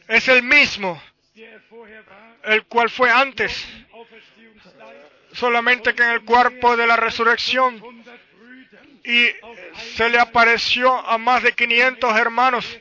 [0.09, 1.03] Es el mismo,
[2.45, 3.67] el cual fue antes,
[5.33, 8.03] solamente que en el cuerpo de la resurrección, 100
[8.39, 9.29] Brüdern, y
[9.97, 12.81] se le apareció a más de 500 hermanos,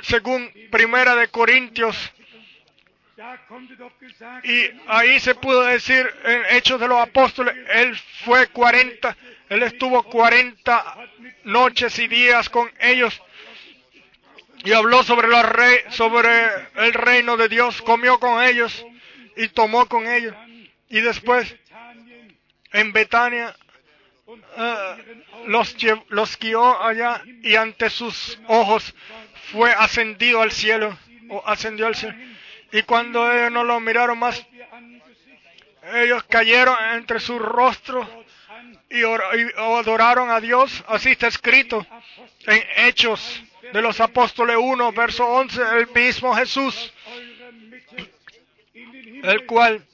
[0.00, 2.12] según Primera de Corintios,
[4.42, 9.16] y ahí se pudo decir en Hechos de los Apóstoles, él fue 40,
[9.50, 10.96] él estuvo 40
[11.44, 13.20] noches y días con ellos.
[14.64, 16.28] Y habló sobre, la rey, sobre
[16.76, 18.84] el reino de Dios, comió con ellos
[19.36, 20.34] y tomó con ellos.
[20.94, 21.52] Y después
[22.72, 23.52] en Betania
[24.56, 25.16] eh,
[25.46, 25.74] los,
[26.08, 28.94] los guió allá y ante sus ojos
[29.50, 30.96] fue ascendido al cielo
[31.30, 32.14] o ascendió al cielo.
[32.70, 34.46] Y cuando ellos no lo miraron más,
[35.94, 38.06] ellos cayeron entre sus rostros
[38.88, 40.84] y, or- y adoraron a Dios.
[40.86, 41.84] Así está escrito
[42.46, 43.42] en Hechos
[43.72, 46.92] de los Apóstoles 1, verso 11, el mismo Jesús,
[49.24, 49.84] el cual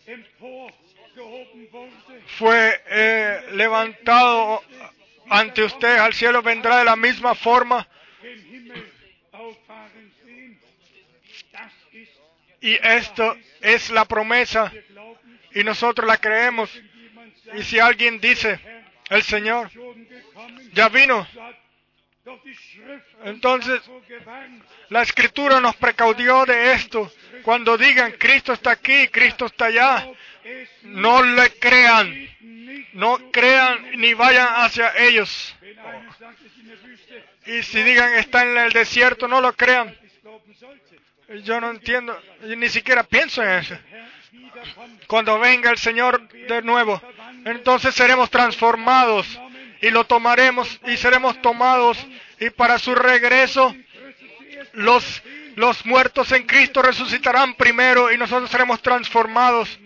[2.40, 4.64] fue eh, levantado
[5.28, 7.86] ante ustedes al cielo, vendrá de la misma forma.
[12.62, 14.72] Y esto es la promesa
[15.52, 16.70] y nosotros la creemos.
[17.52, 18.58] Y si alguien dice,
[19.10, 19.70] el Señor
[20.72, 21.26] ya vino,
[23.24, 23.82] Entonces-
[24.88, 27.10] la escritura nos precaudió de esto.
[27.42, 30.08] Cuando digan, Cristo está aquí, Cristo está allá,
[30.82, 32.28] no le crean,
[32.92, 35.56] no crean ni vayan hacia ellos.
[37.46, 39.96] Y si digan, está en el desierto, no lo crean.
[41.44, 43.78] Yo no entiendo, ni siquiera pienso en eso.
[45.06, 47.00] Cuando venga el Señor de nuevo,
[47.44, 49.40] entonces seremos transformados
[49.80, 51.98] y lo tomaremos y seremos tomados
[52.38, 53.74] y para su regreso
[54.72, 55.22] los,
[55.56, 59.78] los muertos en Cristo resucitarán primero y nosotros seremos transformados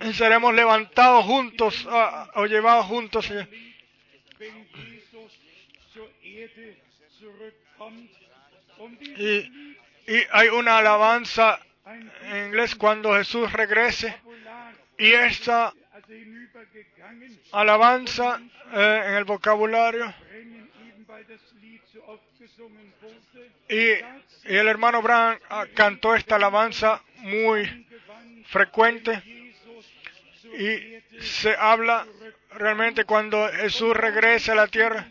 [0.00, 3.30] y seremos levantados juntos ah, o llevados juntos.
[9.16, 9.62] Y
[10.06, 14.14] Y hay una alabanza en inglés cuando Jesús regrese.
[14.98, 15.72] Y esta
[17.52, 18.40] alabanza
[18.72, 20.12] eh, en el vocabulario.
[23.68, 23.90] Y,
[24.44, 27.86] el hermano Brown ah, cantó esta alabanza muy
[28.46, 29.22] frecuente.
[30.58, 32.06] Y se habla
[32.54, 35.06] realmente cuando Jesús regrese a la tierra.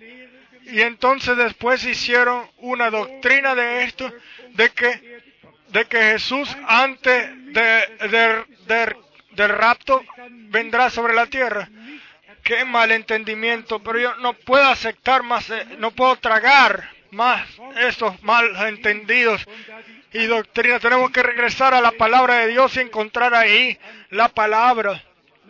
[0.64, 4.12] Y entonces después hicieron una doctrina de esto,
[4.50, 5.22] de que,
[5.70, 8.96] de que Jesús antes de- de- de-
[9.32, 10.04] del rapto
[10.50, 11.70] vendrá sobre la tierra.
[12.44, 17.48] Qué malentendimiento, pero yo no puedo aceptar más, eh, no puedo tragar más
[17.78, 19.46] estos malentendidos
[20.12, 20.82] y doctrinas.
[20.82, 23.78] Tenemos que regresar a la palabra de Dios y encontrar ahí
[24.10, 25.04] la palabra,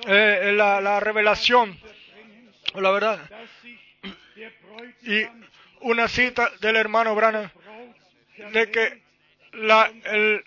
[0.05, 1.79] eh, la, la revelación,
[2.75, 3.19] la verdad.
[5.03, 5.25] Y
[5.81, 7.51] una cita del hermano Braut
[8.51, 9.01] de que
[9.53, 10.43] la, el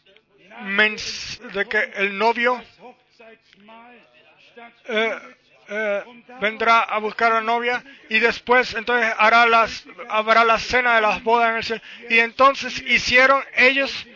[1.52, 2.62] de que el novio
[4.86, 5.18] eh,
[5.68, 6.05] eh,
[6.40, 11.01] vendrá a buscar a la novia y después entonces hará las habrá la cena de
[11.01, 14.06] las bodas en el cielo y entonces hicieron ellos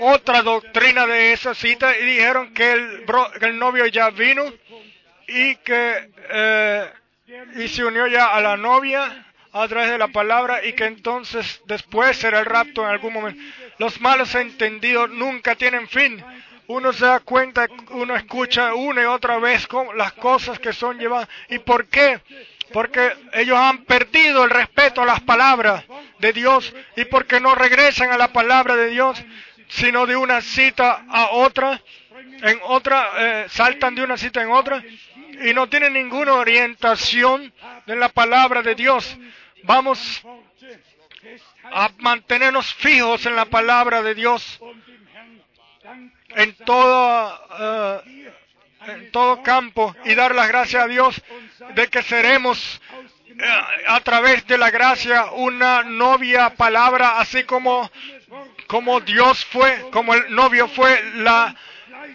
[0.00, 3.04] otra doctrina de esa cita y dijeron que el,
[3.38, 4.44] que el novio ya vino
[5.28, 6.92] y que eh,
[7.56, 11.60] y se unió ya a la novia a través de la palabra y que entonces
[11.66, 13.42] después será el rapto en algún momento.
[13.78, 16.22] Los malos entendidos nunca tienen fin.
[16.68, 19.66] Uno se da cuenta, uno escucha una y otra vez
[19.96, 21.28] las cosas que son llevadas.
[21.48, 22.20] ¿Y por qué?
[22.72, 25.84] Porque ellos han perdido el respeto a las palabras
[26.18, 29.22] de Dios y porque no regresan a la palabra de Dios,
[29.68, 31.80] sino de una cita a otra,
[32.20, 34.82] en otra, eh, saltan de una cita en otra
[35.44, 37.52] y no tienen ninguna orientación
[37.86, 39.18] en la palabra de Dios.
[39.64, 40.22] Vamos
[41.64, 44.60] a mantenernos fijos en la palabra de Dios
[46.36, 48.32] en todo, eh,
[48.86, 51.22] en todo campo y dar las gracias a Dios
[51.74, 52.80] de que seremos
[53.28, 53.44] eh,
[53.88, 57.90] a través de la gracia una novia palabra, así como,
[58.66, 61.54] como Dios fue, como el novio fue la,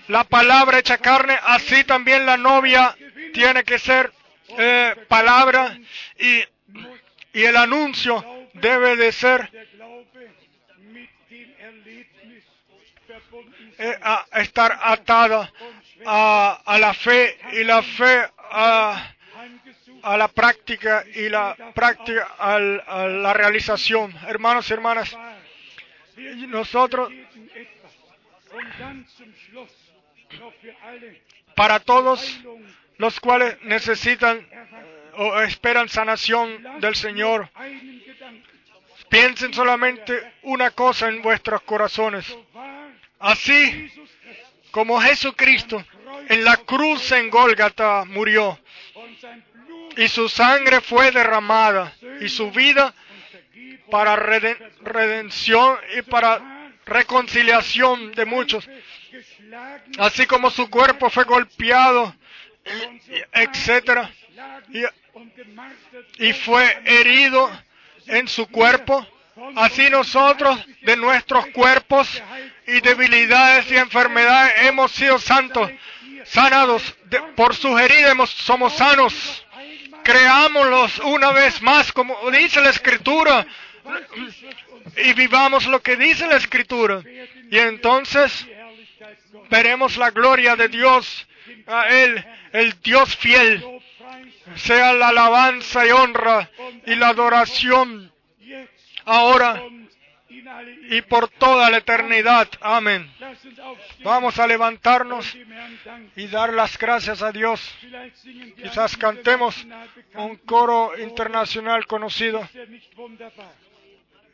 [0.08, 2.96] la palabra hecha carne, así también la novia
[3.34, 4.12] tiene que ser
[4.58, 5.78] eh, palabra
[6.20, 6.44] y,
[7.34, 9.50] y el anuncio debe de ser
[14.02, 15.52] a estar atada
[16.06, 19.14] a, la fe y la fe a,
[20.18, 24.14] la práctica y la práctica a la realización.
[24.28, 25.16] Hermanos y hermanas,
[26.48, 27.12] nosotros,
[31.56, 32.40] para todos
[32.98, 35.14] los cuales necesitan erwachen.
[35.14, 37.50] o esperan sanación del Señor,
[39.10, 42.36] piensen solamente una cosa en vuestros corazones.
[43.20, 43.92] Así
[44.72, 45.84] como Jesucristo
[46.30, 48.60] en la cruz en Gólgata murió
[49.96, 52.94] y su sangre fue derramada y su vida
[53.90, 58.70] para reden- redención y para reconciliación de muchos,
[59.98, 62.16] así como su cuerpo fue golpeado,
[63.34, 64.12] etcétera,
[66.20, 67.50] y fue herido
[68.08, 69.06] en su cuerpo,
[69.56, 72.22] así nosotros de nuestros cuerpos
[72.66, 75.72] y debilidades y enfermedades hemos sido santos,
[76.26, 76.96] sanados,
[77.36, 77.80] por sus
[78.30, 79.44] somos sanos.
[80.04, 83.46] Creámoslos una vez más, como dice la Escritura,
[84.98, 87.02] y vivamos lo que dice la Escritura.
[87.52, 88.48] Y entonces
[89.50, 91.28] veremos la gloria de Dios,
[91.68, 93.64] a Él, el Dios fiel.
[94.56, 96.50] Sea la alabanza y honra
[96.86, 98.14] y la adoración
[99.08, 99.64] ahora
[100.90, 102.48] y por toda la eternidad.
[102.62, 103.10] Amén.
[104.04, 105.36] Vamos a levantarnos
[106.16, 107.62] y dar las gracias a Dios.
[108.62, 109.66] Quizás cantemos
[110.16, 112.48] un coro internacional conocido.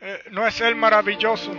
[0.02, 1.52] Eh, ¿No es Él maravilloso?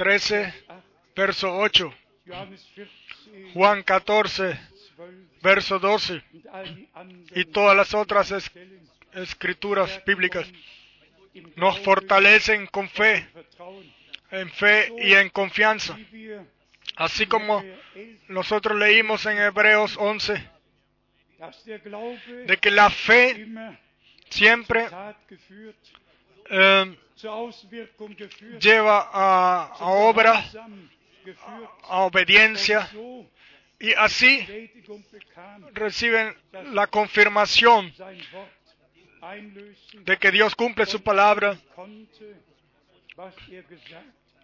[0.00, 0.54] 13, 13,
[1.14, 1.92] verso 8,
[2.24, 4.58] Johannes 14, Juan 14,
[4.96, 8.32] 12 verso 12 und all die anderen y todas las otras
[9.12, 10.50] escrituras bíblicas.
[11.56, 13.28] Nos fortalecen con fe,
[14.30, 15.98] en fe y en confianza.
[16.96, 20.50] Así como Hebräer 11, nosotros leímos en Hebreos 11,
[21.38, 23.46] dass der Glaube de que la fe
[24.28, 24.88] siempre
[26.50, 26.96] eh,
[28.60, 30.44] lleva a, a obra,
[31.84, 32.88] a obediencia,
[33.78, 34.46] y así
[35.72, 36.34] reciben
[36.72, 37.92] la confirmación
[40.04, 41.58] de que Dios cumple su palabra,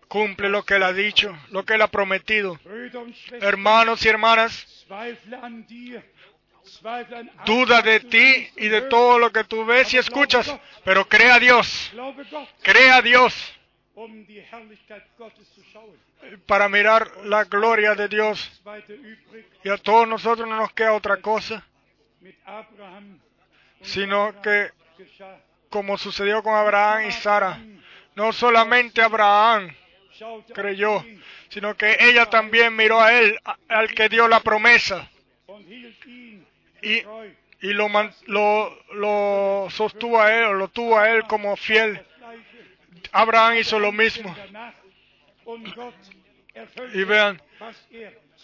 [0.08, 2.58] cumple lo que Él ha dicho, lo que Él ha prometido.
[3.40, 4.86] Hermanos y hermanas,
[7.44, 11.38] duda de ti y de todo lo que tú ves y escuchas, pero cree a
[11.38, 11.92] Dios,
[12.62, 13.34] cree a Dios.
[16.46, 18.62] Para mirar la gloria de Dios.
[19.64, 21.64] Y a todos nosotros no nos queda otra cosa,
[23.82, 24.70] sino que
[25.70, 27.60] como sucedió con Abraham y Sara,
[28.14, 29.74] no solamente Abraham
[30.54, 31.04] creyó,
[31.48, 33.38] sino que ella también miró a él,
[33.68, 35.08] al que dio la promesa,
[36.86, 37.04] y,
[37.60, 37.88] y lo,
[38.26, 42.00] lo, lo sostuvo a él, o lo tuvo a él como fiel.
[43.12, 44.34] Abraham hizo lo mismo.
[46.94, 47.40] Y vean,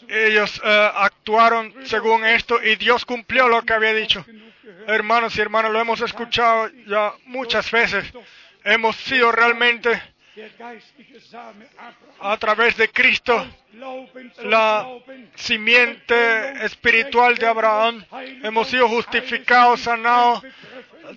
[0.08, 4.24] ellos eh, actuaron según esto y Dios cumplió lo que había dicho.
[4.86, 8.04] Hermanos y hermanas, lo hemos escuchado ya muchas veces.
[8.64, 10.00] Hemos sido realmente
[12.20, 13.46] A través de Cristo
[14.44, 14.88] la
[15.34, 18.04] simiente espiritual de Abraham.
[18.42, 20.42] Hemos sido justificados, sanados.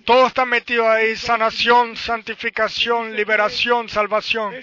[0.04, 1.16] Todo está metido ahí.
[1.16, 4.54] Sanación, santificación, liberación, salvación.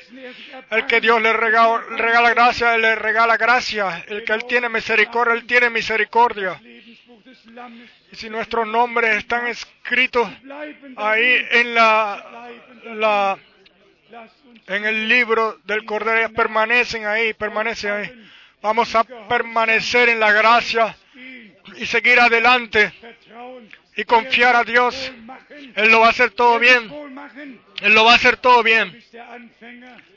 [0.69, 4.05] El que Dios le regala, regala gracia, Él le regala gracia.
[4.07, 6.61] El que Él tiene misericordia, Él tiene misericordia.
[8.11, 10.29] Y si nuestros nombres están escritos
[10.97, 12.49] ahí en la,
[12.83, 13.39] la
[14.67, 18.29] en el libro del Cordero, permanecen ahí, permanecen ahí.
[18.61, 20.95] Vamos a permanecer en la gracia
[21.77, 22.93] y seguir adelante
[23.95, 25.11] y confiar a Dios.
[25.75, 26.91] Él lo va a hacer todo bien.
[27.81, 29.03] Él lo va a hacer todo bien.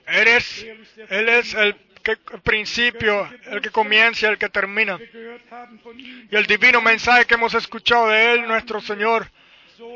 [0.07, 0.67] Él es,
[1.09, 4.99] él es el, que, principio, el que comienza y el que termina.
[6.31, 9.29] Y el divino mensaje que hemos escuchado de Él, nuestro Señor,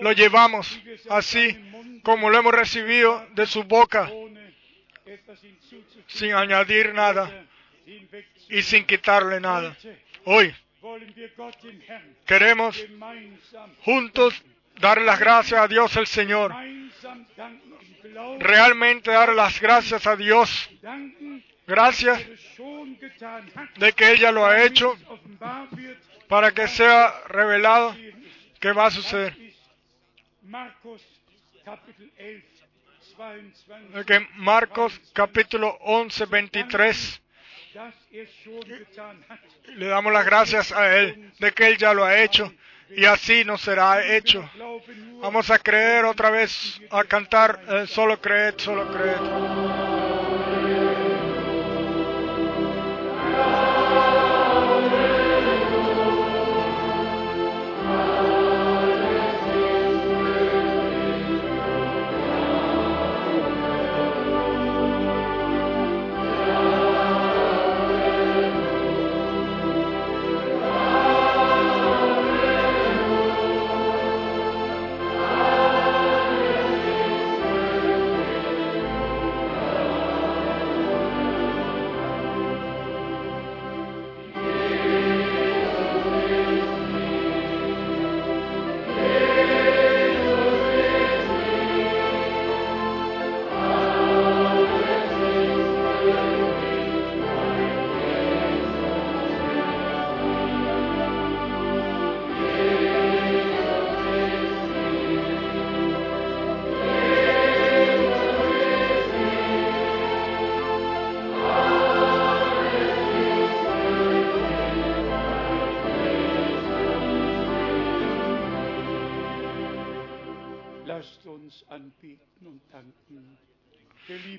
[0.00, 1.56] lo llevamos así
[2.02, 4.10] como lo hemos recibido de su boca,
[6.06, 7.46] sin añadir nada
[8.48, 9.76] y sin quitarle nada.
[10.24, 10.54] Hoy
[12.26, 12.82] queremos
[13.82, 14.42] juntos
[14.80, 16.54] dar las gracias a Dios el Señor,
[18.38, 20.70] realmente dar las gracias a Dios,
[21.66, 22.24] gracias
[23.76, 24.96] de que ella lo ha hecho
[26.28, 27.96] para que sea revelado
[28.58, 29.49] que va a suceder.
[34.34, 37.22] Marcos capítulo 11, 23
[39.76, 42.52] le damos las gracias a Él de que Él ya lo ha hecho
[42.90, 44.50] y así nos será hecho.
[45.20, 49.99] Vamos a creer otra vez, a cantar, eh, solo creed, solo creed.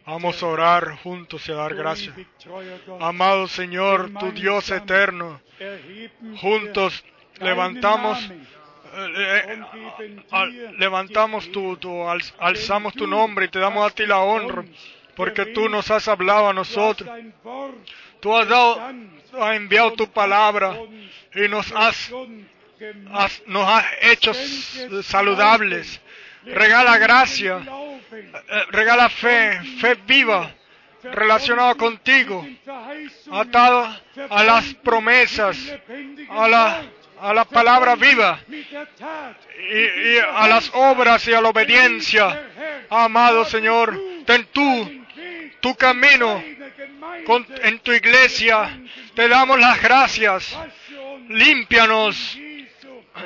[0.06, 2.16] Vamos a orar juntos y a dar gracias.
[3.00, 5.42] Amado Señor, tu Dios eterno,
[6.42, 7.04] juntos
[7.40, 8.20] levantamos
[8.94, 14.20] eh, dir levantamos tu, tu- al- alzamos tu nombre y te damos a ti la
[14.20, 14.66] honra,
[15.16, 17.10] porque tú nos has hablado a nosotros.
[18.20, 18.82] Tú has, dado,
[19.40, 20.78] has enviado tu palabra
[21.34, 22.12] y nos has,
[23.14, 24.34] has- nos has hecho
[25.04, 26.02] saludables.
[26.46, 27.60] Regala gracia,
[28.12, 30.52] eh, regala fe, fe viva,
[31.04, 32.46] relacionada contigo,
[33.32, 35.58] atada a las promesas,
[36.30, 36.82] a la,
[37.22, 42.42] a la palabra viva y, y a las obras y a la obediencia.
[42.90, 44.92] Amado Señor, ten tú
[45.62, 46.44] tu camino
[47.26, 48.80] con- en tu iglesia.
[49.14, 50.58] Te damos las gracias.
[51.30, 52.38] Límpianos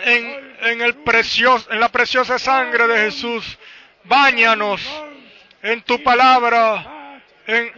[0.04, 3.58] en, en, el precioso, en la preciosa sangre de Jesús.
[4.04, 4.82] Báñanos
[5.62, 7.72] en tu palabra, en,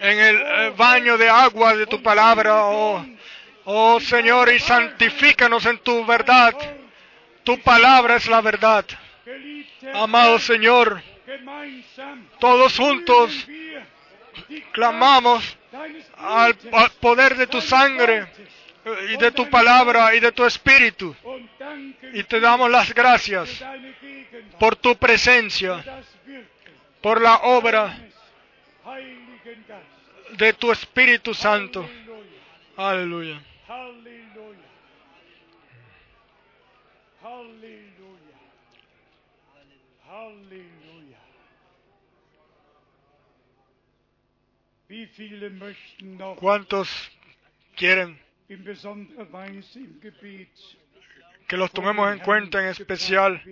[0.00, 3.06] en el eh, baño de agua de tu palabra, oh,
[3.64, 6.54] oh Señor, y santifícanos en tu verdad.
[7.44, 8.84] Tu palabra es la verdad.
[9.94, 11.02] Amado Señor,
[12.38, 13.46] todos juntos
[14.72, 15.56] clamamos
[16.16, 16.54] al,
[17.00, 18.26] poder de tu sangre
[19.10, 21.14] y de tu palabra y de tu espíritu.
[22.12, 23.64] Y te damos las gracias
[24.58, 25.84] por tu presencia,
[27.00, 27.96] por la obra
[30.36, 31.88] de tu Espíritu Santo.
[32.76, 33.42] Aleluya.
[46.36, 47.10] ¿Cuántos
[47.76, 48.18] quieren
[51.46, 53.42] que los tomemos en cuenta en especial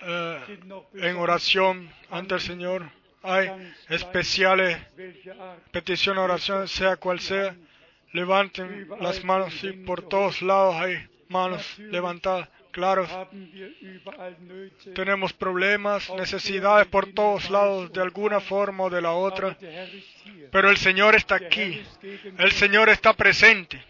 [0.00, 0.58] eh,
[0.94, 2.90] en oración ante el Señor?
[3.22, 3.48] Hay
[3.88, 4.78] especiales
[5.70, 7.54] peticiones, oraciones, sea cual sea.
[8.12, 12.48] Levanten las manos y por todos lados hay manos levantadas.
[12.72, 13.06] Claro,
[14.94, 19.56] tenemos problemas, necesidades por todos lados, de alguna forma o de la otra.
[20.50, 21.82] Pero el Señor está aquí.
[22.38, 23.84] El Señor está presente.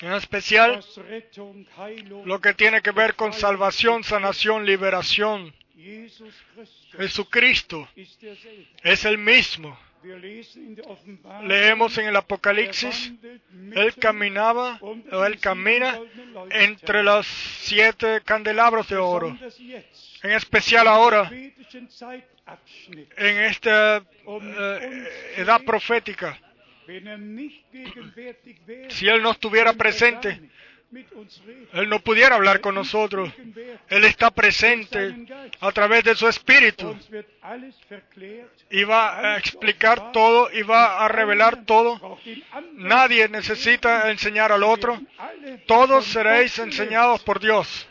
[0.00, 0.84] En especial
[2.24, 5.52] lo que tiene que ver con salvación, sanación, liberación.
[6.96, 7.88] Jesucristo
[8.84, 9.76] es el mismo.
[11.44, 13.12] Leemos en el Apocalipsis,
[13.74, 15.98] Él caminaba unter o Él camina
[16.50, 19.36] entre los siete candelabros de oro.
[20.22, 21.54] En especial ahora, en
[23.44, 26.38] esta eh, edad profética,
[26.86, 27.50] er
[28.90, 30.50] si Él no estuviera er presente,
[31.72, 33.32] Él no pudiera hablar con nosotros.
[33.88, 35.14] Él está presente
[35.60, 36.96] a través de su espíritu
[38.70, 42.18] y va a explicar todo y va a revelar todo.
[42.74, 45.00] Nadie necesita enseñar al otro.
[45.66, 47.88] Todos seréis enseñados por Dios.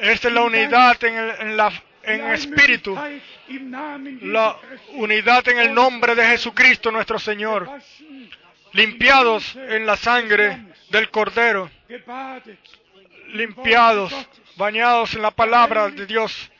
[0.00, 1.72] Esta es la unidad en el, en la,
[2.02, 2.98] en espíritu,
[4.22, 4.56] la
[4.94, 7.70] unidad en el nombre de Jesucristo nuestro Señor,
[8.72, 11.68] limpiados en la sangre del Cordero,
[13.32, 14.14] limpiados,
[14.56, 16.52] bañados en la palabra de Dios,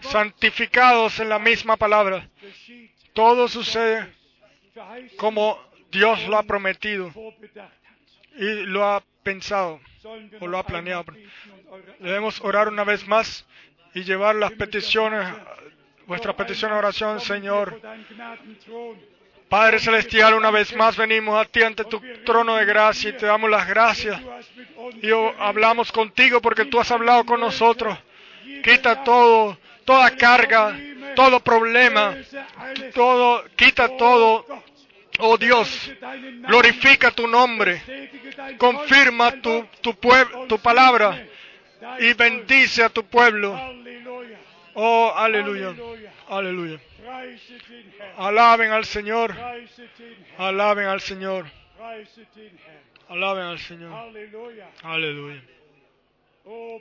[0.00, 2.28] santificados en la misma palabra.
[3.12, 4.14] Todo sucede
[5.16, 5.58] como
[5.90, 7.12] Dios lo ha prometido
[8.36, 9.80] y lo ha pensado
[10.38, 11.04] o lo ha planeado.
[11.98, 13.44] Debemos orar una vez más
[13.92, 15.26] y llevar las peticiones,
[16.06, 17.80] vuestra petición a oración, Señor.
[19.52, 23.26] Padre Celestial, una vez más venimos a ti ante tu trono de gracia y te
[23.26, 24.18] damos las gracias.
[25.02, 27.98] Y hablamos contigo porque tú has hablado con nosotros.
[28.64, 30.74] Quita todo, toda carga,
[31.14, 32.16] todo problema,
[32.94, 34.46] todo, quita todo.
[35.18, 35.92] Oh Dios,
[36.48, 37.82] glorifica tu nombre,
[38.56, 39.94] confirma tu, tu,
[40.48, 41.26] tu palabra
[41.98, 43.81] y bendice a tu pueblo.
[44.74, 45.74] Oh, aleluya,
[46.28, 46.80] aleluya.
[48.16, 49.34] Alaben al Señor,
[50.38, 51.46] alaben al Señor,
[53.08, 53.92] alaben al Señor.
[54.82, 55.42] Aleluya.
[56.44, 56.80] Oh.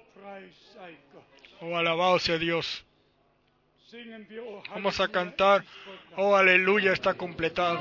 [1.60, 2.86] Oh, alabado sea Dios.
[4.70, 5.66] Vamos a cantar,
[6.16, 7.80] oh, aleluya, está completado.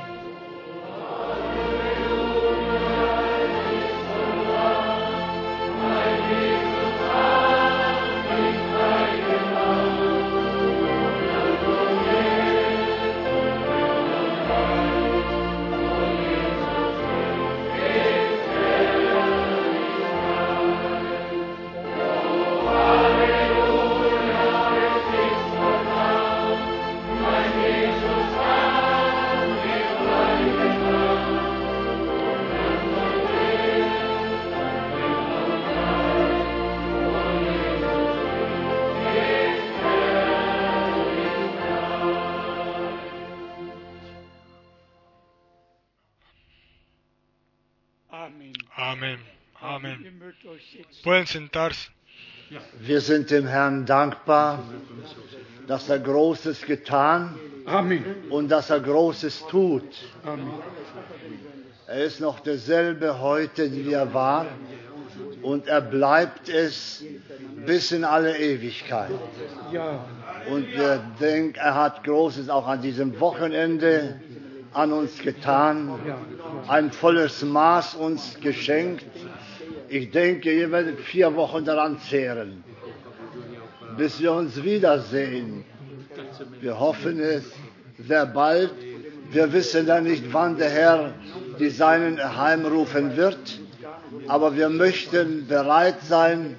[49.81, 51.03] Setzen.
[51.03, 51.89] Pueden sentarse.
[52.79, 54.63] Wir sind dem Herrn dankbar,
[55.67, 57.35] dass er Großes getan
[57.65, 58.03] Amen.
[58.29, 59.83] und dass er Großes tut.
[60.23, 60.51] Amen.
[61.87, 64.45] Er ist noch derselbe heute, wie er war,
[65.41, 67.03] und er bleibt es
[67.65, 69.11] bis in alle Ewigkeit.
[70.49, 74.19] Und wir denken, er hat Großes auch an diesem Wochenende
[74.73, 75.99] an uns getan,
[76.67, 79.05] ein volles Maß uns geschenkt.
[79.93, 82.63] Ich denke, ihr werdet vier Wochen daran zehren,
[83.97, 85.65] bis wir uns wiedersehen.
[86.61, 87.43] Wir hoffen es
[87.99, 88.71] sehr bald.
[89.31, 91.13] Wir wissen ja nicht, wann der Herr
[91.59, 93.59] die Seinen heimrufen wird,
[94.29, 96.55] aber wir möchten bereit sein,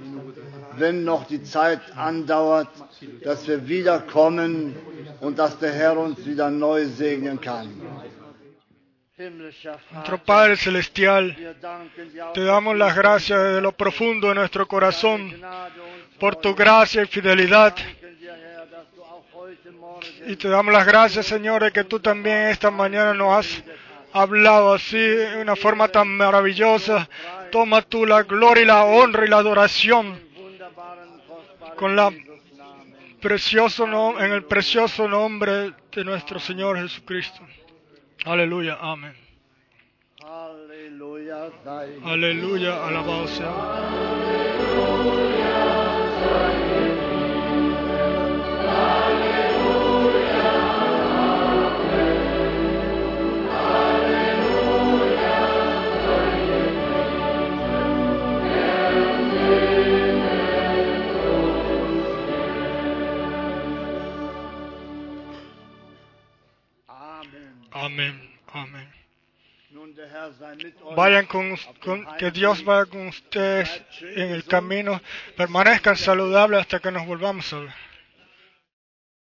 [0.76, 2.68] wenn noch die Zeit andauert,
[3.24, 4.74] dass wir wiederkommen
[5.22, 7.68] und dass der Herr uns wieder neu segnen kann.
[9.18, 11.36] Nuestro Padre Celestial,
[12.32, 15.38] te damos las gracias desde lo profundo de nuestro corazón
[16.18, 17.76] por tu gracia y fidelidad.
[20.26, 23.62] Y te damos las gracias, Señor, de que tú también esta mañana nos has
[24.14, 27.06] hablado así de una forma tan maravillosa.
[27.50, 30.18] Toma tú la gloria y la honra y la adoración
[31.76, 32.10] con la
[33.20, 33.84] precioso
[34.18, 37.42] en el precioso nombre de nuestro Señor Jesucristo.
[38.24, 39.14] Aleluya, amén.
[40.22, 43.50] Halleluja sei Aleluya, alabado sea.
[68.52, 68.88] Amén.
[70.96, 75.00] Vayan con, con- que Dios vaya con ustedes en el camino.
[75.36, 77.91] Permanezcan saludables hasta que nos volvamos a ver.